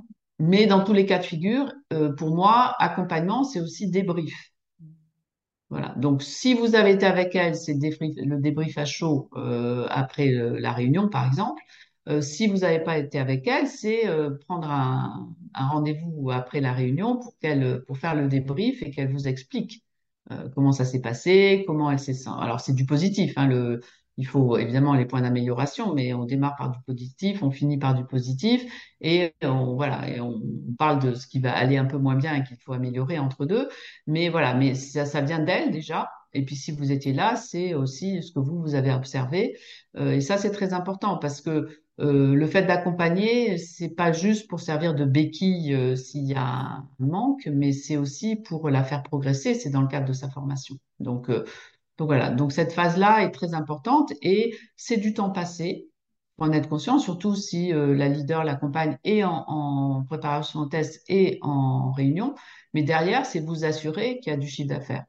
Mais 0.43 0.67
dans 0.67 0.83
tous 0.83 0.93
les 0.93 1.07
cas 1.07 1.19
de 1.19 1.25
figure, 1.25 1.73
euh, 1.93 2.13
pour 2.17 2.35
moi, 2.35 2.75
accompagnement, 2.81 3.45
c'est 3.45 3.61
aussi 3.61 3.89
débrief. 3.89 4.35
Voilà. 5.71 5.95
Donc, 5.97 6.21
si 6.23 6.53
vous 6.55 6.75
avez 6.75 6.91
été 6.91 7.07
avec 7.07 7.37
elle, 7.37 7.55
c'est 7.55 7.75
le 7.75 8.41
débrief 8.41 8.77
à 8.77 8.85
chaud 8.85 9.31
euh, 9.37 9.87
après 9.89 10.35
euh, 10.35 10.59
la 10.59 10.73
réunion, 10.73 11.09
par 11.09 11.27
exemple. 11.29 11.63
Euh, 12.09 12.21
si 12.21 12.49
vous 12.49 12.59
n'avez 12.59 12.81
pas 12.81 12.99
été 12.99 13.21
avec 13.21 13.47
elle, 13.47 13.69
c'est 13.69 14.03
prendre 14.47 14.69
un, 14.69 15.33
un 15.55 15.69
rendez-vous 15.69 16.33
après 16.33 16.61
la 16.61 16.73
réunion 16.73 17.19
pour 17.19 17.39
qu'elle, 17.39 17.85
pour 17.87 17.99
faire 17.99 18.17
le 18.17 18.27
débrief 18.27 18.83
et 18.83 18.91
qu'elle 18.91 19.13
vous 19.13 19.29
explique 19.29 19.85
comment 20.55 20.73
ça 20.73 20.85
s'est 20.85 21.01
passé, 21.03 21.63
comment 21.69 21.89
elle 21.91 22.01
s'est 22.01 22.15
sent. 22.15 22.31
Alors, 22.41 22.61
c'est 22.61 22.75
du 22.75 22.85
positif. 22.85 23.35
Hein, 23.37 23.47
le, 23.47 23.81
il 24.19 24.27
faut 24.27 24.59
évidemment 24.59 24.95
les 24.95 25.07
points 25.07 25.23
d'amélioration, 25.23 25.95
mais 25.95 26.15
on 26.15 26.25
démarre 26.25 26.57
par 26.57 26.71
du 26.71 26.79
positif, 26.87 27.43
on 27.43 27.51
finit 27.51 27.79
par 27.79 27.95
du 27.95 28.05
positif, 28.05 28.65
et 29.01 29.35
on, 29.43 29.75
voilà, 29.75 30.09
et 30.09 30.21
on 30.21 30.41
parle 30.79 31.01
de 31.03 31.15
ce 31.15 31.27
qui 31.27 31.41
va 31.41 31.55
aller 31.55 31.77
un 31.77 31.87
peu 31.87 31.99
moins 31.99 32.17
bien 32.17 32.35
et 32.35 32.45
qu'il 32.45 32.57
faut 32.59 32.73
améliorer 32.73 33.19
entre 33.19 33.47
deux. 33.47 33.69
Mais 34.07 34.29
voilà, 34.29 34.55
mais 34.55 34.75
ça, 34.75 35.07
ça 35.07 35.21
vient 35.21 35.41
d'elle 35.41 35.71
déjà. 35.71 36.11
Et 36.35 36.45
puis 36.45 36.57
si 36.57 36.73
vous 36.73 36.93
étiez 36.93 37.13
là, 37.13 37.37
c'est 37.37 37.75
aussi 37.75 38.23
ce 38.23 38.33
que 38.33 38.39
vous 38.39 38.61
vous 38.61 38.75
avez 38.75 38.93
observé. 38.93 39.57
Euh, 39.97 40.13
et 40.13 40.21
ça, 40.21 40.39
c'est 40.39 40.51
très 40.51 40.73
important 40.73 41.19
parce 41.19 41.41
que 41.41 41.69
euh, 42.01 42.35
le 42.35 42.47
fait 42.47 42.63
d'accompagner, 42.65 43.59
c'est 43.59 43.91
pas 43.91 44.13
juste 44.13 44.49
pour 44.49 44.61
servir 44.61 44.95
de 44.95 45.05
béquille 45.05 45.75
euh, 45.75 45.95
s'il 45.95 46.25
y 46.25 46.35
a 46.35 46.43
un 46.43 46.89
manque, 46.99 47.47
mais 47.53 47.73
c'est 47.73 47.97
aussi 47.99 48.37
pour 48.37 48.71
la 48.71 48.83
faire 48.83 49.03
progresser. 49.03 49.55
C'est 49.55 49.71
dans 49.71 49.83
le 49.83 49.89
cadre 49.89 50.07
de 50.09 50.13
sa 50.15 50.31
formation. 50.31 50.77
Donc 51.01 51.29
euh, 51.29 51.45
donc 51.99 52.09
voilà, 52.09 52.31
donc 52.31 52.53
cette 52.53 52.73
phase-là 52.73 53.23
est 53.23 53.31
très 53.31 53.55
importante 53.55 54.13
et 54.23 54.57
c'est 54.77 54.97
du 54.97 55.13
temps 55.15 55.31
passé 55.31 55.89
pour 56.37 56.47
en 56.47 56.53
être 56.53 56.69
conscient, 56.69 56.99
surtout 56.99 57.35
si 57.37 57.73
euh, 57.73 57.95
la 57.95 58.09
leader 58.09 58.45
l'accompagne 58.45 58.99
et 59.05 59.23
en, 59.25 60.05
préparation 60.09 60.61
au 60.61 60.67
test 60.67 61.03
et 61.09 61.39
en 61.43 61.93
réunion. 61.93 62.35
Mais 62.75 62.83
derrière, 62.83 63.27
c'est 63.27 63.41
vous 63.41 63.65
assurer 63.65 64.19
qu'il 64.21 64.33
y 64.33 64.35
a 64.35 64.39
du 64.39 64.49
chiffre 64.49 64.69
d'affaires. 64.69 65.05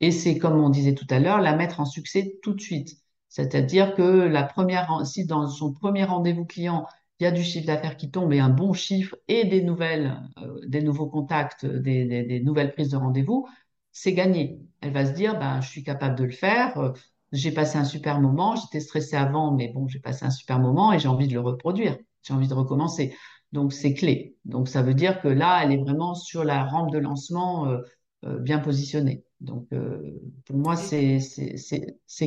Et 0.00 0.10
c'est 0.10 0.38
comme 0.38 0.58
on 0.58 0.68
disait 0.70 0.94
tout 0.94 1.06
à 1.10 1.20
l'heure, 1.20 1.40
la 1.40 1.54
mettre 1.56 1.80
en 1.80 1.84
succès 1.84 2.36
tout 2.42 2.54
de 2.54 2.60
suite. 2.60 2.98
C'est-à-dire 3.28 3.94
que 3.94 4.02
la 4.02 4.42
première, 4.42 5.06
si 5.06 5.26
dans 5.26 5.48
son 5.48 5.72
premier 5.72 6.04
rendez-vous 6.04 6.44
client, 6.44 6.86
il 7.20 7.24
y 7.24 7.26
a 7.26 7.30
du 7.30 7.42
chiffre 7.44 7.66
d'affaires 7.66 7.96
qui 7.96 8.10
tombe 8.10 8.32
et 8.32 8.40
un 8.40 8.48
bon 8.48 8.72
chiffre 8.72 9.16
et 9.28 9.44
des 9.44 9.62
nouvelles, 9.62 10.20
euh, 10.38 10.60
des 10.66 10.82
nouveaux 10.82 11.06
contacts, 11.06 11.64
des 11.64 12.42
nouvelles 12.44 12.72
prises 12.72 12.90
de 12.90 12.96
rendez-vous, 12.96 13.46
c'est 13.94 14.12
gagné. 14.12 14.60
Elle 14.80 14.92
va 14.92 15.06
se 15.06 15.12
dire, 15.12 15.38
ben, 15.38 15.60
je 15.62 15.70
suis 15.70 15.84
capable 15.84 16.18
de 16.18 16.24
le 16.24 16.32
faire. 16.32 16.76
Euh, 16.78 16.92
j'ai 17.32 17.52
passé 17.52 17.78
un 17.78 17.84
super 17.84 18.20
moment. 18.20 18.56
J'étais 18.56 18.80
stressée 18.80 19.16
avant, 19.16 19.52
mais 19.52 19.68
bon, 19.68 19.88
j'ai 19.88 20.00
passé 20.00 20.26
un 20.26 20.30
super 20.30 20.58
moment 20.58 20.92
et 20.92 20.98
j'ai 20.98 21.08
envie 21.08 21.28
de 21.28 21.32
le 21.32 21.40
reproduire. 21.40 21.96
J'ai 22.22 22.34
envie 22.34 22.48
de 22.48 22.54
recommencer. 22.54 23.16
Donc, 23.52 23.72
c'est 23.72 23.94
clé. 23.94 24.36
Donc, 24.44 24.68
ça 24.68 24.82
veut 24.82 24.94
dire 24.94 25.20
que 25.22 25.28
là, 25.28 25.62
elle 25.62 25.72
est 25.72 25.78
vraiment 25.78 26.14
sur 26.14 26.42
la 26.42 26.64
rampe 26.64 26.90
de 26.90 26.98
lancement 26.98 27.68
euh, 27.68 27.78
euh, 28.24 28.38
bien 28.40 28.58
positionnée. 28.58 29.24
Donc, 29.40 29.68
pour 30.46 30.56
moi, 30.56 30.74
c'est 30.74 31.20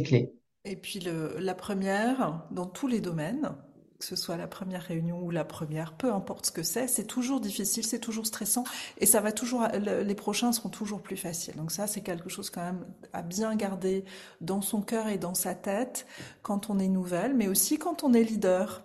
clé. 0.03 0.33
Et 0.65 0.75
puis, 0.75 0.99
le, 0.99 1.37
la 1.39 1.55
première, 1.55 2.45
dans 2.51 2.67
tous 2.67 2.87
les 2.87 3.01
domaines, 3.01 3.55
que 3.99 4.05
ce 4.05 4.15
soit 4.15 4.37
la 4.37 4.47
première 4.47 4.83
réunion 4.83 5.19
ou 5.21 5.31
la 5.31 5.43
première, 5.43 5.93
peu 5.93 6.13
importe 6.13 6.47
ce 6.47 6.51
que 6.51 6.63
c'est, 6.63 6.87
c'est 6.87 7.05
toujours 7.05 7.39
difficile, 7.39 7.83
c'est 7.83 7.99
toujours 7.99 8.27
stressant 8.27 8.63
et 8.99 9.05
ça 9.05 9.21
va 9.21 9.31
toujours, 9.31 9.67
les 9.73 10.15
prochains 10.15 10.51
seront 10.51 10.69
toujours 10.69 11.01
plus 11.01 11.17
faciles. 11.17 11.55
Donc 11.55 11.71
ça, 11.71 11.87
c'est 11.87 12.01
quelque 12.01 12.29
chose 12.29 12.49
quand 12.49 12.63
même 12.63 12.85
à 13.13 13.23
bien 13.23 13.55
garder 13.55 14.05
dans 14.39 14.61
son 14.61 14.81
cœur 14.81 15.07
et 15.07 15.17
dans 15.17 15.33
sa 15.33 15.55
tête 15.55 16.05
quand 16.43 16.69
on 16.69 16.77
est 16.79 16.87
nouvelle, 16.87 17.33
mais 17.33 17.47
aussi 17.47 17.79
quand 17.79 18.03
on 18.03 18.13
est 18.13 18.23
leader. 18.23 18.83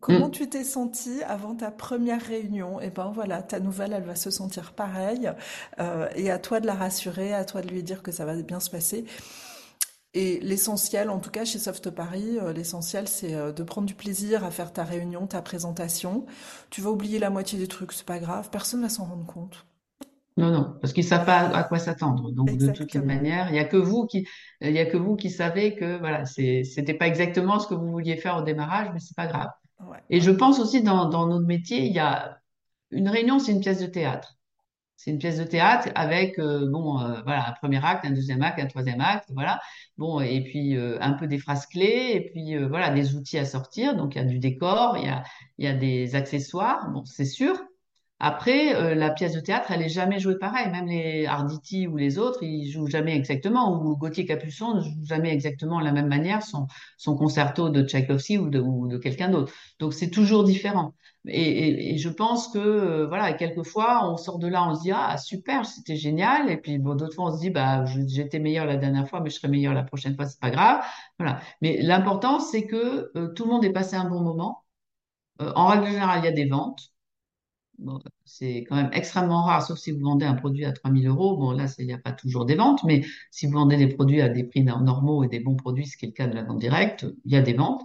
Comment 0.00 0.28
mm. 0.28 0.32
tu 0.32 0.48
t'es 0.50 0.64
senti 0.64 1.22
avant 1.22 1.54
ta 1.54 1.70
première 1.70 2.20
réunion? 2.20 2.80
Et 2.80 2.86
eh 2.86 2.90
ben 2.90 3.10
voilà, 3.14 3.42
ta 3.42 3.60
nouvelle, 3.60 3.94
elle 3.94 4.04
va 4.04 4.14
se 4.14 4.30
sentir 4.30 4.74
pareille. 4.74 5.32
Euh, 5.80 6.08
et 6.14 6.30
à 6.30 6.38
toi 6.38 6.60
de 6.60 6.66
la 6.66 6.74
rassurer, 6.74 7.32
à 7.32 7.46
toi 7.46 7.62
de 7.62 7.68
lui 7.68 7.82
dire 7.82 8.02
que 8.02 8.12
ça 8.12 8.26
va 8.26 8.34
bien 8.34 8.60
se 8.60 8.68
passer. 8.68 9.06
Et 10.18 10.40
l'essentiel, 10.40 11.10
en 11.10 11.18
tout 11.18 11.28
cas 11.30 11.44
chez 11.44 11.58
Soft 11.58 11.90
Paris, 11.90 12.38
euh, 12.40 12.54
l'essentiel 12.54 13.06
c'est 13.06 13.34
euh, 13.34 13.52
de 13.52 13.62
prendre 13.62 13.86
du 13.86 13.94
plaisir 13.94 14.44
à 14.44 14.50
faire 14.50 14.72
ta 14.72 14.82
réunion, 14.82 15.26
ta 15.26 15.42
présentation. 15.42 16.24
Tu 16.70 16.80
vas 16.80 16.90
oublier 16.90 17.18
la 17.18 17.28
moitié 17.28 17.58
des 17.58 17.68
trucs, 17.68 17.92
c'est 17.92 18.06
pas 18.06 18.18
grave, 18.18 18.48
personne 18.50 18.80
va 18.80 18.88
s'en 18.88 19.04
rendre 19.04 19.26
compte. 19.26 19.66
Non, 20.38 20.50
non, 20.50 20.74
parce 20.80 20.94
qu'ils 20.94 21.04
savent 21.04 21.26
pas 21.26 21.40
à 21.40 21.64
quoi 21.64 21.78
s'attendre. 21.78 22.30
Donc 22.30 22.56
de 22.56 22.68
toutes 22.68 22.94
les 22.94 23.02
manières, 23.02 23.50
il 23.50 23.56
y 23.56 23.58
a 23.58 23.66
que 23.66 23.76
vous 23.76 24.06
qui, 24.06 24.26
il 24.62 24.72
y 24.72 24.78
a 24.78 24.86
que 24.86 24.96
vous 24.96 25.16
qui 25.16 25.28
savez 25.28 25.76
que 25.76 25.98
voilà, 25.98 26.24
c'est, 26.24 26.64
c'était 26.64 26.94
pas 26.94 27.08
exactement 27.08 27.58
ce 27.58 27.66
que 27.68 27.74
vous 27.74 27.90
vouliez 27.90 28.16
faire 28.16 28.38
au 28.38 28.42
démarrage, 28.42 28.88
mais 28.94 29.00
c'est 29.00 29.16
pas 29.16 29.26
grave. 29.26 29.50
Et 30.08 30.22
je 30.22 30.30
pense 30.30 30.60
aussi 30.60 30.82
dans, 30.82 31.10
dans 31.10 31.26
notre 31.26 31.46
métier, 31.46 31.84
il 31.84 31.92
y 31.92 31.98
a 31.98 32.38
une 32.90 33.10
réunion, 33.10 33.38
c'est 33.38 33.52
une 33.52 33.60
pièce 33.60 33.80
de 33.80 33.86
théâtre. 33.86 34.35
C'est 34.96 35.10
une 35.10 35.18
pièce 35.18 35.38
de 35.38 35.44
théâtre 35.44 35.88
avec 35.94 36.38
euh, 36.38 36.68
bon 36.70 37.00
euh, 37.00 37.20
voilà 37.24 37.48
un 37.48 37.52
premier 37.52 37.84
acte, 37.84 38.04
un 38.04 38.10
deuxième 38.10 38.42
acte, 38.42 38.58
un 38.60 38.66
troisième 38.66 39.00
acte, 39.00 39.30
voilà. 39.34 39.60
Bon 39.98 40.20
et 40.20 40.42
puis 40.42 40.76
euh, 40.76 40.98
un 41.00 41.12
peu 41.12 41.26
des 41.26 41.38
phrases 41.38 41.66
clés 41.66 42.12
et 42.14 42.30
puis 42.30 42.56
voilà 42.66 42.90
des 42.90 43.14
outils 43.14 43.38
à 43.38 43.44
sortir. 43.44 43.96
Donc 43.96 44.14
il 44.14 44.18
y 44.18 44.20
a 44.22 44.24
du 44.24 44.38
décor, 44.38 44.96
il 44.98 45.06
y 45.06 45.08
a 45.08 45.22
il 45.58 45.64
y 45.66 45.68
a 45.68 45.74
des 45.74 46.14
accessoires. 46.16 46.90
Bon 46.92 47.04
c'est 47.04 47.24
sûr. 47.24 47.56
Après 48.18 48.94
la 48.94 49.10
pièce 49.10 49.34
de 49.34 49.40
théâtre, 49.40 49.70
elle 49.70 49.82
est 49.82 49.90
jamais 49.90 50.18
jouée 50.18 50.38
pareil. 50.38 50.70
Même 50.70 50.86
les 50.86 51.26
Arditi 51.26 51.86
ou 51.86 51.96
les 51.96 52.18
autres, 52.18 52.42
ils 52.42 52.70
jouent 52.70 52.86
jamais 52.86 53.14
exactement. 53.14 53.72
Ou 53.72 53.96
Gauthier 53.96 54.24
Capuçon 54.24 54.74
ne 54.74 54.80
joue 54.80 55.04
jamais 55.04 55.32
exactement 55.32 55.80
de 55.80 55.84
la 55.84 55.92
même 55.92 56.08
manière 56.08 56.42
son 56.42 56.66
son 56.96 57.14
concerto 57.16 57.68
de 57.68 57.82
Tchaïkovski 57.82 58.38
ou 58.38 58.48
de 58.48 58.58
ou 58.58 58.88
de 58.88 58.96
quelqu'un 58.96 59.28
d'autre. 59.28 59.52
Donc 59.78 59.92
c'est 59.92 60.10
toujours 60.10 60.44
différent. 60.44 60.94
Et, 61.28 61.96
je 61.98 62.08
pense 62.08 62.48
que 62.48 62.58
euh, 62.58 63.06
voilà, 63.06 63.32
quelquefois 63.32 64.08
on 64.10 64.16
sort 64.16 64.38
de 64.38 64.46
là, 64.46 64.68
on 64.68 64.74
se 64.74 64.82
dit 64.82 64.92
ah 64.92 65.16
super, 65.18 65.66
c'était 65.66 65.96
génial. 65.96 66.50
Et 66.50 66.56
puis 66.56 66.78
bon, 66.78 66.94
d'autres 66.94 67.14
fois 67.14 67.32
on 67.32 67.36
se 67.36 67.40
dit 67.40 67.50
bah 67.50 67.84
j'étais 68.06 68.38
meilleur 68.38 68.66
la 68.66 68.76
dernière 68.76 69.08
fois, 69.08 69.20
mais 69.20 69.30
je 69.30 69.36
serai 69.36 69.48
meilleur 69.48 69.74
la 69.74 69.82
prochaine 69.82 70.14
fois, 70.14 70.26
c'est 70.26 70.40
pas 70.40 70.50
grave. 70.50 70.82
Voilà. 71.18 71.40
Mais 71.62 71.82
l'important 71.82 72.40
c'est 72.40 72.66
que 72.66 73.10
euh, 73.16 73.28
tout 73.34 73.44
le 73.44 73.50
monde 73.50 73.64
ait 73.64 73.72
passé 73.72 73.96
un 73.96 74.08
bon 74.08 74.20
moment. 74.20 74.64
Euh, 75.42 75.52
en 75.56 75.66
règle 75.68 75.86
générale, 75.86 76.20
il 76.22 76.24
y 76.26 76.28
a 76.28 76.32
des 76.32 76.46
ventes. 76.46 76.80
C'est 78.24 78.64
quand 78.68 78.76
même 78.76 78.90
extrêmement 78.92 79.42
rare, 79.42 79.64
sauf 79.66 79.78
si 79.78 79.92
vous 79.92 80.00
vendez 80.00 80.24
un 80.24 80.34
produit 80.34 80.64
à 80.64 80.72
3000 80.72 81.06
euros. 81.08 81.36
Bon, 81.36 81.52
là, 81.52 81.66
il 81.78 81.86
n'y 81.86 81.92
a 81.92 81.98
pas 81.98 82.12
toujours 82.12 82.44
des 82.44 82.54
ventes, 82.54 82.84
mais 82.84 83.04
si 83.30 83.46
vous 83.46 83.52
vendez 83.52 83.76
des 83.76 83.88
produits 83.88 84.20
à 84.20 84.28
des 84.28 84.44
prix 84.44 84.62
normaux 84.62 85.24
et 85.24 85.28
des 85.28 85.40
bons 85.40 85.56
produits, 85.56 85.86
ce 85.86 85.96
qui 85.96 86.06
est 86.06 86.08
le 86.08 86.14
cas 86.14 86.26
de 86.26 86.34
la 86.34 86.42
vente 86.42 86.58
directe, 86.58 87.06
il 87.24 87.32
y 87.32 87.36
a 87.36 87.42
des 87.42 87.54
ventes. 87.54 87.82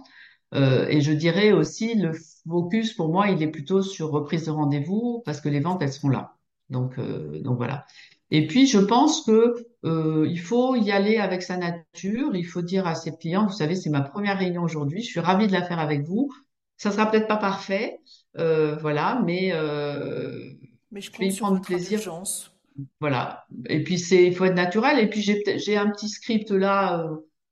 Euh, 0.54 0.86
et 0.88 1.00
je 1.00 1.12
dirais 1.12 1.52
aussi, 1.52 1.94
le 1.94 2.12
focus 2.46 2.92
pour 2.94 3.08
moi, 3.10 3.28
il 3.30 3.42
est 3.42 3.50
plutôt 3.50 3.82
sur 3.82 4.10
reprise 4.10 4.46
de 4.46 4.50
rendez-vous 4.50 5.22
parce 5.24 5.40
que 5.40 5.48
les 5.48 5.60
ventes, 5.60 5.82
elles 5.82 5.92
seront 5.92 6.10
là. 6.10 6.36
Donc, 6.68 6.98
euh, 6.98 7.40
donc 7.40 7.56
voilà. 7.56 7.86
Et 8.30 8.46
puis, 8.46 8.66
je 8.66 8.78
pense 8.78 9.22
que 9.22 9.54
euh, 9.84 10.26
il 10.30 10.40
faut 10.40 10.74
y 10.76 10.90
aller 10.90 11.18
avec 11.18 11.42
sa 11.42 11.56
nature. 11.56 12.34
Il 12.34 12.46
faut 12.46 12.62
dire 12.62 12.86
à 12.86 12.94
ses 12.94 13.16
clients, 13.16 13.46
vous 13.46 13.52
savez, 13.52 13.76
c'est 13.76 13.90
ma 13.90 14.00
première 14.00 14.38
réunion 14.38 14.62
aujourd'hui. 14.62 15.02
Je 15.02 15.08
suis 15.10 15.20
ravie 15.20 15.46
de 15.46 15.52
la 15.52 15.62
faire 15.62 15.78
avec 15.78 16.02
vous. 16.02 16.30
Ça 16.76 16.90
sera 16.90 17.10
peut-être 17.10 17.28
pas 17.28 17.36
parfait, 17.36 18.00
voilà, 18.34 19.22
mais 19.24 19.52
mais 20.90 21.00
je 21.00 21.30
sur 21.30 21.48
votre 21.48 21.62
plaisir. 21.62 22.00
Voilà. 23.00 23.46
Et 23.68 23.82
puis 23.84 23.98
c'est, 23.98 24.26
il 24.26 24.34
faut 24.34 24.44
être 24.44 24.54
naturel. 24.54 24.98
Et 24.98 25.08
puis 25.08 25.20
j'ai 25.22 25.42
j'ai 25.58 25.76
un 25.76 25.90
petit 25.90 26.08
script 26.08 26.50
là 26.50 27.06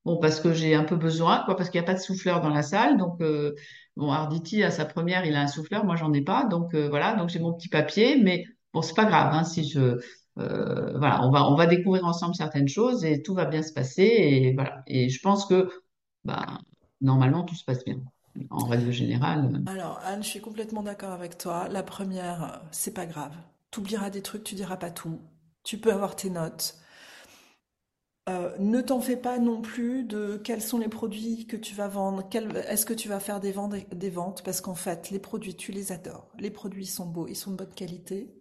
Bon, 0.05 0.19
parce 0.19 0.41
que 0.41 0.53
j'ai 0.55 0.75
un 0.75 0.85
peu 0.85 0.97
besoin, 0.97 1.43
quoi, 1.45 1.57
parce 1.57 1.69
qu'il 1.69 1.79
n'y 1.81 1.85
a 1.85 1.87
pas 1.87 1.95
de 1.95 2.01
souffleur 2.01 2.41
dans 2.41 2.49
la 2.49 2.63
salle. 2.63 2.97
Donc, 2.97 3.21
euh, 3.21 3.55
bon, 3.97 4.11
Arditi, 4.11 4.63
à 4.63 4.71
sa 4.71 4.87
première, 4.87 5.27
il 5.27 5.35
a 5.35 5.43
un 5.43 5.47
souffleur, 5.47 5.85
moi, 5.85 5.97
j'en 5.97 6.13
ai 6.15 6.23
pas. 6.23 6.45
Donc, 6.47 6.75
euh, 6.75 6.89
voilà, 6.89 7.15
donc 7.17 7.29
j'ai 7.29 7.39
mon 7.39 7.53
petit 7.53 7.69
papier, 7.69 8.17
mais 8.23 8.45
bon, 8.73 8.81
c'est 8.83 8.95
pas 8.95 9.05
grave, 9.05 9.35
hein, 9.35 9.45
si 9.45 9.69
je, 9.69 9.99
euh, 10.39 10.99
voilà, 10.99 11.23
on 11.27 11.31
va, 11.31 11.51
on 11.51 11.55
va 11.55 11.67
découvrir 11.67 12.07
ensemble 12.07 12.35
certaines 12.35 12.69
choses 12.69 13.05
et 13.05 13.23
tout 13.23 13.35
va 13.35 13.45
bien 13.45 13.63
se 13.63 13.73
passer. 13.73 14.03
Et 14.05 14.55
voilà. 14.55 14.83
Et 14.87 15.11
je 15.11 15.21
pense 15.21 15.45
que, 15.47 15.69
bah, 16.25 16.47
normalement, 17.01 17.45
tout 17.45 17.55
se 17.55 17.65
passe 17.65 17.85
bien. 17.85 17.97
En 18.51 18.65
règle 18.67 18.93
générale. 18.93 19.63
Alors, 19.67 20.01
Anne, 20.05 20.23
je 20.23 20.29
suis 20.29 20.41
complètement 20.41 20.83
d'accord 20.83 21.13
avec 21.13 21.37
toi. 21.39 21.69
La 21.69 21.83
première, 21.83 22.63
c'est 22.71 22.95
pas 22.95 23.07
grave. 23.07 23.35
Tu 23.71 23.81
oublieras 23.81 24.11
des 24.11 24.23
trucs, 24.23 24.45
tu 24.45 24.55
diras 24.55 24.77
pas 24.77 24.91
tout. 24.91 25.21
Tu 25.63 25.79
peux 25.79 25.93
avoir 25.93 26.17
tes 26.17 26.31
notes. 26.31 26.81
Euh, 28.29 28.55
ne 28.59 28.81
t'en 28.81 29.01
fais 29.01 29.17
pas 29.17 29.39
non 29.39 29.61
plus 29.61 30.05
de 30.05 30.41
quels 30.45 30.63
sont 30.63 30.79
les 30.79 30.89
produits 30.89 31.47
que 31.47 31.57
tu 31.57 31.75
vas 31.75 31.89
vendre, 31.89 32.23
est-ce 32.69 32.87
que 32.87 32.93
tu 32.93 33.09
vas 33.09 33.19
faire 33.19 33.41
des 33.41 33.51
ventes, 33.51 33.75
des 33.93 34.11
ventes? 34.11 34.43
Parce 34.45 34.61
qu'en 34.61 34.75
fait, 34.75 35.11
les 35.11 35.19
produits, 35.19 35.57
tu 35.57 35.73
les 35.73 35.91
adores. 35.91 36.31
Les 36.39 36.51
produits 36.51 36.87
sont 36.87 37.07
beaux, 37.07 37.27
ils 37.27 37.35
sont 37.35 37.51
de 37.51 37.57
bonne 37.57 37.75
qualité, 37.75 38.33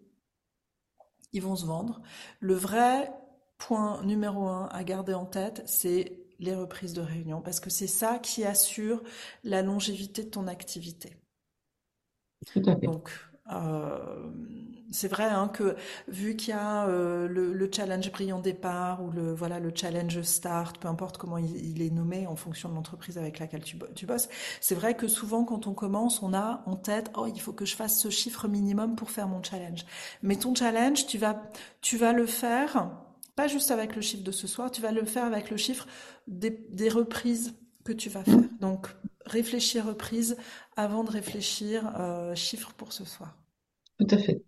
ils 1.33 1.41
vont 1.41 1.55
se 1.55 1.65
vendre. 1.65 2.01
Le 2.39 2.53
vrai 2.53 3.11
point 3.57 4.03
numéro 4.03 4.47
un 4.47 4.67
à 4.67 4.83
garder 4.83 5.13
en 5.13 5.25
tête, 5.25 5.63
c'est 5.65 6.28
les 6.39 6.55
reprises 6.55 6.93
de 6.93 7.01
réunion 7.01 7.41
parce 7.41 7.59
que 7.59 7.69
c'est 7.69 7.87
ça 7.87 8.19
qui 8.19 8.45
assure 8.45 9.03
la 9.43 9.61
longévité 9.61 10.23
de 10.23 10.29
ton 10.29 10.47
activité. 10.47 11.17
Donc, 12.81 13.09
euh, 13.51 14.31
C'est 14.91 15.07
vrai 15.07 15.25
hein, 15.25 15.49
que 15.49 15.75
vu 16.07 16.35
qu'il 16.35 16.49
y 16.49 16.57
a 16.57 16.87
euh, 16.87 17.27
le, 17.27 17.53
le 17.53 17.69
challenge 17.71 18.11
brillant 18.11 18.39
départ 18.39 19.03
ou 19.03 19.11
le 19.11 19.33
voilà 19.33 19.59
le 19.59 19.71
challenge 19.75 20.21
start, 20.23 20.79
peu 20.79 20.87
importe 20.87 21.17
comment 21.17 21.37
il, 21.37 21.55
il 21.57 21.81
est 21.81 21.91
nommé 21.91 22.25
en 22.27 22.35
fonction 22.35 22.69
de 22.69 22.75
l'entreprise 22.75 23.17
avec 23.17 23.39
laquelle 23.39 23.63
tu, 23.63 23.77
tu 23.95 24.05
bosses, 24.07 24.29
c'est 24.61 24.75
vrai 24.75 24.95
que 24.95 25.07
souvent 25.07 25.43
quand 25.45 25.67
on 25.67 25.73
commence, 25.73 26.23
on 26.23 26.33
a 26.33 26.63
en 26.65 26.75
tête 26.75 27.11
oh 27.15 27.27
il 27.27 27.39
faut 27.41 27.53
que 27.53 27.65
je 27.65 27.75
fasse 27.75 27.99
ce 27.99 28.09
chiffre 28.09 28.47
minimum 28.47 28.95
pour 28.95 29.11
faire 29.11 29.27
mon 29.27 29.43
challenge. 29.43 29.85
Mais 30.23 30.37
ton 30.37 30.55
challenge, 30.55 31.05
tu 31.07 31.17
vas 31.19 31.41
tu 31.81 31.97
vas 31.97 32.13
le 32.13 32.25
faire 32.25 32.91
pas 33.39 33.47
juste 33.47 33.71
avec 33.71 33.95
le 33.95 34.01
chiffre 34.01 34.25
de 34.25 34.33
ce 34.33 34.47
soir, 34.47 34.69
tu 34.69 34.81
vas 34.81 34.91
le 34.91 35.05
faire 35.05 35.23
avec 35.23 35.49
le 35.49 35.55
chiffre 35.55 35.87
des, 36.27 36.89
reprises 36.89 37.55
que 37.85 37.93
tu 37.93 38.09
vas 38.09 38.21
faire. 38.21 38.43
Donc 38.59 38.87
réfléchir 39.25 39.85
reprise 39.85 40.35
avant 40.75 41.05
de 41.05 41.09
réfléchir 41.09 41.89
euh, 41.97 42.35
chiffre 42.35 42.73
pour 42.73 42.91
ce 42.91 43.05
soir. 43.05 43.37
Tout 43.97 44.07
à 44.09 44.17
fait. 44.17 44.43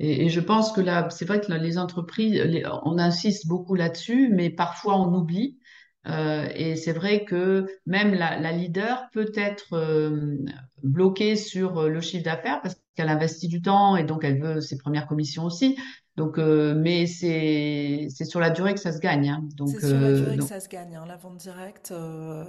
Et, 0.00 0.28
je 0.28 0.40
pense 0.40 0.72
que 0.72 0.80
là, 0.80 1.08
c'est 1.10 1.24
vrai 1.24 1.40
que 1.40 1.52
les 1.52 1.78
entreprises, 1.78 2.42
on 2.82 2.98
insiste 2.98 3.46
beaucoup 3.46 3.76
là-dessus, 3.76 4.28
mais 4.32 4.50
parfois 4.50 4.98
on 4.98 5.14
oublie. 5.14 5.60
Euh, 6.08 6.48
et 6.56 6.74
c'est 6.74 6.92
vrai 6.92 7.24
que 7.24 7.64
même 7.86 8.12
la, 8.12 8.50
leader 8.50 9.08
peut 9.12 9.30
être 9.36 9.74
euh, 9.74 10.36
bloquée 10.82 11.36
sur 11.36 11.88
le 11.88 12.00
chiffre 12.00 12.24
d'affaires 12.24 12.60
parce 12.60 12.74
qu'elle 12.94 13.08
investit 13.08 13.48
du 13.48 13.62
temps 13.62 13.96
et 13.96 14.04
donc 14.04 14.24
elle 14.24 14.40
veut 14.40 14.60
ses 14.60 14.76
premières 14.78 15.06
commissions 15.06 15.44
aussi. 15.44 15.76
Donc, 16.16 16.38
euh, 16.38 16.74
mais 16.74 17.06
c'est 17.06 18.08
sur 18.24 18.40
la 18.40 18.50
durée 18.50 18.74
que 18.74 18.80
ça 18.80 18.92
se 18.92 18.98
gagne. 18.98 19.30
Hein. 19.30 19.48
Donc, 19.56 19.70
c'est 19.70 19.88
sur 19.88 20.00
la 20.00 20.12
durée 20.12 20.36
que 20.36 20.44
ça 20.44 20.60
se 20.60 20.68
gagne, 20.68 20.96
hein, 20.96 21.04
la 21.06 21.16
vente 21.16 21.38
directe. 21.38 21.94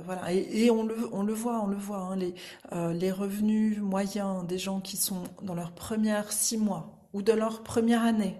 voilà. 0.03 0.33
Et, 0.33 0.65
et, 0.65 0.71
on 0.71 0.83
le 0.83 0.95
on 1.13 1.23
le 1.23 1.31
voit, 1.31 1.63
on 1.63 1.67
le 1.67 1.77
voit. 1.77 1.99
Hein, 1.99 2.15
les 2.17 2.33
les 2.93 3.11
revenus 3.11 3.79
moyens 3.79 4.45
des 4.45 4.57
gens 4.57 4.81
qui 4.81 4.97
sont 4.97 5.23
dans 5.41 5.55
leurs 5.55 5.71
premières 5.71 6.31
six 6.33 6.57
mois 6.57 7.07
ou 7.13 7.21
de 7.21 7.31
leur 7.31 7.63
première 7.63 8.03
année 8.03 8.35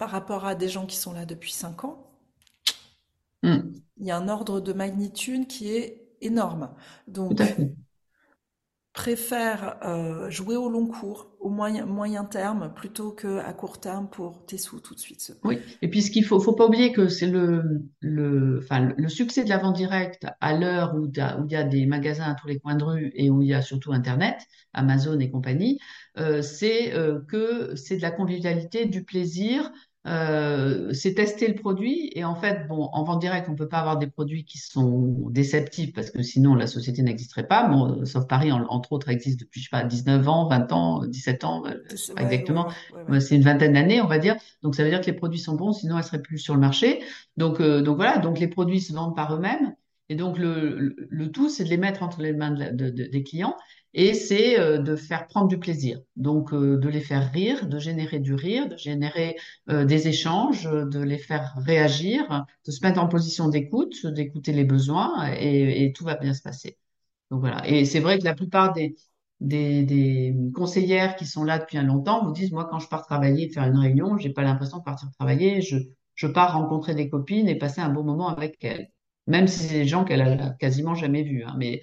par 0.00 0.10
rapport 0.10 0.46
à 0.46 0.54
des 0.54 0.68
gens 0.68 0.86
qui 0.86 0.96
sont 0.96 1.12
là 1.12 1.26
depuis 1.26 1.52
cinq 1.52 1.84
ans, 1.84 2.10
hmm. 3.42 3.58
il 3.98 4.06
y 4.06 4.10
a 4.10 4.16
un 4.16 4.28
ordre 4.28 4.60
de 4.60 4.72
magnitude 4.72 5.46
qui 5.46 5.70
est 5.70 6.08
énorme. 6.22 6.70
Donc, 7.06 7.42
préfère 8.92 9.78
euh, 9.84 10.28
jouer 10.30 10.56
au 10.56 10.68
long 10.68 10.86
cours, 10.86 11.30
au 11.38 11.48
moyen, 11.48 11.86
moyen 11.86 12.24
terme, 12.24 12.72
plutôt 12.74 13.12
qu'à 13.12 13.52
court 13.52 13.80
terme 13.80 14.08
pour 14.10 14.44
tes 14.46 14.58
sous 14.58 14.80
tout 14.80 14.94
de 14.94 15.00
suite. 15.00 15.32
Oui, 15.44 15.58
et 15.80 15.88
puis 15.88 16.02
ce 16.02 16.10
qu'il 16.10 16.24
faut, 16.24 16.40
faut 16.40 16.54
pas 16.54 16.66
oublier 16.66 16.92
que 16.92 17.08
c'est 17.08 17.28
le, 17.28 17.84
le, 18.00 18.60
le 18.70 19.08
succès 19.08 19.44
de 19.44 19.48
la 19.48 19.58
vente 19.58 19.76
directe 19.76 20.26
à 20.40 20.56
l'heure 20.56 20.94
où, 20.96 21.04
où 21.04 21.10
il 21.46 21.52
y 21.52 21.56
a 21.56 21.62
des 21.62 21.86
magasins 21.86 22.24
à 22.24 22.34
tous 22.34 22.48
les 22.48 22.58
coins 22.58 22.74
de 22.74 22.84
rue 22.84 23.12
et 23.14 23.30
où 23.30 23.42
il 23.42 23.48
y 23.48 23.54
a 23.54 23.62
surtout 23.62 23.92
Internet, 23.92 24.38
Amazon 24.72 25.18
et 25.20 25.30
compagnie, 25.30 25.78
euh, 26.18 26.42
c'est 26.42 26.92
euh, 26.94 27.20
que 27.28 27.74
c'est 27.76 27.96
de 27.96 28.02
la 28.02 28.10
convivialité, 28.10 28.86
du 28.86 29.04
plaisir, 29.04 29.70
euh, 30.06 30.94
c'est 30.94 31.14
tester 31.14 31.46
le 31.46 31.54
produit 31.54 32.10
et 32.14 32.24
en 32.24 32.34
fait, 32.34 32.66
bon, 32.68 32.88
en 32.92 33.04
vente 33.04 33.20
directe, 33.20 33.48
on 33.50 33.54
peut 33.54 33.68
pas 33.68 33.80
avoir 33.80 33.98
des 33.98 34.06
produits 34.06 34.44
qui 34.44 34.56
sont 34.56 35.28
déceptifs 35.28 35.92
parce 35.92 36.10
que 36.10 36.22
sinon 36.22 36.54
la 36.54 36.66
société 36.66 37.02
n'existerait 37.02 37.46
pas. 37.46 37.68
Bon, 37.68 38.04
sauf 38.06 38.26
Paris, 38.26 38.50
entre 38.50 38.92
autres, 38.92 39.10
existe 39.10 39.40
depuis 39.40 39.60
je 39.60 39.66
sais 39.66 39.70
pas 39.70 39.84
19 39.84 40.26
ans, 40.28 40.48
20 40.48 40.72
ans, 40.72 41.06
17 41.06 41.44
ans, 41.44 41.64
exactement. 42.16 42.68
c'est 43.20 43.36
une 43.36 43.42
vingtaine 43.42 43.74
d'années, 43.74 44.00
on 44.00 44.06
va 44.06 44.18
dire. 44.18 44.36
Donc 44.62 44.74
ça 44.74 44.84
veut 44.84 44.90
dire 44.90 45.00
que 45.00 45.06
les 45.06 45.12
produits 45.12 45.38
sont 45.38 45.54
bons, 45.54 45.72
sinon 45.72 45.98
elles 45.98 46.04
seraient 46.04 46.22
plus 46.22 46.38
sur 46.38 46.54
le 46.54 46.60
marché. 46.60 47.02
Donc 47.36 47.60
donc 47.60 47.96
voilà, 47.96 48.18
donc 48.18 48.38
les 48.38 48.48
produits 48.48 48.80
se 48.80 48.94
vendent 48.94 49.14
par 49.14 49.34
eux-mêmes 49.34 49.74
et 50.10 50.16
donc 50.16 50.38
le, 50.38 50.96
le, 51.08 51.30
tout, 51.30 51.48
c'est 51.48 51.62
de 51.62 51.68
les 51.68 51.76
mettre 51.76 52.02
entre 52.02 52.20
les 52.20 52.32
mains 52.32 52.50
des 52.50 53.22
clients 53.22 53.56
et 53.94 54.14
c'est 54.14 54.58
euh, 54.58 54.78
de 54.78 54.96
faire 54.96 55.26
prendre 55.26 55.48
du 55.48 55.58
plaisir. 55.58 56.00
Donc 56.16 56.52
euh, 56.52 56.78
de 56.78 56.88
les 56.88 57.00
faire 57.00 57.32
rire, 57.32 57.66
de 57.66 57.78
générer 57.78 58.20
du 58.20 58.34
rire, 58.34 58.68
de 58.68 58.76
générer 58.76 59.36
euh, 59.68 59.84
des 59.84 60.08
échanges, 60.08 60.64
de 60.64 61.00
les 61.00 61.18
faire 61.18 61.54
réagir, 61.56 62.46
de 62.66 62.70
se 62.70 62.84
mettre 62.84 63.00
en 63.00 63.08
position 63.08 63.48
d'écoute, 63.48 64.06
d'écouter 64.06 64.52
les 64.52 64.64
besoins 64.64 65.32
et, 65.32 65.92
tout 65.94 66.04
va 66.04 66.16
bien 66.16 66.34
se 66.34 66.42
passer. 66.42 66.78
Donc 67.30 67.40
voilà. 67.40 67.66
Et 67.68 67.84
c'est 67.84 68.00
vrai 68.00 68.18
que 68.18 68.24
la 68.24 68.34
plupart 68.34 68.72
des, 68.72 68.94
des, 69.40 69.84
des, 69.84 70.34
conseillères 70.54 71.16
qui 71.16 71.26
sont 71.26 71.44
là 71.44 71.58
depuis 71.58 71.78
un 71.78 71.82
longtemps 71.84 72.24
vous 72.24 72.32
disent 72.32 72.52
moi 72.52 72.66
quand 72.70 72.78
je 72.78 72.88
pars 72.88 73.06
travailler 73.06 73.48
faire 73.48 73.64
une 73.64 73.78
réunion 73.78 74.18
j'ai 74.18 74.30
pas 74.30 74.42
l'impression 74.42 74.78
de 74.78 74.82
partir 74.82 75.08
travailler 75.18 75.62
je, 75.62 75.78
je 76.14 76.26
pars 76.26 76.52
rencontrer 76.52 76.94
des 76.94 77.08
copines 77.08 77.48
et 77.48 77.56
passer 77.56 77.80
un 77.80 77.88
bon 77.88 78.04
moment 78.04 78.28
avec 78.28 78.62
elles 78.64 78.90
même 79.26 79.48
si 79.48 79.60
c'est 79.60 79.74
des 79.74 79.86
gens 79.86 80.04
qu'elle 80.04 80.20
a 80.20 80.50
quasiment 80.50 80.94
jamais 80.94 81.22
vus 81.22 81.42
hein. 81.44 81.54
mais 81.58 81.80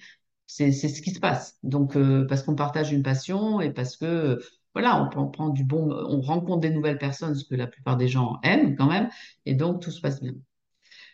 c'est 0.47 0.71
ce 0.71 1.01
qui 1.01 1.11
se 1.11 1.19
passe. 1.19 1.57
Donc, 1.63 1.95
euh, 1.95 2.25
parce 2.25 2.41
qu'on 2.43 2.55
partage 2.55 2.91
une 2.91 3.03
passion 3.03 3.61
et 3.61 3.71
parce 3.71 3.97
que, 3.97 4.41
voilà, 4.73 5.09
on, 5.15 5.27
prend 5.29 5.49
du 5.49 5.63
bon, 5.63 5.91
on 5.91 6.21
rencontre 6.21 6.61
des 6.61 6.69
nouvelles 6.69 6.97
personnes, 6.97 7.35
ce 7.35 7.43
que 7.45 7.55
la 7.55 7.67
plupart 7.67 7.97
des 7.97 8.07
gens 8.07 8.37
aiment 8.43 8.75
quand 8.75 8.87
même, 8.87 9.09
et 9.45 9.55
donc 9.55 9.81
tout 9.81 9.91
se 9.91 10.01
passe 10.01 10.21
bien. 10.21 10.33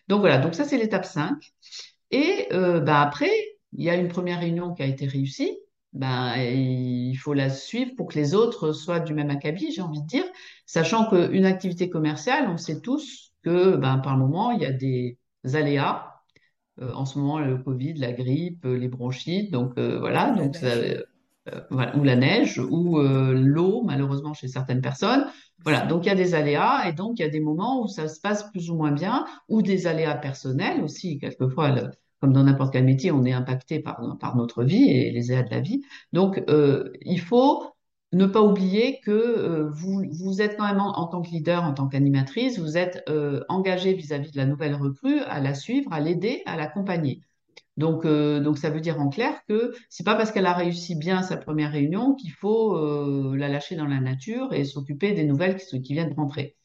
Donc 0.08 0.20
voilà, 0.20 0.38
donc 0.38 0.54
ça 0.54 0.66
c'est 0.66 0.78
l'étape 0.78 1.06
5. 1.06 1.54
Et 2.12 2.48
euh, 2.54 2.80
bah, 2.82 3.02
après, 3.02 3.32
il 3.74 3.84
y 3.84 3.90
a 3.90 3.96
une 3.96 4.08
première 4.10 4.40
réunion 4.40 4.74
qui 4.74 4.84
a 4.84 4.86
été 4.86 5.08
réussie. 5.08 5.58
Ben, 5.94 6.36
il 6.38 7.16
faut 7.16 7.34
la 7.34 7.50
suivre 7.50 7.92
pour 7.96 8.08
que 8.08 8.16
les 8.16 8.34
autres 8.34 8.72
soient 8.72 9.00
du 9.00 9.14
même 9.14 9.30
acabit, 9.30 9.72
j'ai 9.72 9.82
envie 9.82 10.02
de 10.02 10.08
dire, 10.08 10.26
sachant 10.66 11.08
qu'une 11.10 11.46
activité 11.46 11.90
commerciale, 11.90 12.50
on 12.50 12.58
sait 12.58 12.82
tous 12.82 13.34
que 13.44 13.76
ben, 13.76 14.00
par 14.00 14.18
moment, 14.18 14.52
il 14.52 14.62
y 14.62 14.66
a 14.66 14.72
des 14.72 15.18
aléas 15.54 16.13
en 16.82 17.06
ce 17.06 17.20
moment 17.20 17.40
le 17.40 17.58
Covid, 17.58 17.94
la 17.96 18.12
grippe, 18.12 18.66
euh, 18.66 18.78
les 18.78 18.88
bronchites, 18.88 19.52
donc 19.52 19.78
euh, 19.78 20.00
voilà, 20.00 20.32
donc 20.32 20.58
voilà, 21.70 21.98
ou 21.98 22.04
la 22.06 22.16
neige, 22.16 22.58
ou 22.58 23.00
l'eau, 23.00 23.84
malheureusement 23.84 24.34
chez 24.34 24.48
certaines 24.48 24.80
personnes. 24.80 25.26
Voilà, 25.66 25.86
donc 25.86 26.06
il 26.06 26.08
y 26.08 26.12
a 26.12 26.16
des 26.16 26.36
aléas 26.36 26.88
et 26.88 26.94
donc 26.94 27.20
il 27.20 27.22
y 27.22 27.26
a 27.26 27.30
des 27.30 27.42
moments 27.42 27.84
où 27.84 27.88
ça 27.90 28.08
se 28.08 28.22
passe 28.22 28.50
plus 28.52 28.70
ou 28.70 28.76
moins 28.76 28.94
bien, 28.94 29.26
ou 29.50 29.62
des 29.62 29.86
aléas 29.86 30.16
personnels 30.16 30.82
aussi, 30.82 31.20
quelquefois. 31.20 31.76
comme 32.22 32.32
dans 32.32 32.44
n'importe 32.44 32.72
quel 32.72 32.86
métier, 32.86 33.12
on 33.12 33.26
est 33.26 33.34
impacté 33.34 33.82
par, 33.82 34.18
par 34.22 34.38
notre 34.38 34.64
vie 34.64 34.90
et 34.90 35.12
les 35.12 35.32
aléas 35.32 35.44
de 35.44 35.50
la 35.54 35.60
vie. 35.60 35.82
Donc, 36.14 36.42
il 37.02 37.20
faut 37.20 37.73
ne 38.14 38.28
pas 38.28 38.42
oublier 38.42 39.00
que 39.02 39.12
euh, 39.12 39.70
vous, 39.72 40.42
êtes 40.42 40.56
quand 40.58 40.68
même 40.68 40.80
en, 40.80 41.08
tant 41.08 41.22
que 41.22 41.30
leader, 41.30 41.64
en 41.64 41.74
tant 41.74 41.88
qu'animatrice, 41.88 42.60
vous 42.60 42.78
êtes 42.78 43.04
euh, 43.10 43.44
engagé 43.50 43.94
vis-à-vis 43.94 44.32
de 44.32 44.38
la 44.38 44.46
nouvelle 44.46 44.76
recrue 44.76 45.20
à 45.22 45.40
la 45.42 45.56
suivre, 45.56 45.92
à 45.92 46.00
l'aider, 46.00 46.44
à 46.46 46.56
l'accompagner. 46.56 47.22
Donc, 47.76 48.06
euh, 48.06 48.40
donc 48.40 48.60
ça 48.60 48.70
veut 48.70 48.82
dire 48.82 49.02
en 49.02 49.10
clair 49.10 49.34
que 49.48 49.74
c'est 49.90 50.04
pas 50.04 50.14
parce 50.14 50.32
qu'elle 50.32 50.46
a 50.46 50.54
réussi 50.54 50.96
bien 50.96 51.24
sa 51.24 51.38
première 51.38 51.72
réunion 51.72 52.14
qu'il 52.14 52.32
faut 52.32 52.78
la 53.36 53.48
lâcher 53.48 53.76
dans 53.76 53.88
la 53.88 54.00
nature 54.00 54.54
et 54.54 54.64
s'occuper 54.64 55.14
des 55.14 55.24
nouvelles 55.24 55.58
qui, 55.58 55.82
qui 55.82 55.94
viennent 55.94 56.14
rentrer. 56.14 56.56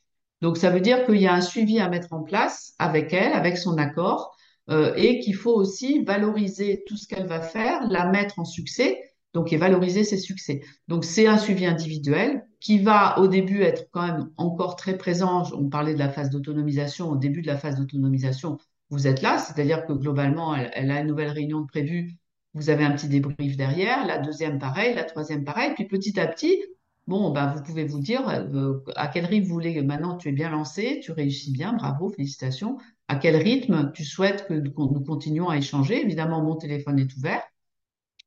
Donc 0.43 0.59
ça 0.59 0.71
veut 0.71 0.81
dire 0.81 1.07
qu'il 1.07 1.21
y 1.21 1.27
a 1.27 1.35
un 1.35 1.41
suivi 1.41 1.81
à 1.81 1.89
mettre 1.89 2.13
en 2.13 2.23
place 2.23 2.75
avec 2.79 3.13
elle, 3.15 3.33
avec 3.33 3.57
son 3.57 3.79
accord, 3.79 4.37
et 4.71 5.21
qu'il 5.21 5.35
faut 5.35 5.55
aussi 5.55 6.05
valoriser 6.05 6.85
tout 6.87 6.99
ce 6.99 7.09
qu'elle 7.09 7.27
va 7.27 7.41
faire, 7.41 7.89
la 7.89 8.05
mettre 8.11 8.39
en 8.39 8.45
succès 8.45 9.08
donc 9.35 9.53
et 9.53 9.57
valoriser 9.57 10.05
ses 10.05 10.19
succès. 10.19 10.63
Donc 10.89 11.05
c'est 11.05 11.27
un 11.27 11.39
suivi 11.39 11.67
individuel 11.67 12.47
qui 12.61 12.79
va 12.79 13.19
au 13.19 13.29
début 13.29 13.63
être 13.63 13.89
quand 13.93 14.07
même 14.07 14.31
encore 14.37 14.77
très 14.77 14.97
présent. 14.97 15.45
On 15.53 15.69
parlait 15.69 15.95
de 15.95 15.99
la 15.99 16.09
phase 16.09 16.31
d'autonomisation. 16.31 17.11
Au 17.11 17.17
début 17.17 17.43
de 17.43 17.47
la 17.47 17.57
phase 17.57 17.77
d'autonomisation, 17.77 18.59
vous 18.91 19.07
êtes 19.07 19.23
là, 19.23 19.39
c'est-à-dire 19.39 19.85
que 19.87 19.93
globalement, 19.93 20.57
elle, 20.57 20.91
a 20.91 21.01
une 21.01 21.07
nouvelle 21.07 21.31
réunion 21.31 21.61
de 21.61 21.67
prévue. 21.67 22.17
Vous 22.55 22.71
avez 22.71 22.85
un 22.85 22.93
petit 22.93 23.09
débrief 23.09 23.57
derrière, 23.57 24.07
la 24.07 24.19
deuxième 24.19 24.59
pareil, 24.59 24.95
la 24.95 25.05
troisième 25.05 25.45
pareil, 25.45 25.73
puis 25.75 25.85
petit 25.85 26.19
à 26.19 26.27
petit, 26.27 26.57
bon, 27.07 27.31
ben 27.31 27.53
vous 27.55 27.63
pouvez 27.63 27.85
vous 27.85 28.01
dire 28.01 28.27
euh, 28.29 28.83
à 28.97 29.09
quel 29.09 29.27
rythme 29.27 29.47
vous 29.47 29.55
voulez. 29.55 29.81
Maintenant, 29.83 30.17
tu 30.17 30.31
es 30.31 30.33
bien 30.33 30.51
lancé, 30.51 31.01
tu 31.03 31.13
réussis 31.13 31.53
bien, 31.53 31.75
bravo, 31.75 32.09
félicitations. 32.09 32.79
À 33.09 33.17
quel 33.17 33.37
rythme 33.37 33.93
tu 33.93 34.05
souhaites 34.05 34.47
que 34.49 34.55
nous 34.55 34.73
continuions 34.73 35.51
à 35.51 35.59
échanger? 35.59 36.01
Évidemment, 36.03 36.43
mon 36.43 36.57
téléphone 36.57 36.99
est 36.99 37.15
ouvert. 37.17 37.43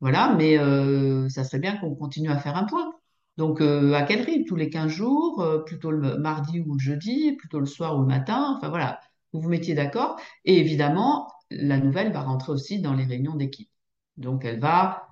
Voilà, 0.01 0.33
mais 0.35 0.57
euh, 0.57 1.29
ça 1.29 1.43
serait 1.43 1.59
bien 1.59 1.77
qu'on 1.77 1.95
continue 1.95 2.29
à 2.29 2.37
faire 2.39 2.57
un 2.57 2.65
point. 2.65 2.91
Donc, 3.37 3.61
euh, 3.61 3.93
à 3.93 4.01
quel 4.03 4.21
rythme? 4.23 4.45
Tous 4.45 4.55
les 4.55 4.69
15 4.69 4.91
jours, 4.91 5.41
euh, 5.41 5.59
plutôt 5.59 5.91
le 5.91 6.17
mardi 6.17 6.59
ou 6.59 6.73
le 6.73 6.79
jeudi, 6.79 7.33
plutôt 7.33 7.59
le 7.59 7.65
soir 7.67 7.97
ou 7.97 8.01
le 8.01 8.07
matin, 8.07 8.55
enfin 8.57 8.69
voilà, 8.69 8.99
vous 9.31 9.41
vous 9.41 9.49
mettiez 9.49 9.75
d'accord. 9.75 10.19
Et 10.45 10.57
évidemment, 10.59 11.27
la 11.51 11.77
nouvelle 11.77 12.11
va 12.11 12.21
rentrer 12.23 12.51
aussi 12.51 12.81
dans 12.81 12.93
les 12.93 13.05
réunions 13.05 13.35
d'équipe. 13.35 13.69
Donc, 14.17 14.43
elle 14.45 14.59
va 14.59 15.07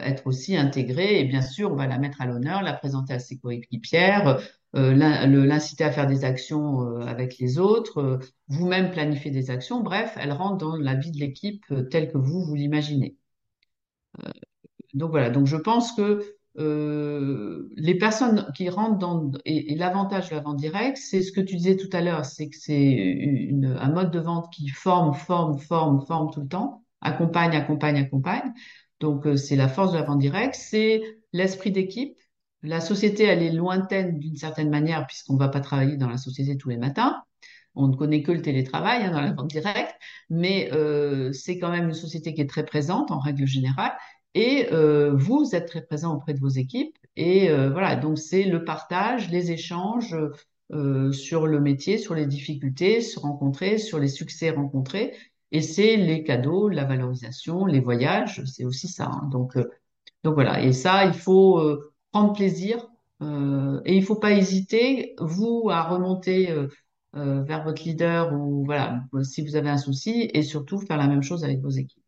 être 0.00 0.26
aussi 0.26 0.56
intégrée 0.56 1.20
et 1.20 1.24
bien 1.24 1.42
sûr, 1.42 1.70
on 1.70 1.76
va 1.76 1.86
la 1.86 1.96
mettre 1.98 2.20
à 2.20 2.26
l'honneur, 2.26 2.60
la 2.62 2.72
présenter 2.72 3.14
à 3.14 3.20
ses 3.20 3.38
coéquipières, 3.38 4.40
l'inciter 4.74 5.84
à 5.84 5.92
faire 5.92 6.08
des 6.08 6.24
actions 6.24 7.00
avec 7.02 7.38
les 7.38 7.58
autres, 7.60 8.18
vous-même 8.48 8.90
planifier 8.90 9.30
des 9.30 9.48
actions. 9.50 9.80
Bref, 9.80 10.16
elle 10.20 10.32
rentre 10.32 10.56
dans 10.56 10.76
la 10.76 10.96
vie 10.96 11.12
de 11.12 11.18
l'équipe 11.18 11.64
telle 11.88 12.10
que 12.10 12.18
vous, 12.18 12.44
vous 12.44 12.54
l'imaginez 12.56 13.16
donc 14.94 15.10
voilà, 15.10 15.30
donc 15.30 15.46
je 15.46 15.56
pense 15.56 15.92
que 15.92 16.20
euh, 16.58 17.68
les 17.76 17.96
personnes 17.96 18.50
qui 18.56 18.68
rentrent 18.68 18.98
dans 18.98 19.30
et, 19.44 19.76
l'avantage 19.76 20.30
de 20.30 20.34
la 20.34 20.40
vente 20.40 20.56
directe, 20.56 20.96
c'est 20.96 21.22
ce 21.22 21.32
que 21.32 21.40
tu 21.40 21.56
disais 21.56 21.76
tout 21.76 21.88
à 21.92 22.00
l'heure, 22.00 22.24
c'est 22.24 22.48
que 22.48 22.56
c'est 22.56 23.50
un 23.62 23.92
mode 23.92 24.10
de 24.10 24.18
vente 24.18 24.52
qui 24.52 24.68
forme, 24.68 25.14
forme, 25.14 25.58
forme, 25.58 26.04
forme 26.06 26.30
tout 26.32 26.40
le 26.40 26.48
temps, 26.48 26.84
accompagne, 27.00 27.54
accompagne, 27.54 27.98
accompagne. 27.98 28.52
Donc 28.98 29.26
euh, 29.26 29.36
c'est 29.36 29.56
la 29.56 29.68
force 29.68 29.92
de 29.92 29.98
la 29.98 30.04
vente 30.04 30.18
directe, 30.18 30.56
c'est 30.56 31.02
l'esprit 31.32 31.70
d'équipe, 31.70 32.16
la 32.62 32.80
société, 32.80 33.24
elle 33.24 33.42
est 33.42 33.52
lointaine 33.52 34.18
d'une 34.18 34.36
certaine 34.36 34.70
manière, 34.70 35.06
puisqu'on 35.06 35.34
ne 35.34 35.38
va 35.38 35.48
pas 35.48 35.60
travailler 35.60 35.96
dans 35.96 36.08
la 36.08 36.18
société 36.18 36.58
tous 36.58 36.68
les 36.68 36.76
matins. 36.76 37.22
On 37.80 37.88
ne 37.88 37.96
connaît 37.96 38.22
que 38.22 38.32
le 38.32 38.42
télétravail 38.42 39.02
hein, 39.04 39.10
dans 39.10 39.20
la 39.20 39.32
vente 39.32 39.48
directe, 39.48 39.94
mais 40.28 40.70
euh, 40.72 41.32
c'est 41.32 41.58
quand 41.58 41.70
même 41.70 41.88
une 41.88 41.94
société 41.94 42.34
qui 42.34 42.40
est 42.40 42.48
très 42.48 42.64
présente 42.64 43.10
en 43.10 43.18
règle 43.18 43.46
générale. 43.46 43.92
Et 44.34 44.68
euh, 44.72 45.12
vous 45.14 45.54
êtes 45.54 45.66
très 45.66 45.82
présent 45.82 46.14
auprès 46.14 46.34
de 46.34 46.40
vos 46.40 46.48
équipes. 46.48 46.96
Et 47.16 47.50
euh, 47.50 47.70
voilà, 47.70 47.96
donc 47.96 48.18
c'est 48.18 48.44
le 48.44 48.64
partage, 48.64 49.30
les 49.30 49.50
échanges 49.50 50.16
euh, 50.72 51.10
sur 51.10 51.46
le 51.48 51.60
métier, 51.60 51.98
sur 51.98 52.14
les 52.14 52.26
difficultés 52.26 53.00
se 53.00 53.18
rencontrer, 53.18 53.78
sur 53.78 53.98
les 53.98 54.08
succès 54.08 54.50
rencontrés. 54.50 55.14
Et 55.50 55.62
c'est 55.62 55.96
les 55.96 56.22
cadeaux, 56.22 56.68
la 56.68 56.84
valorisation, 56.84 57.66
les 57.66 57.80
voyages, 57.80 58.42
c'est 58.44 58.64
aussi 58.64 58.86
ça. 58.86 59.06
hein. 59.06 59.28
Donc, 59.32 59.58
donc 60.22 60.34
voilà. 60.34 60.62
Et 60.62 60.72
ça, 60.72 61.06
il 61.06 61.12
faut 61.14 61.60
prendre 62.12 62.32
plaisir 62.34 62.86
et 63.20 63.96
il 63.96 64.04
faut 64.04 64.14
pas 64.14 64.32
hésiter, 64.32 65.14
vous, 65.18 65.68
à 65.70 65.82
remonter 65.82 66.54
euh, 67.16 67.42
vers 67.42 67.64
votre 67.64 67.82
leader 67.84 68.32
ou 68.32 68.64
voilà, 68.64 69.02
si 69.22 69.42
vous 69.44 69.56
avez 69.56 69.70
un 69.70 69.78
souci, 69.78 70.30
et 70.32 70.42
surtout 70.42 70.78
faire 70.78 70.96
la 70.96 71.08
même 71.08 71.22
chose 71.22 71.44
avec 71.44 71.60
vos 71.60 71.70
équipes. 71.70 72.00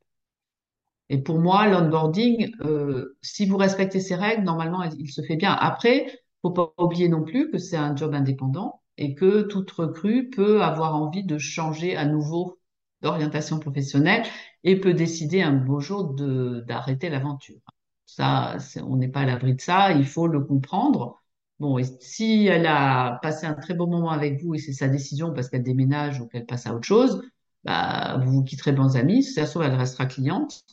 Et 1.09 1.19
pour 1.19 1.39
moi, 1.39 1.69
l'onboarding, 1.69 2.53
euh, 2.63 3.17
si 3.23 3.47
vous 3.47 3.57
respectez 3.57 4.01
ces 4.01 4.15
règles, 4.15 4.45
normalement, 4.45 4.83
il, 4.83 5.11
se 5.11 5.23
fait 5.23 5.37
bien. 5.37 5.53
Après, 5.53 6.07
faut 6.41 6.51
pas 6.51 6.73
oublier 6.79 7.09
non 7.09 7.23
plus 7.23 7.51
que 7.51 7.59
c'est 7.59 7.77
un 7.77 7.95
job 7.95 8.15
indépendant 8.15 8.81
et 8.97 9.15
que 9.15 9.43
toute 9.43 9.71
recrue 9.73 10.31
peut 10.31 10.63
avoir 10.63 10.95
envie 10.97 11.25
de 11.25 11.39
changer 11.39 11.97
à 11.97 12.07
nouveau 12.07 12.59
d'orientation 13.03 13.59
professionnelle 13.59 14.25
et 14.65 14.79
peut 14.81 14.95
décider 14.95 15.43
un 15.43 15.53
beau 15.53 15.81
jour 15.81 16.15
d'arrêter 16.15 17.11
l'aventure. 17.11 17.61
Ça, 18.07 18.57
on 18.87 18.97
n'est 18.97 19.09
pas 19.09 19.21
à 19.21 19.27
l'abri 19.27 19.55
de 19.55 19.61
ça, 19.61 19.93
il 19.93 20.07
faut 20.07 20.27
le 20.29 20.41
comprendre. 20.41 21.22
Bon, 21.63 21.79
et 21.79 21.85
si 22.01 22.47
elle 22.47 22.67
a 22.67 23.21
passé 23.23 23.47
un 23.47 23.55
très 23.55 23.75
bon 23.75 23.87
moment 23.87 24.11
avec 24.11 24.43
vous 24.43 24.57
et 24.57 24.59
c'est 24.59 24.73
sa 24.73 24.89
décision 24.89 25.33
parce 25.33 25.49
qu'elle 25.49 25.63
déménage 25.63 26.21
ou 26.21 26.27
qu'elle 26.27 26.45
passe 26.45 26.67
à 26.67 26.75
autre 26.75 26.87
chose, 26.87 27.23
bah, 27.63 28.19
vous 28.25 28.33
vous 28.33 28.43
quitterez 28.43 28.73
bons 28.73 28.97
amis. 28.97 29.23
Si 29.23 29.35
ça 29.35 29.47
se 29.47 29.53
trouve, 29.53 29.63
elle 29.63 29.77
restera 29.77 30.07
cliente 30.07 30.65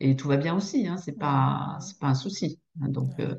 et 0.00 0.14
tout 0.14 0.28
va 0.28 0.36
bien 0.36 0.54
aussi. 0.54 0.86
Hein, 0.86 0.98
c'est 0.98 1.12
pas, 1.18 1.78
c'est 1.80 1.98
pas 1.98 2.08
un 2.08 2.14
souci. 2.14 2.60
hein, 2.82 2.88
donc, 2.90 3.18
euh, 3.18 3.36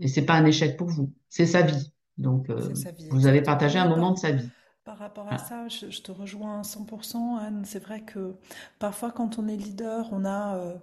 et 0.00 0.08
c'est 0.08 0.26
pas 0.26 0.34
un 0.34 0.44
échec 0.46 0.76
pour 0.76 0.88
vous. 0.88 1.12
C'est 1.28 1.46
sa 1.46 1.62
vie. 1.62 1.92
Donc, 2.18 2.50
euh, 2.50 2.58
C'est 2.60 2.74
sa 2.74 2.90
vie, 2.90 3.08
vous 3.08 3.28
avez 3.28 3.42
partagé 3.42 3.78
un 3.78 3.88
moment 3.88 4.10
de 4.10 4.18
sa 4.18 4.32
vie. 4.32 4.48
par 4.84 4.98
rapport 4.98 5.28
à 5.28 5.38
ça, 5.38 5.68
je, 5.68 5.90
je 5.90 6.02
te 6.02 6.10
rejoins 6.10 6.58
à 6.58 6.62
100%, 6.64 7.36
Anne. 7.36 7.62
C'est 7.64 7.78
vrai 7.78 8.00
que 8.00 8.34
parfois, 8.80 9.12
quand 9.12 9.38
on 9.38 9.46
est 9.46 9.56
leader, 9.56 10.08
on 10.10 10.24
a 10.24 10.56
euh, 10.56 10.74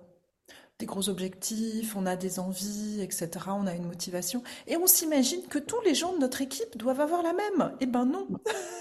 des 0.82 0.86
gros 0.88 1.10
objectifs, 1.10 1.96
on 1.96 2.06
a 2.06 2.16
des 2.18 2.40
envies, 2.40 3.02
etc. 3.02 3.56
On 3.56 3.68
a 3.68 3.74
une 3.76 3.86
motivation. 3.88 4.44
Et 4.68 4.78
on 4.78 4.88
s'imagine 4.88 5.42
que 5.50 5.60
tous 5.60 5.80
les 5.86 5.96
gens 5.96 6.14
de 6.14 6.20
notre 6.20 6.42
équipe 6.42 6.78
doivent 6.78 7.00
avoir 7.02 7.24
la 7.24 7.34
même. 7.34 7.74
Eh 7.80 7.86
ben 7.86 8.06
non. 8.06 8.28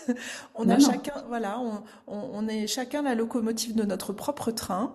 On 0.54 0.68
a 0.68 0.78
Non, 0.78 0.78
chacun, 0.78 1.24
voilà, 1.28 1.58
on, 1.60 1.82
on- 2.06 2.30
on 2.34 2.48
est 2.48 2.66
chacun 2.66 3.02
la 3.02 3.14
locomotive 3.14 3.74
de 3.74 3.84
notre 3.84 4.12
propre 4.12 4.50
train. 4.50 4.94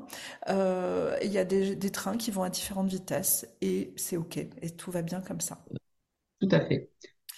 Euh, 0.49 1.17
Il 1.23 1.31
y 1.31 1.37
a 1.37 1.45
des, 1.45 1.75
des 1.75 1.91
trains 1.91 2.17
qui 2.17 2.31
vont 2.31 2.43
à 2.43 2.49
différentes 2.49 2.87
vitesses. 2.89 3.47
Et 3.61 3.93
c'est 3.97 4.17
OK. 4.17 4.37
Et 4.37 4.69
tout 4.71 4.91
va 4.91 5.01
bien 5.01 5.21
comme 5.21 5.41
ça. 5.41 5.59
tout 6.39 6.47
à 6.51 6.65
fait. 6.65 6.89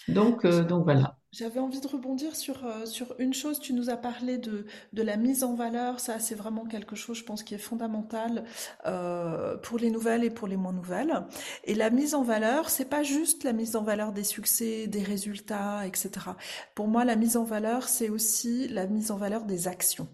Donc, 0.09 0.45
euh, 0.45 0.63
donc 0.65 0.85
voilà. 0.85 1.16
J'avais 1.31 1.59
envie 1.59 1.81
de 1.81 1.87
rebondir 1.87 2.35
sur, 2.35 2.65
euh, 2.65 2.85
sur 2.85 3.13
une 3.19 3.33
chose. 3.33 3.59
Tu 3.59 3.73
nous 3.73 3.89
as 3.89 3.97
parlé 3.97 4.37
de, 4.37 4.65
de 4.93 5.01
la 5.03 5.17
mise 5.17 5.43
en 5.43 5.55
valeur. 5.55 5.99
Ça, 5.99 6.19
c'est 6.19 6.35
vraiment 6.35 6.65
quelque 6.65 6.95
chose, 6.95 7.17
je 7.17 7.23
pense, 7.23 7.43
qui 7.43 7.53
est 7.53 7.57
fondamental 7.57 8.45
euh, 8.85 9.57
pour 9.57 9.77
les 9.77 9.91
nouvelles 9.91 10.23
et 10.23 10.29
pour 10.29 10.47
les 10.47 10.57
moins 10.57 10.71
nouvelles. 10.73 11.25
Et 11.65 11.75
la 11.75 11.89
mise 11.89 12.15
en 12.15 12.23
valeur, 12.23 12.69
c'est 12.69 12.85
pas 12.89 13.03
juste 13.03 13.43
la 13.43 13.53
mise 13.53 13.75
en 13.75 13.83
valeur 13.83 14.13
des 14.13 14.23
succès, 14.23 14.87
des 14.87 15.03
résultats, 15.03 15.85
etc. 15.85 16.37
Pour 16.75 16.87
moi, 16.87 17.03
la 17.05 17.15
mise 17.17 17.35
en 17.37 17.43
valeur, 17.43 17.87
c'est 17.89 18.09
aussi 18.09 18.67
la 18.69 18.87
mise 18.87 19.11
en 19.11 19.17
valeur 19.17 19.43
des 19.43 19.67
actions. 19.67 20.07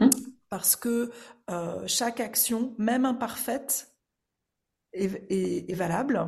Hum, 0.00 0.10
Parce 0.48 0.76
que 0.76 1.10
euh, 1.50 1.82
chaque 1.86 2.20
action, 2.20 2.74
même 2.78 3.04
imparfaite, 3.04 3.87
est, 5.04 5.24
est- 5.30 5.70
est 5.70 5.74
valable. 5.74 6.26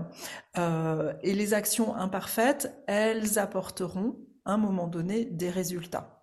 Euh, 0.59 1.13
et 1.23 1.35
les 1.35 1.55
actions 1.55 1.95
imparfaites, 1.97 2.73
elles 2.87 3.39
apporteront 3.39 4.17
à 4.45 4.53
un 4.55 4.57
moment 4.59 4.89
donné 4.89 5.25
des 5.27 5.51
résultats. 5.51 6.17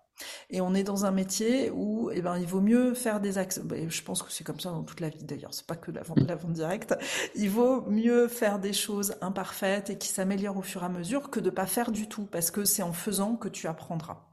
Et 0.50 0.60
on 0.60 0.74
est 0.74 0.82
dans 0.82 1.04
un 1.04 1.12
métier 1.12 1.70
où 1.70 2.10
eh 2.12 2.20
ben, 2.22 2.36
il 2.38 2.46
vaut 2.46 2.60
mieux 2.60 2.94
faire 2.94 3.20
des 3.20 3.38
actions. 3.38 3.62
ben, 3.64 3.88
Je 3.90 4.02
pense 4.02 4.22
que 4.22 4.32
c'est 4.32 4.44
comme 4.44 4.58
ça 4.60 4.70
dans 4.70 4.82
toute 4.82 5.00
la 5.00 5.08
vie 5.10 5.22
d'ailleurs, 5.24 5.54
c'est 5.54 5.66
pas 5.66 5.76
que 5.76 5.90
la 5.92 6.02
vente, 6.02 6.18
hum, 6.18 6.26
la 6.26 6.34
vente 6.36 6.52
directe. 6.52 6.94
Il 7.36 7.50
vaut 7.50 7.82
mieux 7.88 8.28
faire 8.28 8.58
des 8.58 8.72
choses 8.72 9.14
imparfaites 9.20 9.90
et 9.90 9.98
qui 9.98 10.08
s'améliorent 10.08 10.56
au 10.56 10.62
fur 10.62 10.82
et 10.82 10.86
à 10.86 10.88
mesure 10.88 11.30
que 11.30 11.40
de 11.40 11.50
pas 11.50 11.66
faire 11.66 11.92
du 11.92 12.08
tout, 12.08 12.24
parce 12.26 12.50
que 12.50 12.64
c'est 12.64 12.82
en 12.82 12.92
faisant 12.92 13.36
que 13.36 13.48
tu 13.48 13.66
apprendras. 13.68 14.26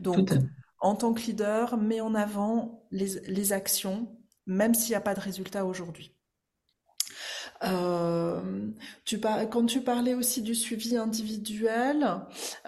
Donc, 0.00 0.38
en 0.80 0.94
tant 0.96 1.14
que 1.14 1.22
leader, 1.22 1.76
mets 1.78 2.00
en 2.00 2.14
avant 2.14 2.86
les, 2.90 3.20
les 3.28 3.52
actions, 3.52 4.08
même 4.46 4.74
s'il 4.74 4.90
n'y 4.90 4.96
a 4.96 5.00
pas 5.00 5.14
de 5.14 5.20
résultat 5.20 5.64
aujourd'hui. 5.66 6.13
Euh, 7.64 8.40
tu 9.06 9.18
quand 9.20 9.64
tu 9.66 9.80
parlais 9.80 10.14
aussi 10.14 10.42
du 10.42 10.54
suivi 10.54 10.96
individuel, 10.98 12.06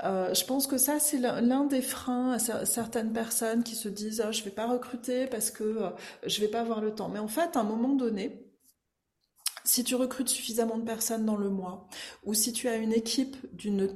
euh, 0.05 0.33
je 0.33 0.45
pense 0.45 0.67
que 0.67 0.79
ça, 0.79 0.99
c'est 1.01 1.19
l'un 1.19 1.65
des 1.65 1.83
freins 1.83 2.33
à 2.33 2.37
cer- 2.39 2.65
certaines 2.65 3.13
personnes 3.13 3.63
qui 3.63 3.75
se 3.75 3.89
disent 3.89 4.23
Ah, 4.25 4.33
je 4.33 4.43
vais 4.45 4.51
pas 4.51 4.67
recruter 4.67 5.27
parce 5.27 5.51
que 5.51 5.65
euh, 5.65 5.91
je 6.27 6.41
vais 6.41 6.49
pas 6.49 6.61
avoir 6.61 6.81
le 6.81 6.95
temps. 6.95 7.09
Mais 7.11 7.19
en 7.19 7.29
fait, 7.29 7.57
à 7.57 7.61
un 7.61 7.65
moment 7.65 7.95
donné, 7.95 8.46
si 9.67 9.85
tu 9.85 9.95
recrutes 9.95 10.29
suffisamment 10.29 10.79
de 10.79 10.85
personnes 10.85 11.27
dans 11.27 11.37
le 11.37 11.51
mois, 11.51 11.89
ou 12.25 12.35
si 12.35 12.53
tu 12.53 12.69
as 12.69 12.77
une 12.77 12.93
équipe 12.93 13.37
d'une 13.53 13.91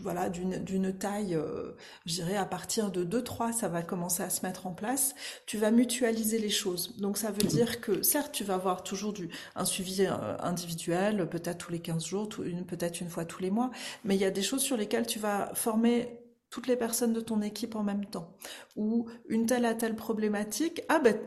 voilà, 0.00 0.28
d'une 0.28 0.92
taille, 0.92 1.34
euh, 1.34 1.72
je 2.04 2.14
dirais 2.14 2.36
à 2.36 2.44
partir 2.44 2.90
de 2.90 3.04
deux 3.04 3.24
trois, 3.24 3.52
ça 3.52 3.68
va 3.68 3.82
commencer 3.82 4.22
à 4.22 4.28
se 4.28 4.44
mettre 4.44 4.66
en 4.66 4.72
place, 4.72 5.14
tu 5.46 5.56
vas 5.56 5.70
mutualiser 5.70 6.38
les 6.38 6.50
choses. 6.50 6.96
Donc 6.98 7.16
ça 7.16 7.30
veut 7.30 7.46
dire 7.48 7.80
que 7.80 8.02
certes, 8.02 8.32
tu 8.32 8.44
vas 8.44 8.54
avoir 8.54 8.82
toujours 8.82 9.14
du, 9.14 9.30
un 9.56 9.64
suivi 9.64 10.02
euh, 10.02 10.36
individuel, 10.40 11.26
peut-être 11.30 11.66
tous 11.66 11.72
les 11.72 11.80
15 11.80 12.04
jours, 12.04 12.28
peut-être 12.28 13.00
une 13.00 13.08
fois 13.08 13.24
tous 13.24 13.40
les 13.40 13.50
mois, 13.50 13.70
mais 14.04 14.14
il 14.14 14.20
y 14.20 14.26
a 14.26 14.30
des 14.30 14.42
choses 14.42 14.60
sur 14.60 14.76
lesquelles 14.76 15.06
tu 15.06 15.18
vas 15.18 15.50
former 15.54 16.20
toutes 16.50 16.66
les 16.66 16.76
personnes 16.76 17.12
de 17.12 17.20
ton 17.20 17.40
équipe 17.40 17.74
en 17.74 17.82
même 17.82 18.04
temps. 18.04 18.36
Ou 18.76 19.08
une 19.28 19.46
telle 19.46 19.64
a 19.64 19.74
telle 19.74 19.96
problématique, 19.96 20.82
ah 20.88 20.98
ben 20.98 21.18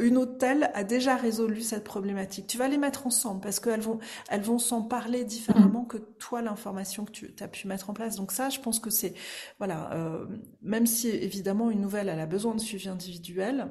une 0.00 0.16
autre 0.16 0.38
telle 0.38 0.70
a 0.74 0.82
déjà 0.82 1.16
résolu 1.16 1.60
cette 1.60 1.84
problématique. 1.84 2.46
Tu 2.48 2.58
vas 2.58 2.66
les 2.66 2.78
mettre 2.78 3.06
ensemble 3.06 3.40
parce 3.40 3.60
qu'elles 3.60 3.80
vont, 3.80 4.00
elles 4.28 4.42
vont 4.42 4.58
s'en 4.58 4.82
parler 4.82 5.24
différemment 5.24 5.84
que 5.84 5.98
toi, 5.98 6.42
l'information 6.42 7.04
que 7.04 7.12
tu 7.12 7.34
as 7.40 7.48
pu 7.48 7.68
mettre 7.68 7.90
en 7.90 7.94
place. 7.94 8.16
Donc 8.16 8.32
ça, 8.32 8.48
je 8.48 8.58
pense 8.58 8.80
que 8.80 8.90
c'est, 8.90 9.14
voilà, 9.58 9.92
euh, 9.92 10.26
même 10.62 10.86
si 10.86 11.08
évidemment 11.08 11.70
une 11.70 11.80
nouvelle, 11.80 12.08
elle 12.08 12.20
a 12.20 12.26
besoin 12.26 12.54
de 12.54 12.60
suivi 12.60 12.88
individuel, 12.88 13.68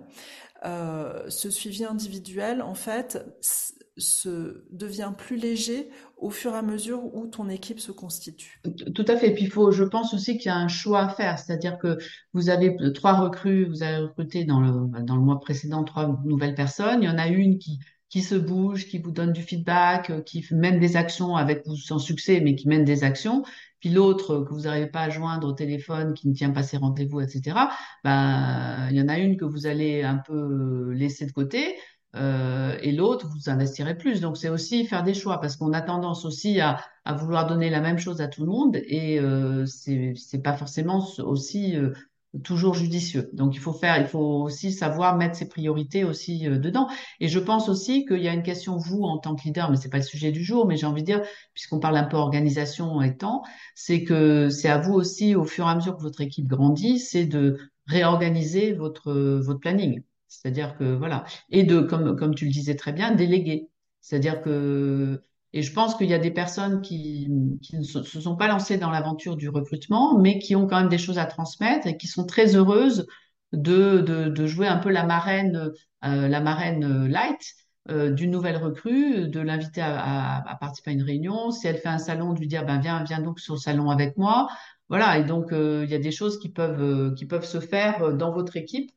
euh, 0.65 1.29
ce 1.29 1.49
suivi 1.49 1.83
individuel, 1.83 2.61
en 2.61 2.75
fait, 2.75 3.25
se 3.97 4.65
devient 4.71 5.11
plus 5.17 5.37
léger 5.37 5.89
au 6.17 6.29
fur 6.29 6.53
et 6.53 6.57
à 6.57 6.61
mesure 6.61 7.15
où 7.15 7.27
ton 7.27 7.49
équipe 7.49 7.79
se 7.79 7.91
constitue. 7.91 8.59
Tout 8.95 9.05
à 9.07 9.17
fait. 9.17 9.29
Et 9.29 9.33
puis, 9.33 9.45
faut, 9.45 9.71
je 9.71 9.83
pense 9.83 10.13
aussi 10.13 10.37
qu'il 10.37 10.47
y 10.47 10.53
a 10.53 10.57
un 10.57 10.67
choix 10.67 11.01
à 11.01 11.09
faire. 11.09 11.37
C'est-à-dire 11.37 11.77
que 11.77 11.97
vous 12.33 12.49
avez 12.49 12.75
trois 12.93 13.13
recrues, 13.13 13.65
vous 13.65 13.83
avez 13.83 13.97
recruté 13.97 14.45
dans 14.45 14.61
le, 14.61 15.01
dans 15.03 15.15
le 15.15 15.21
mois 15.21 15.39
précédent 15.39 15.83
trois 15.83 16.19
nouvelles 16.25 16.55
personnes. 16.55 17.03
Il 17.03 17.05
y 17.05 17.09
en 17.09 17.17
a 17.17 17.27
une 17.27 17.59
qui, 17.59 17.79
qui 18.13 18.21
se 18.21 18.35
bouge, 18.35 18.85
qui 18.87 18.99
vous 18.99 19.09
donne 19.09 19.33
du 19.33 19.41
feedback, 19.41 20.11
euh, 20.11 20.21
qui 20.21 20.45
mène 20.51 20.79
des 20.79 20.95
actions 20.97 21.35
avec 21.35 21.65
vous 21.65 21.75
sans 21.75 21.97
succès, 21.97 22.41
mais 22.41 22.53
qui 22.53 22.67
mène 22.67 22.85
des 22.85 23.03
actions. 23.03 23.43
Puis 23.79 23.89
l'autre 23.89 24.45
que 24.47 24.53
vous 24.53 24.61
n'arrivez 24.61 24.85
pas 24.85 25.01
à 25.01 25.09
joindre 25.09 25.47
au 25.47 25.51
téléphone, 25.51 26.13
qui 26.13 26.29
ne 26.29 26.33
tient 26.35 26.51
pas 26.51 26.61
ses 26.61 26.77
rendez-vous, 26.77 27.21
etc. 27.21 27.57
Ben, 28.03 28.87
il 28.91 28.97
y 28.97 29.01
en 29.01 29.09
a 29.09 29.17
une 29.17 29.35
que 29.35 29.45
vous 29.45 29.65
allez 29.65 30.03
un 30.03 30.17
peu 30.17 30.91
laisser 30.91 31.25
de 31.25 31.31
côté. 31.31 31.75
Euh, 32.15 32.77
et 32.81 32.91
l'autre, 32.91 33.27
vous 33.27 33.49
investirez 33.49 33.97
plus. 33.97 34.21
Donc, 34.21 34.37
c'est 34.37 34.49
aussi 34.49 34.85
faire 34.85 35.03
des 35.03 35.13
choix 35.13 35.39
parce 35.41 35.55
qu'on 35.57 35.73
a 35.73 35.81
tendance 35.81 36.25
aussi 36.25 36.59
à, 36.59 36.79
à 37.05 37.13
vouloir 37.13 37.47
donner 37.47 37.69
la 37.69 37.81
même 37.81 37.97
chose 37.99 38.21
à 38.21 38.27
tout 38.27 38.45
le 38.45 38.51
monde 38.51 38.77
et 38.85 39.19
euh, 39.19 39.65
c'est 39.65 40.41
pas 40.43 40.53
forcément 40.53 41.05
aussi 41.19 41.75
euh, 41.75 41.91
toujours 42.43 42.73
judicieux. 42.73 43.29
Donc 43.33 43.55
il 43.55 43.59
faut 43.59 43.73
faire, 43.73 43.97
il 43.99 44.07
faut 44.07 44.43
aussi 44.43 44.71
savoir 44.71 45.17
mettre 45.17 45.35
ses 45.35 45.47
priorités 45.47 46.03
aussi 46.03 46.47
euh, 46.47 46.57
dedans. 46.57 46.87
Et 47.19 47.27
je 47.27 47.39
pense 47.39 47.69
aussi 47.69 48.05
qu'il 48.05 48.21
y 48.21 48.27
a 48.27 48.33
une 48.33 48.43
question 48.43 48.77
vous 48.77 49.03
en 49.03 49.17
tant 49.17 49.35
que 49.35 49.43
leader, 49.43 49.69
mais 49.69 49.77
c'est 49.77 49.89
pas 49.89 49.97
le 49.97 50.03
sujet 50.03 50.31
du 50.31 50.43
jour, 50.43 50.65
mais 50.65 50.77
j'ai 50.77 50.85
envie 50.85 51.01
de 51.01 51.07
dire 51.07 51.21
puisqu'on 51.53 51.79
parle 51.79 51.97
un 51.97 52.03
peu 52.05 52.17
organisation 52.17 53.01
et 53.01 53.15
temps, 53.17 53.43
c'est 53.75 54.03
que 54.03 54.49
c'est 54.49 54.69
à 54.69 54.77
vous 54.79 54.93
aussi 54.93 55.35
au 55.35 55.45
fur 55.45 55.67
et 55.67 55.69
à 55.71 55.75
mesure 55.75 55.95
que 55.97 56.01
votre 56.01 56.21
équipe 56.21 56.47
grandit, 56.47 56.99
c'est 56.99 57.25
de 57.25 57.57
réorganiser 57.87 58.73
votre 58.73 59.13
votre 59.13 59.59
planning. 59.59 60.01
C'est-à-dire 60.41 60.75
que 60.77 60.83
voilà 60.95 61.23
et 61.49 61.63
de 61.63 61.79
comme 61.79 62.15
comme 62.17 62.35
tu 62.35 62.45
le 62.45 62.51
disais 62.51 62.75
très 62.75 62.93
bien 62.93 63.11
déléguer. 63.11 63.69
C'est-à-dire 64.01 64.41
que 64.41 65.21
et 65.53 65.61
je 65.61 65.71
pense 65.71 65.95
qu'il 65.95 66.07
y 66.07 66.13
a 66.13 66.19
des 66.19 66.31
personnes 66.31 66.81
qui, 66.81 67.29
qui 67.61 67.77
ne 67.77 67.83
se, 67.83 68.01
sont 68.03 68.35
pas 68.35 68.47
lancées 68.47 68.77
dans 68.77 68.89
l'aventure 68.89 69.35
du 69.37 69.49
recrutement, 69.49 70.17
mais 70.17 70.39
qui 70.39 70.55
ont 70.55 70.67
quand 70.67 70.79
même 70.79 70.89
des 70.89 70.97
choses 70.97 71.19
à 71.19 71.25
transmettre 71.25 71.85
et 71.87 71.95
qui 71.95 72.07
sont 72.07 72.25
très 72.25 72.55
heureuses 72.55 73.05
de, 73.51 73.99
de, 73.99 74.29
de 74.29 74.47
jouer 74.47 74.67
un 74.67 74.77
peu 74.77 74.89
la 74.89 75.03
marraine, 75.05 75.71
euh, 76.05 76.27
la 76.27 76.41
marraine 76.41 76.83
euh, 76.83 77.07
light. 77.07 77.55
d'une 77.89 78.31
nouvelle 78.31 78.57
recrue, 78.57 79.27
de 79.27 79.39
l'inviter 79.41 79.81
à, 79.81 80.37
à, 80.37 80.55
participer 80.55 80.91
à 80.91 80.93
une 80.93 81.03
réunion. 81.03 81.51
Si 81.51 81.67
elle 81.67 81.77
fait 81.77 81.89
un 81.89 81.99
salon, 81.99 82.33
de 82.33 82.39
lui 82.39 82.47
dire 82.47 82.65
ben 82.65 82.79
viens, 82.79 83.03
viens 83.03 83.21
donc 83.21 83.39
sur 83.39 83.53
le 83.55 83.59
salon 83.59 83.89
avec 83.91 84.17
moi. 84.17 84.47
Voilà, 84.89 85.19
et 85.19 85.23
donc 85.23 85.47
il 85.51 85.89
y 85.89 85.93
a 85.95 85.99
des 85.99 86.11
choses 86.11 86.39
qui 86.39 86.49
peuvent 86.49 87.13
qui 87.15 87.25
peuvent 87.25 87.45
se 87.45 87.59
faire 87.59 88.13
dans 88.13 88.31
votre 88.31 88.57
équipe 88.57 88.91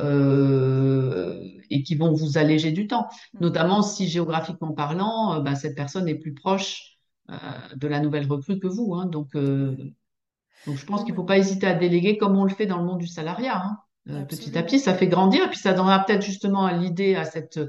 euh, 0.00 1.40
et 1.70 1.82
qui 1.82 1.94
vont 1.94 2.12
vous 2.12 2.38
alléger 2.38 2.72
du 2.72 2.86
temps. 2.86 3.08
Mm. 3.34 3.40
Notamment 3.40 3.82
si 3.82 4.08
géographiquement 4.08 4.72
parlant, 4.72 5.40
ben, 5.40 5.54
cette 5.54 5.74
personne 5.74 6.08
est 6.08 6.14
plus 6.14 6.34
proche 6.34 6.98
euh, 7.30 7.36
de 7.76 7.88
la 7.88 8.00
nouvelle 8.00 8.26
recrue 8.26 8.58
que 8.58 8.68
vous. 8.68 8.94
Hein. 8.94 9.06
donc, 9.06 9.34
donc 9.34 10.76
je 10.76 10.86
pense 10.86 11.04
qu'il 11.04 11.12
ne 11.12 11.16
faut 11.16 11.24
pas 11.24 11.38
hésiter 11.38 11.66
à 11.66 11.74
déléguer 11.74 12.18
comme 12.18 12.36
on 12.36 12.44
le 12.44 12.54
fait 12.54 12.66
dans 12.66 12.78
le 12.78 12.84
monde 12.84 13.00
du 13.00 13.06
salariat. 13.06 13.62
Hein. 14.06 14.24
petit 14.28 14.56
à 14.56 14.62
petit, 14.62 14.78
ça 14.78 14.94
fait 14.94 15.08
grandir, 15.08 15.44
et 15.44 15.48
puis 15.48 15.58
ça 15.58 15.72
donnera 15.72 16.04
peut-être 16.04 16.22
justement 16.22 16.68
l'idée 16.68 17.14
à 17.14 17.24
cette, 17.24 17.60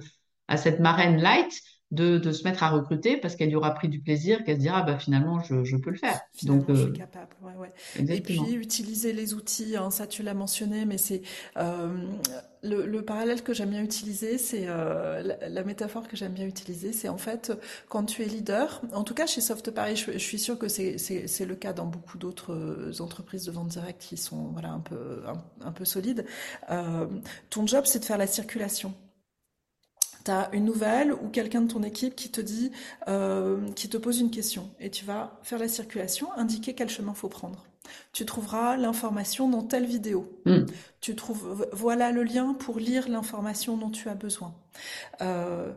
à 0.48 0.58
cette 0.58 0.80
marraine 0.80 1.22
light 1.22 1.62
de, 1.94 2.18
de, 2.18 2.32
se 2.32 2.44
mettre 2.44 2.64
à 2.64 2.70
recruter 2.70 3.18
parce 3.18 3.36
qu'elle 3.36 3.50
y 3.50 3.56
aura 3.56 3.72
pris 3.72 3.88
du 3.88 4.00
plaisir, 4.00 4.44
qu'elle 4.44 4.58
se 4.58 4.62
dira 4.62 4.82
bah 4.82 4.98
finalement 4.98 5.42
je, 5.42 5.64
je 5.64 5.78
peux 5.78 5.92
le 5.92 5.98
faire. 5.98 6.20
Donc 6.44 6.66
je 6.68 6.74
suis 6.74 6.86
euh, 6.86 6.92
capable. 6.92 7.28
Ouais, 7.42 7.54
ouais. 7.58 8.16
Et 8.16 8.22
puis 8.22 8.40
utiliser 8.56 9.14
les 9.14 9.34
outils, 9.34 9.76
hein, 9.78 9.92
ça 9.92 10.08
tu 10.08 10.24
l'as 10.24 10.34
mentionné, 10.34 10.86
mais 10.86 10.98
c'est 10.98 11.22
euh, 11.58 11.88
le, 12.64 12.86
le, 12.88 13.02
parallèle 13.04 13.44
que 13.44 13.54
j'aime 13.54 13.70
bien 13.70 13.84
utiliser, 13.84 14.38
c'est 14.38 14.66
euh, 14.68 15.22
la, 15.22 15.50
la, 15.50 15.64
métaphore 15.64 16.08
que 16.08 16.18
j'aime 16.18 16.34
bien 16.34 16.48
utiliser, 16.48 16.94
c'est 16.94 17.10
en 17.10 17.18
fait 17.18 17.54
quand 17.90 18.04
tu 18.06 18.24
es 18.24 18.26
leader. 18.26 18.82
En 18.94 19.04
tout 19.04 19.14
cas 19.14 19.28
chez 19.28 19.42
Soft 19.42 19.70
Paris, 19.72 19.96
je, 19.96 20.14
je 20.14 20.18
suis 20.18 20.40
sûre 20.40 20.58
que 20.58 20.68
c'est 20.68 21.46
le 21.46 21.56
cas 21.56 21.74
dans 21.74 21.86
beaucoup 21.86 22.18
d'autres 22.18 23.02
entreprises 23.02 23.46
de 23.46 23.52
vente 23.52 23.68
directe 23.68 24.02
qui 24.02 24.18
sont 24.18 24.48
voilà 24.54 24.72
un 24.72 24.80
peu 24.80 25.22
un, 25.28 25.68
un 25.68 25.72
peu 25.72 25.86
solides. 25.86 26.26
Ton 27.50 27.68
job 27.68 27.84
c'est 27.86 28.00
de 28.00 28.06
faire 28.06 28.18
la 28.18 28.28
circulation 28.28 28.94
tu 30.24 30.32
as 30.32 30.50
une 30.54 30.66
nouvelle 30.66 31.14
ou 31.14 31.30
quelqu'un 31.30 31.62
de 31.62 31.72
ton 31.72 31.84
équipe 31.84 32.16
qui 32.16 32.30
te 32.30 32.42
dit, 32.42 32.72
euh, 33.08 33.72
qui 33.74 33.90
te 33.90 33.98
pose 33.98 34.20
une 34.20 34.32
question 34.32 34.70
et 34.80 34.90
tu 34.90 35.06
vas 35.06 35.40
faire 35.44 35.60
la 35.60 35.68
circulation, 35.68 36.32
indiquer 36.34 36.74
quel 36.74 36.90
chemin 36.90 37.14
faut 37.14 37.30
prendre. 37.30 37.66
Tu 38.14 38.26
trouveras 38.26 38.78
l'information 38.78 39.50
dans 39.50 39.64
telle 39.64 39.86
vidéo. 39.86 40.32
Hmm. 40.46 40.66
Tu 41.02 41.16
trouves, 41.16 41.68
voilà 41.74 42.12
le 42.12 42.24
lien 42.24 42.54
pour 42.54 42.80
lire 42.80 43.10
l'information 43.10 43.76
dont 43.76 43.90
tu 43.90 44.08
as 44.08 44.16
besoin. 44.16 44.54
Euh, 45.22 45.74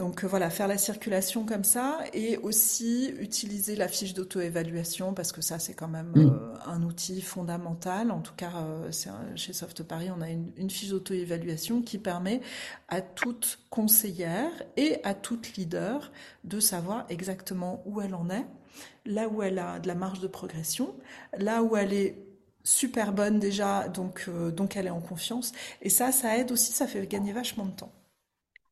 donc 0.00 0.24
euh, 0.24 0.26
voilà, 0.26 0.48
faire 0.48 0.66
la 0.66 0.78
circulation 0.78 1.44
comme 1.44 1.62
ça 1.62 1.98
et 2.14 2.38
aussi 2.38 3.12
utiliser 3.20 3.76
la 3.76 3.86
fiche 3.86 4.14
d'auto-évaluation 4.14 5.12
parce 5.12 5.30
que 5.30 5.42
ça 5.42 5.58
c'est 5.58 5.74
quand 5.74 5.88
même 5.88 6.12
mm. 6.14 6.20
euh, 6.20 6.54
un 6.64 6.82
outil 6.84 7.20
fondamental. 7.20 8.10
En 8.10 8.20
tout 8.20 8.32
cas, 8.34 8.50
euh, 8.56 8.90
chez 9.36 9.52
Soft 9.52 9.82
Paris, 9.82 10.08
on 10.16 10.22
a 10.22 10.30
une, 10.30 10.70
fiche 10.70 10.88
d'auto-évaluation 10.88 11.82
qui 11.82 11.98
permet 11.98 12.40
à 12.88 13.02
toute 13.02 13.58
conseillère 13.68 14.50
et 14.78 15.00
à 15.04 15.12
toute 15.12 15.52
leader 15.58 16.10
de 16.44 16.60
savoir 16.60 17.04
exactement 17.10 17.82
où 17.84 18.00
elle 18.00 18.14
en 18.14 18.30
est, 18.30 18.46
là 19.04 19.28
où 19.28 19.42
elle 19.42 19.58
a 19.58 19.80
de 19.80 19.86
la 19.86 19.94
marge 19.94 20.20
de 20.20 20.28
progression, 20.28 20.94
là 21.36 21.62
où 21.62 21.76
elle 21.76 21.92
est 21.92 22.16
super 22.64 23.12
bonne 23.12 23.38
déjà, 23.38 23.88
donc, 23.88 24.30
donc 24.30 24.76
elle 24.76 24.86
est 24.86 24.90
en 24.90 25.02
confiance. 25.02 25.52
Et 25.82 25.90
ça, 25.90 26.10
ça 26.10 26.38
aide 26.38 26.52
aussi, 26.52 26.72
ça 26.72 26.86
fait 26.86 27.06
gagner 27.06 27.34
vachement 27.34 27.66
de 27.66 27.72
temps. 27.72 27.92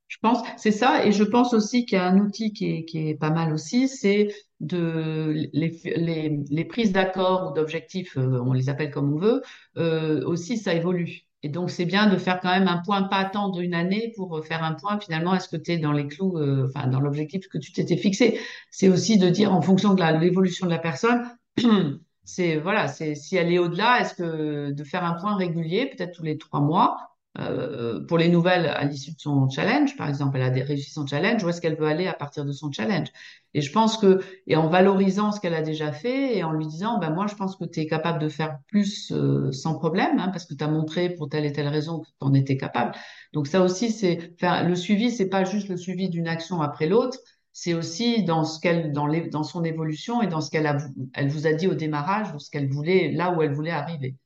Je 0.08 0.16
pense, 0.22 0.38
c'est 0.56 0.72
ça, 0.72 1.04
et 1.06 1.12
je 1.12 1.22
pense 1.22 1.52
aussi 1.52 1.84
qu'il 1.84 1.96
y 1.98 2.00
a 2.00 2.06
un 2.06 2.18
outil 2.18 2.52
qui 2.52 2.70
est, 2.70 2.84
qui 2.86 3.08
est 3.08 3.14
pas 3.14 3.30
mal 3.30 3.52
aussi, 3.52 3.88
c'est 3.88 4.28
de 4.60 5.48
les, 5.52 5.78
les, 5.84 6.40
les 6.50 6.64
prises 6.64 6.92
d'accord 6.92 7.50
ou 7.50 7.54
d'objectifs, 7.54 8.16
euh, 8.16 8.40
on 8.44 8.54
les 8.54 8.70
appelle 8.70 8.90
comme 8.90 9.12
on 9.12 9.18
veut, 9.18 9.42
euh, 9.76 10.24
aussi 10.24 10.56
ça 10.56 10.74
évolue. 10.74 11.28
Et 11.42 11.50
donc 11.50 11.70
c'est 11.70 11.84
bien 11.84 12.08
de 12.08 12.16
faire 12.16 12.40
quand 12.40 12.48
même 12.48 12.68
un 12.68 12.78
point, 12.78 13.02
pas 13.04 13.18
attendre 13.18 13.60
une 13.60 13.74
année 13.74 14.12
pour 14.16 14.44
faire 14.44 14.64
un 14.64 14.74
point. 14.74 14.98
Finalement, 14.98 15.34
est-ce 15.34 15.48
que 15.48 15.56
tu 15.56 15.72
es 15.72 15.78
dans 15.78 15.92
les 15.92 16.08
clous, 16.08 16.36
euh, 16.38 16.68
enfin 16.68 16.88
dans 16.88 17.00
l'objectif 17.00 17.46
que 17.48 17.58
tu 17.58 17.72
t'étais 17.72 17.96
fixé 17.96 18.40
C'est 18.70 18.88
aussi 18.88 19.18
de 19.18 19.28
dire 19.28 19.52
en 19.54 19.62
fonction 19.62 19.94
de 19.94 20.02
l'évolution 20.20 20.66
de 20.66 20.72
la 20.72 20.78
personne. 20.78 21.22
c'est 22.24 22.56
voilà, 22.56 22.88
c'est 22.88 23.14
si 23.14 23.36
elle 23.36 23.52
est 23.52 23.58
au-delà, 23.58 24.00
est-ce 24.00 24.14
que 24.14 24.72
de 24.72 24.84
faire 24.84 25.04
un 25.04 25.14
point 25.20 25.36
régulier, 25.36 25.86
peut-être 25.86 26.12
tous 26.16 26.24
les 26.24 26.38
trois 26.38 26.60
mois, 26.60 26.96
euh, 27.38 28.04
pour 28.06 28.18
les 28.18 28.28
nouvelles 28.28 28.66
à 28.66 28.84
l'issue 28.84 29.12
de 29.12 29.20
son 29.20 29.48
challenge, 29.48 29.96
par 29.96 30.08
exemple, 30.08 30.38
elle 30.38 30.60
a 30.60 30.64
réussi 30.64 30.90
son 30.90 31.06
challenge, 31.06 31.44
où 31.44 31.48
est-ce 31.48 31.60
qu'elle 31.60 31.76
veut 31.76 31.86
aller 31.86 32.06
à 32.06 32.12
partir 32.14 32.44
de 32.44 32.52
son 32.52 32.72
challenge? 32.72 33.08
Et 33.54 33.60
je 33.60 33.70
pense 33.70 33.96
que, 33.96 34.20
et 34.46 34.56
en 34.56 34.68
valorisant 34.68 35.30
ce 35.30 35.40
qu'elle 35.40 35.54
a 35.54 35.62
déjà 35.62 35.92
fait, 35.92 36.36
et 36.36 36.42
en 36.42 36.52
lui 36.52 36.66
disant, 36.66 36.98
ben 36.98 37.10
moi, 37.10 37.26
je 37.28 37.34
pense 37.34 37.56
que 37.56 37.64
tu 37.64 37.80
es 37.80 37.86
capable 37.86 38.18
de 38.18 38.28
faire 38.28 38.58
plus 38.66 39.12
euh, 39.12 39.52
sans 39.52 39.74
problème, 39.78 40.18
hein, 40.18 40.28
parce 40.28 40.46
que 40.46 40.54
tu 40.54 40.64
as 40.64 40.68
montré 40.68 41.10
pour 41.10 41.28
telle 41.28 41.44
et 41.44 41.52
telle 41.52 41.68
raison 41.68 42.00
que 42.00 42.06
tu 42.06 42.12
en 42.20 42.34
étais 42.34 42.56
capable. 42.56 42.92
Donc 43.32 43.46
ça 43.46 43.62
aussi, 43.62 43.92
c'est, 43.92 44.32
enfin, 44.34 44.64
le 44.64 44.74
suivi, 44.74 45.10
c'est 45.10 45.28
pas 45.28 45.44
juste 45.44 45.68
le 45.68 45.76
suivi 45.76 46.08
d'une 46.08 46.28
action 46.28 46.60
après 46.60 46.88
l'autre, 46.88 47.18
c'est 47.52 47.74
aussi 47.74 48.24
dans 48.24 48.44
ce 48.44 48.60
qu'elle, 48.60 48.92
dans, 48.92 49.06
les, 49.06 49.28
dans 49.28 49.42
son 49.44 49.64
évolution 49.64 50.22
et 50.22 50.28
dans 50.28 50.40
ce 50.40 50.50
qu'elle 50.50 50.66
a, 50.66 50.78
elle 51.14 51.28
vous 51.28 51.46
a 51.46 51.52
dit 51.52 51.68
au 51.68 51.74
démarrage, 51.74 52.34
ou 52.34 52.38
ce 52.38 52.50
qu'elle 52.50 52.68
voulait, 52.68 53.12
là 53.12 53.32
où 53.32 53.42
elle 53.42 53.52
voulait 53.52 53.70
arriver. 53.70 54.16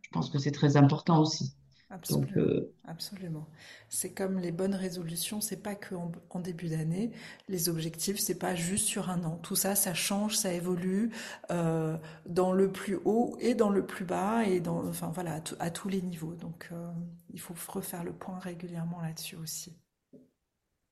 Je 0.00 0.08
pense 0.10 0.30
que 0.30 0.38
c'est 0.38 0.50
très 0.52 0.76
important 0.76 1.20
aussi. 1.20 1.54
Absolument. 1.92 2.32
Euh, 2.38 2.72
Absolument. 2.84 3.46
C'est 3.90 4.14
comme 4.14 4.38
les 4.38 4.50
bonnes 4.50 4.74
résolutions, 4.74 5.42
c'est 5.42 5.62
pas 5.62 5.74
que 5.74 5.94
en, 5.94 6.40
début 6.40 6.68
d'année. 6.68 7.10
Les 7.48 7.68
objectifs, 7.68 8.18
c'est 8.18 8.38
pas 8.38 8.54
juste 8.54 8.86
sur 8.86 9.10
un 9.10 9.22
an. 9.24 9.38
Tout 9.42 9.56
ça, 9.56 9.74
ça 9.74 9.92
change, 9.92 10.36
ça 10.36 10.54
évolue 10.54 11.10
euh, 11.50 11.98
dans 12.24 12.52
le 12.52 12.72
plus 12.72 12.98
haut 13.04 13.36
et 13.40 13.54
dans 13.54 13.68
le 13.68 13.84
plus 13.84 14.06
bas 14.06 14.44
et 14.46 14.60
dans, 14.60 14.88
enfin 14.88 15.10
voilà, 15.12 15.42
à, 15.58 15.70
tous 15.70 15.90
les 15.90 16.00
niveaux. 16.00 16.34
Donc, 16.34 16.70
euh, 16.72 16.90
il 17.30 17.40
faut 17.40 17.54
refaire 17.68 18.04
le 18.04 18.12
point 18.12 18.38
régulièrement 18.38 19.02
là-dessus 19.02 19.36
aussi. 19.36 19.76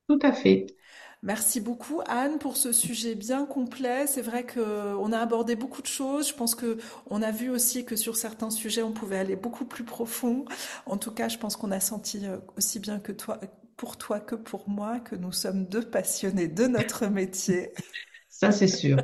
Tout 0.07 0.19
à 0.21 0.33
fait. 0.33 0.67
Merci 1.23 1.61
beaucoup 1.61 2.01
Anne 2.07 2.39
pour 2.39 2.57
ce 2.57 2.73
sujet 2.73 3.15
bien 3.15 3.45
complet. 3.45 4.07
C'est 4.07 4.23
vrai 4.23 4.47
qu'on 4.47 5.13
a 5.13 5.19
abordé 5.19 5.55
beaucoup 5.55 5.83
de 5.83 5.87
choses. 5.87 6.29
Je 6.29 6.35
pense 6.35 6.55
que 6.55 6.79
on 7.11 7.21
a 7.21 7.31
vu 7.31 7.51
aussi 7.51 7.85
que 7.85 7.95
sur 7.95 8.17
certains 8.17 8.51
sujets 8.51 8.83
on 8.83 8.93
pouvait 8.93 9.19
aller 9.19 9.37
beaucoup 9.37 9.67
plus 9.67 9.85
profond. 9.85 10.47
En 10.87 10.97
tout 10.97 11.11
cas, 11.13 11.29
je 11.29 11.37
pense 11.37 11.57
qu'on 11.57 11.73
a 11.73 11.81
senti 11.81 12.25
euh, 12.27 12.39
aussi 12.57 12.79
bien 12.81 13.01
que 13.01 13.13
toi, 13.13 13.39
pour 13.77 13.99
toi 13.99 14.19
que 14.19 14.35
pour 14.35 14.69
moi, 14.71 14.99
que 14.99 15.15
nous 15.15 15.33
sommes 15.33 15.67
deux 15.67 15.83
passionnés 15.83 16.49
de 16.49 16.67
notre 16.67 17.07
métier. 17.07 17.73
Ça 18.31 18.51
c'est 18.51 18.69
sûr. 18.69 18.97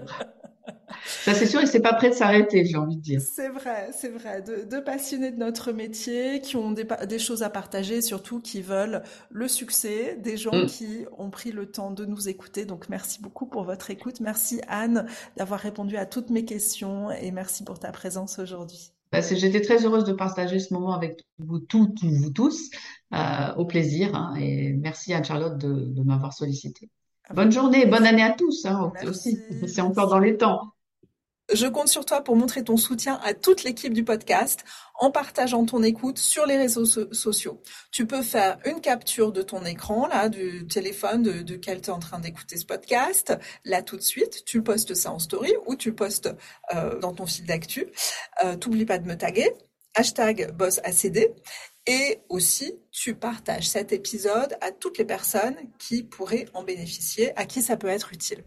Ça, 1.05 1.35
c'est 1.35 1.47
sûr, 1.47 1.61
et 1.61 1.67
c'est 1.67 1.81
pas 1.81 1.95
prêt 1.95 2.11
de 2.11 2.15
s'arrêter, 2.15 2.65
j'ai 2.65 2.77
envie 2.77 2.97
de 2.97 3.03
dire. 3.03 3.21
C'est 3.21 3.49
vrai, 3.49 3.91
c'est 3.93 4.09
vrai. 4.09 4.43
De, 4.43 4.81
passionnés 4.81 5.31
de 5.31 5.39
notre 5.39 5.73
métier, 5.73 6.41
qui 6.41 6.57
ont 6.57 6.73
des, 6.73 7.19
choses 7.19 7.43
à 7.43 7.51
partager, 7.51 8.03
surtout 8.03 8.41
qui 8.41 8.63
veulent 8.63 9.03
le 9.31 9.49
succès, 9.49 10.17
des 10.17 10.37
gens 10.37 10.55
mm. 10.55 10.67
qui 10.67 11.05
ont 11.19 11.31
pris 11.31 11.53
le 11.53 11.67
temps 11.67 11.91
de 11.91 12.05
nous 12.05 12.29
écouter. 12.29 12.65
Donc, 12.65 12.89
merci 12.89 13.21
beaucoup 13.21 13.47
pour 13.47 13.65
votre 13.65 13.91
écoute. 13.91 14.21
Merci 14.21 14.61
Anne 14.69 15.07
d'avoir 15.37 15.61
répondu 15.61 15.97
à 15.97 16.07
toutes 16.07 16.31
mes 16.31 16.45
questions 16.45 17.11
et 17.11 17.31
merci 17.31 17.65
pour 17.65 17.79
ta 17.79 17.93
présence 17.93 18.39
aujourd'hui. 18.39 18.93
Bah, 19.13 19.21
j'étais 19.21 19.61
très 19.61 19.85
heureuse 19.85 20.05
de 20.05 20.13
partager 20.13 20.59
ce 20.59 20.75
moment 20.75 20.93
avec 20.93 21.25
vous 21.39 21.61
toutes, 21.61 22.03
vous 22.03 22.31
tous, 22.31 22.71
euh, 23.15 23.55
au 23.57 23.65
plaisir. 23.65 24.15
Hein, 24.15 24.35
et 24.37 24.73
merci 24.73 25.15
Anne-Charlotte 25.15 25.59
de, 25.59 26.03
m'avoir 26.03 26.33
sollicité. 26.33 26.91
Bonne 27.35 27.51
journée, 27.51 27.87
bonne 27.87 28.07
année 28.07 28.23
à 28.23 28.33
tous 28.33 28.65
hein, 28.67 28.93
aussi. 29.07 29.43
C'est 29.67 29.81
encore 29.81 30.09
dans 30.09 30.19
les 30.19 30.37
temps. 30.37 30.73
Je 31.53 31.67
compte 31.67 31.89
sur 31.89 32.05
toi 32.05 32.23
pour 32.23 32.35
montrer 32.35 32.65
ton 32.65 32.77
soutien 32.77 33.21
à 33.23 33.33
toute 33.33 33.63
l'équipe 33.63 33.93
du 33.95 34.03
podcast 34.03 34.65
en 34.99 35.13
partageant 35.13 35.65
ton 35.65 35.83
écoute 35.85 36.19
sur 36.19 36.45
les 36.45 36.57
réseaux 36.57 36.85
sociaux. 36.85 37.63
Tu 37.93 38.05
peux 38.05 38.23
faire 38.23 38.59
une 38.65 38.81
capture 38.81 39.31
de 39.31 39.43
ton 39.43 39.65
écran, 39.65 40.09
là, 40.09 40.29
du 40.29 40.67
téléphone 40.67 41.23
de, 41.23 41.43
de 41.43 41.55
tu 41.55 41.71
es 41.71 41.91
en 41.91 42.01
train 42.01 42.19
d'écouter 42.19 42.57
ce 42.57 42.65
podcast, 42.65 43.39
là 43.65 43.83
tout 43.83 43.97
de 43.97 44.03
suite, 44.03 44.45
tu 44.45 44.63
postes 44.63 44.95
ça 44.95 45.13
en 45.13 45.21
story 45.21 45.53
ou 45.67 45.77
tu 45.77 45.93
postes 45.93 46.35
euh, 46.75 46.99
dans 46.99 47.13
ton 47.13 47.27
fil 47.27 47.47
d'actu. 47.47 47.87
Euh, 48.45 48.57
T'oublie 48.57 48.85
pas 48.85 48.99
de 48.99 49.07
me 49.07 49.17
taguer, 49.17 49.53
hashtag 49.95 50.53
bossACD. 50.53 51.33
Et 51.87 52.19
aussi, 52.29 52.75
tu 52.91 53.15
partages 53.15 53.69
cet 53.69 53.93
épisode 53.93 54.57
à 54.61 54.73
toutes 54.73 54.99
les 54.99 55.05
personnes 55.05 55.57
qui 55.79 56.03
pourraient 56.03 56.47
en 56.53 56.65
bénéficier, 56.65 57.31
à 57.39 57.47
qui 57.47 57.63
ça 57.63 57.77
peut 57.77 57.87
être 57.87 58.13
utile. 58.13 58.43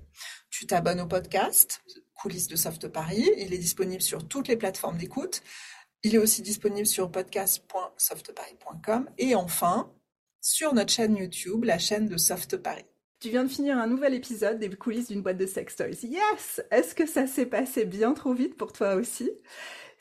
Tu 0.50 0.68
t'abonnes 0.68 1.00
au 1.00 1.08
podcast, 1.08 1.82
coulisses 2.14 2.48
de 2.48 2.58
Soft 2.58 2.90
Paris. 2.90 3.30
Il 3.38 3.54
est 3.54 3.58
disponible 3.58 4.02
sur 4.02 4.28
toutes 4.28 4.50
les 4.50 4.58
plateformes 4.58 4.98
d'écoute. 4.98 5.42
Il 6.04 6.16
est 6.16 6.20
aussi 6.20 6.42
disponible 6.42 6.88
sur 6.88 7.10
podcast.softparis.com 7.12 9.10
et 9.18 9.36
enfin 9.36 9.90
sur 10.42 10.74
notre 10.74 10.92
chaîne 10.92 11.16
YouTube, 11.16 11.64
la 11.64 11.78
chaîne 11.78 12.08
de 12.08 12.18
Soft 12.18 12.58
Paris. 12.58 12.86
Tu 13.20 13.30
viens 13.30 13.44
de 13.44 13.50
finir 13.50 13.78
un 13.78 13.88
nouvel 13.88 14.14
épisode 14.14 14.60
des 14.60 14.70
coulisses 14.70 15.10
d'une 15.10 15.22
boîte 15.22 15.38
de 15.38 15.46
sex 15.46 15.76
toys. 15.76 16.04
Yes 16.04 16.62
Est-ce 16.72 16.96
que 16.96 17.06
ça 17.06 17.28
s'est 17.28 17.46
passé 17.46 17.84
bien 17.84 18.14
trop 18.14 18.34
vite 18.34 18.56
pour 18.56 18.72
toi 18.72 18.96
aussi? 18.96 19.30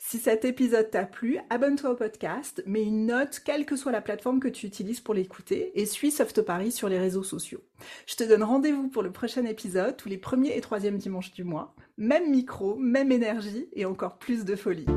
Si 0.09 0.17
cet 0.17 0.43
épisode 0.43 0.89
t'a 0.89 1.05
plu, 1.05 1.37
abonne-toi 1.51 1.91
au 1.91 1.95
podcast, 1.95 2.63
mets 2.65 2.81
une 2.81 3.05
note, 3.05 3.41
quelle 3.45 3.63
que 3.63 3.75
soit 3.75 3.91
la 3.91 4.01
plateforme 4.01 4.39
que 4.39 4.47
tu 4.47 4.65
utilises 4.65 5.01
pour 5.01 5.13
l'écouter, 5.13 5.71
et 5.79 5.85
suis 5.85 6.09
Soft 6.09 6.41
Paris 6.41 6.71
sur 6.71 6.89
les 6.89 6.97
réseaux 6.97 7.21
sociaux. 7.21 7.61
Je 8.07 8.15
te 8.15 8.23
donne 8.23 8.41
rendez-vous 8.41 8.87
pour 8.87 9.03
le 9.03 9.11
prochain 9.11 9.45
épisode, 9.45 9.97
tous 9.97 10.09
les 10.09 10.17
premiers 10.17 10.57
et 10.57 10.61
troisièmes 10.61 10.97
dimanches 10.97 11.31
du 11.33 11.43
mois. 11.43 11.75
Même 11.99 12.31
micro, 12.31 12.73
même 12.73 13.11
énergie, 13.11 13.69
et 13.73 13.85
encore 13.85 14.17
plus 14.17 14.45
de 14.45 14.55
folie. 14.55 14.87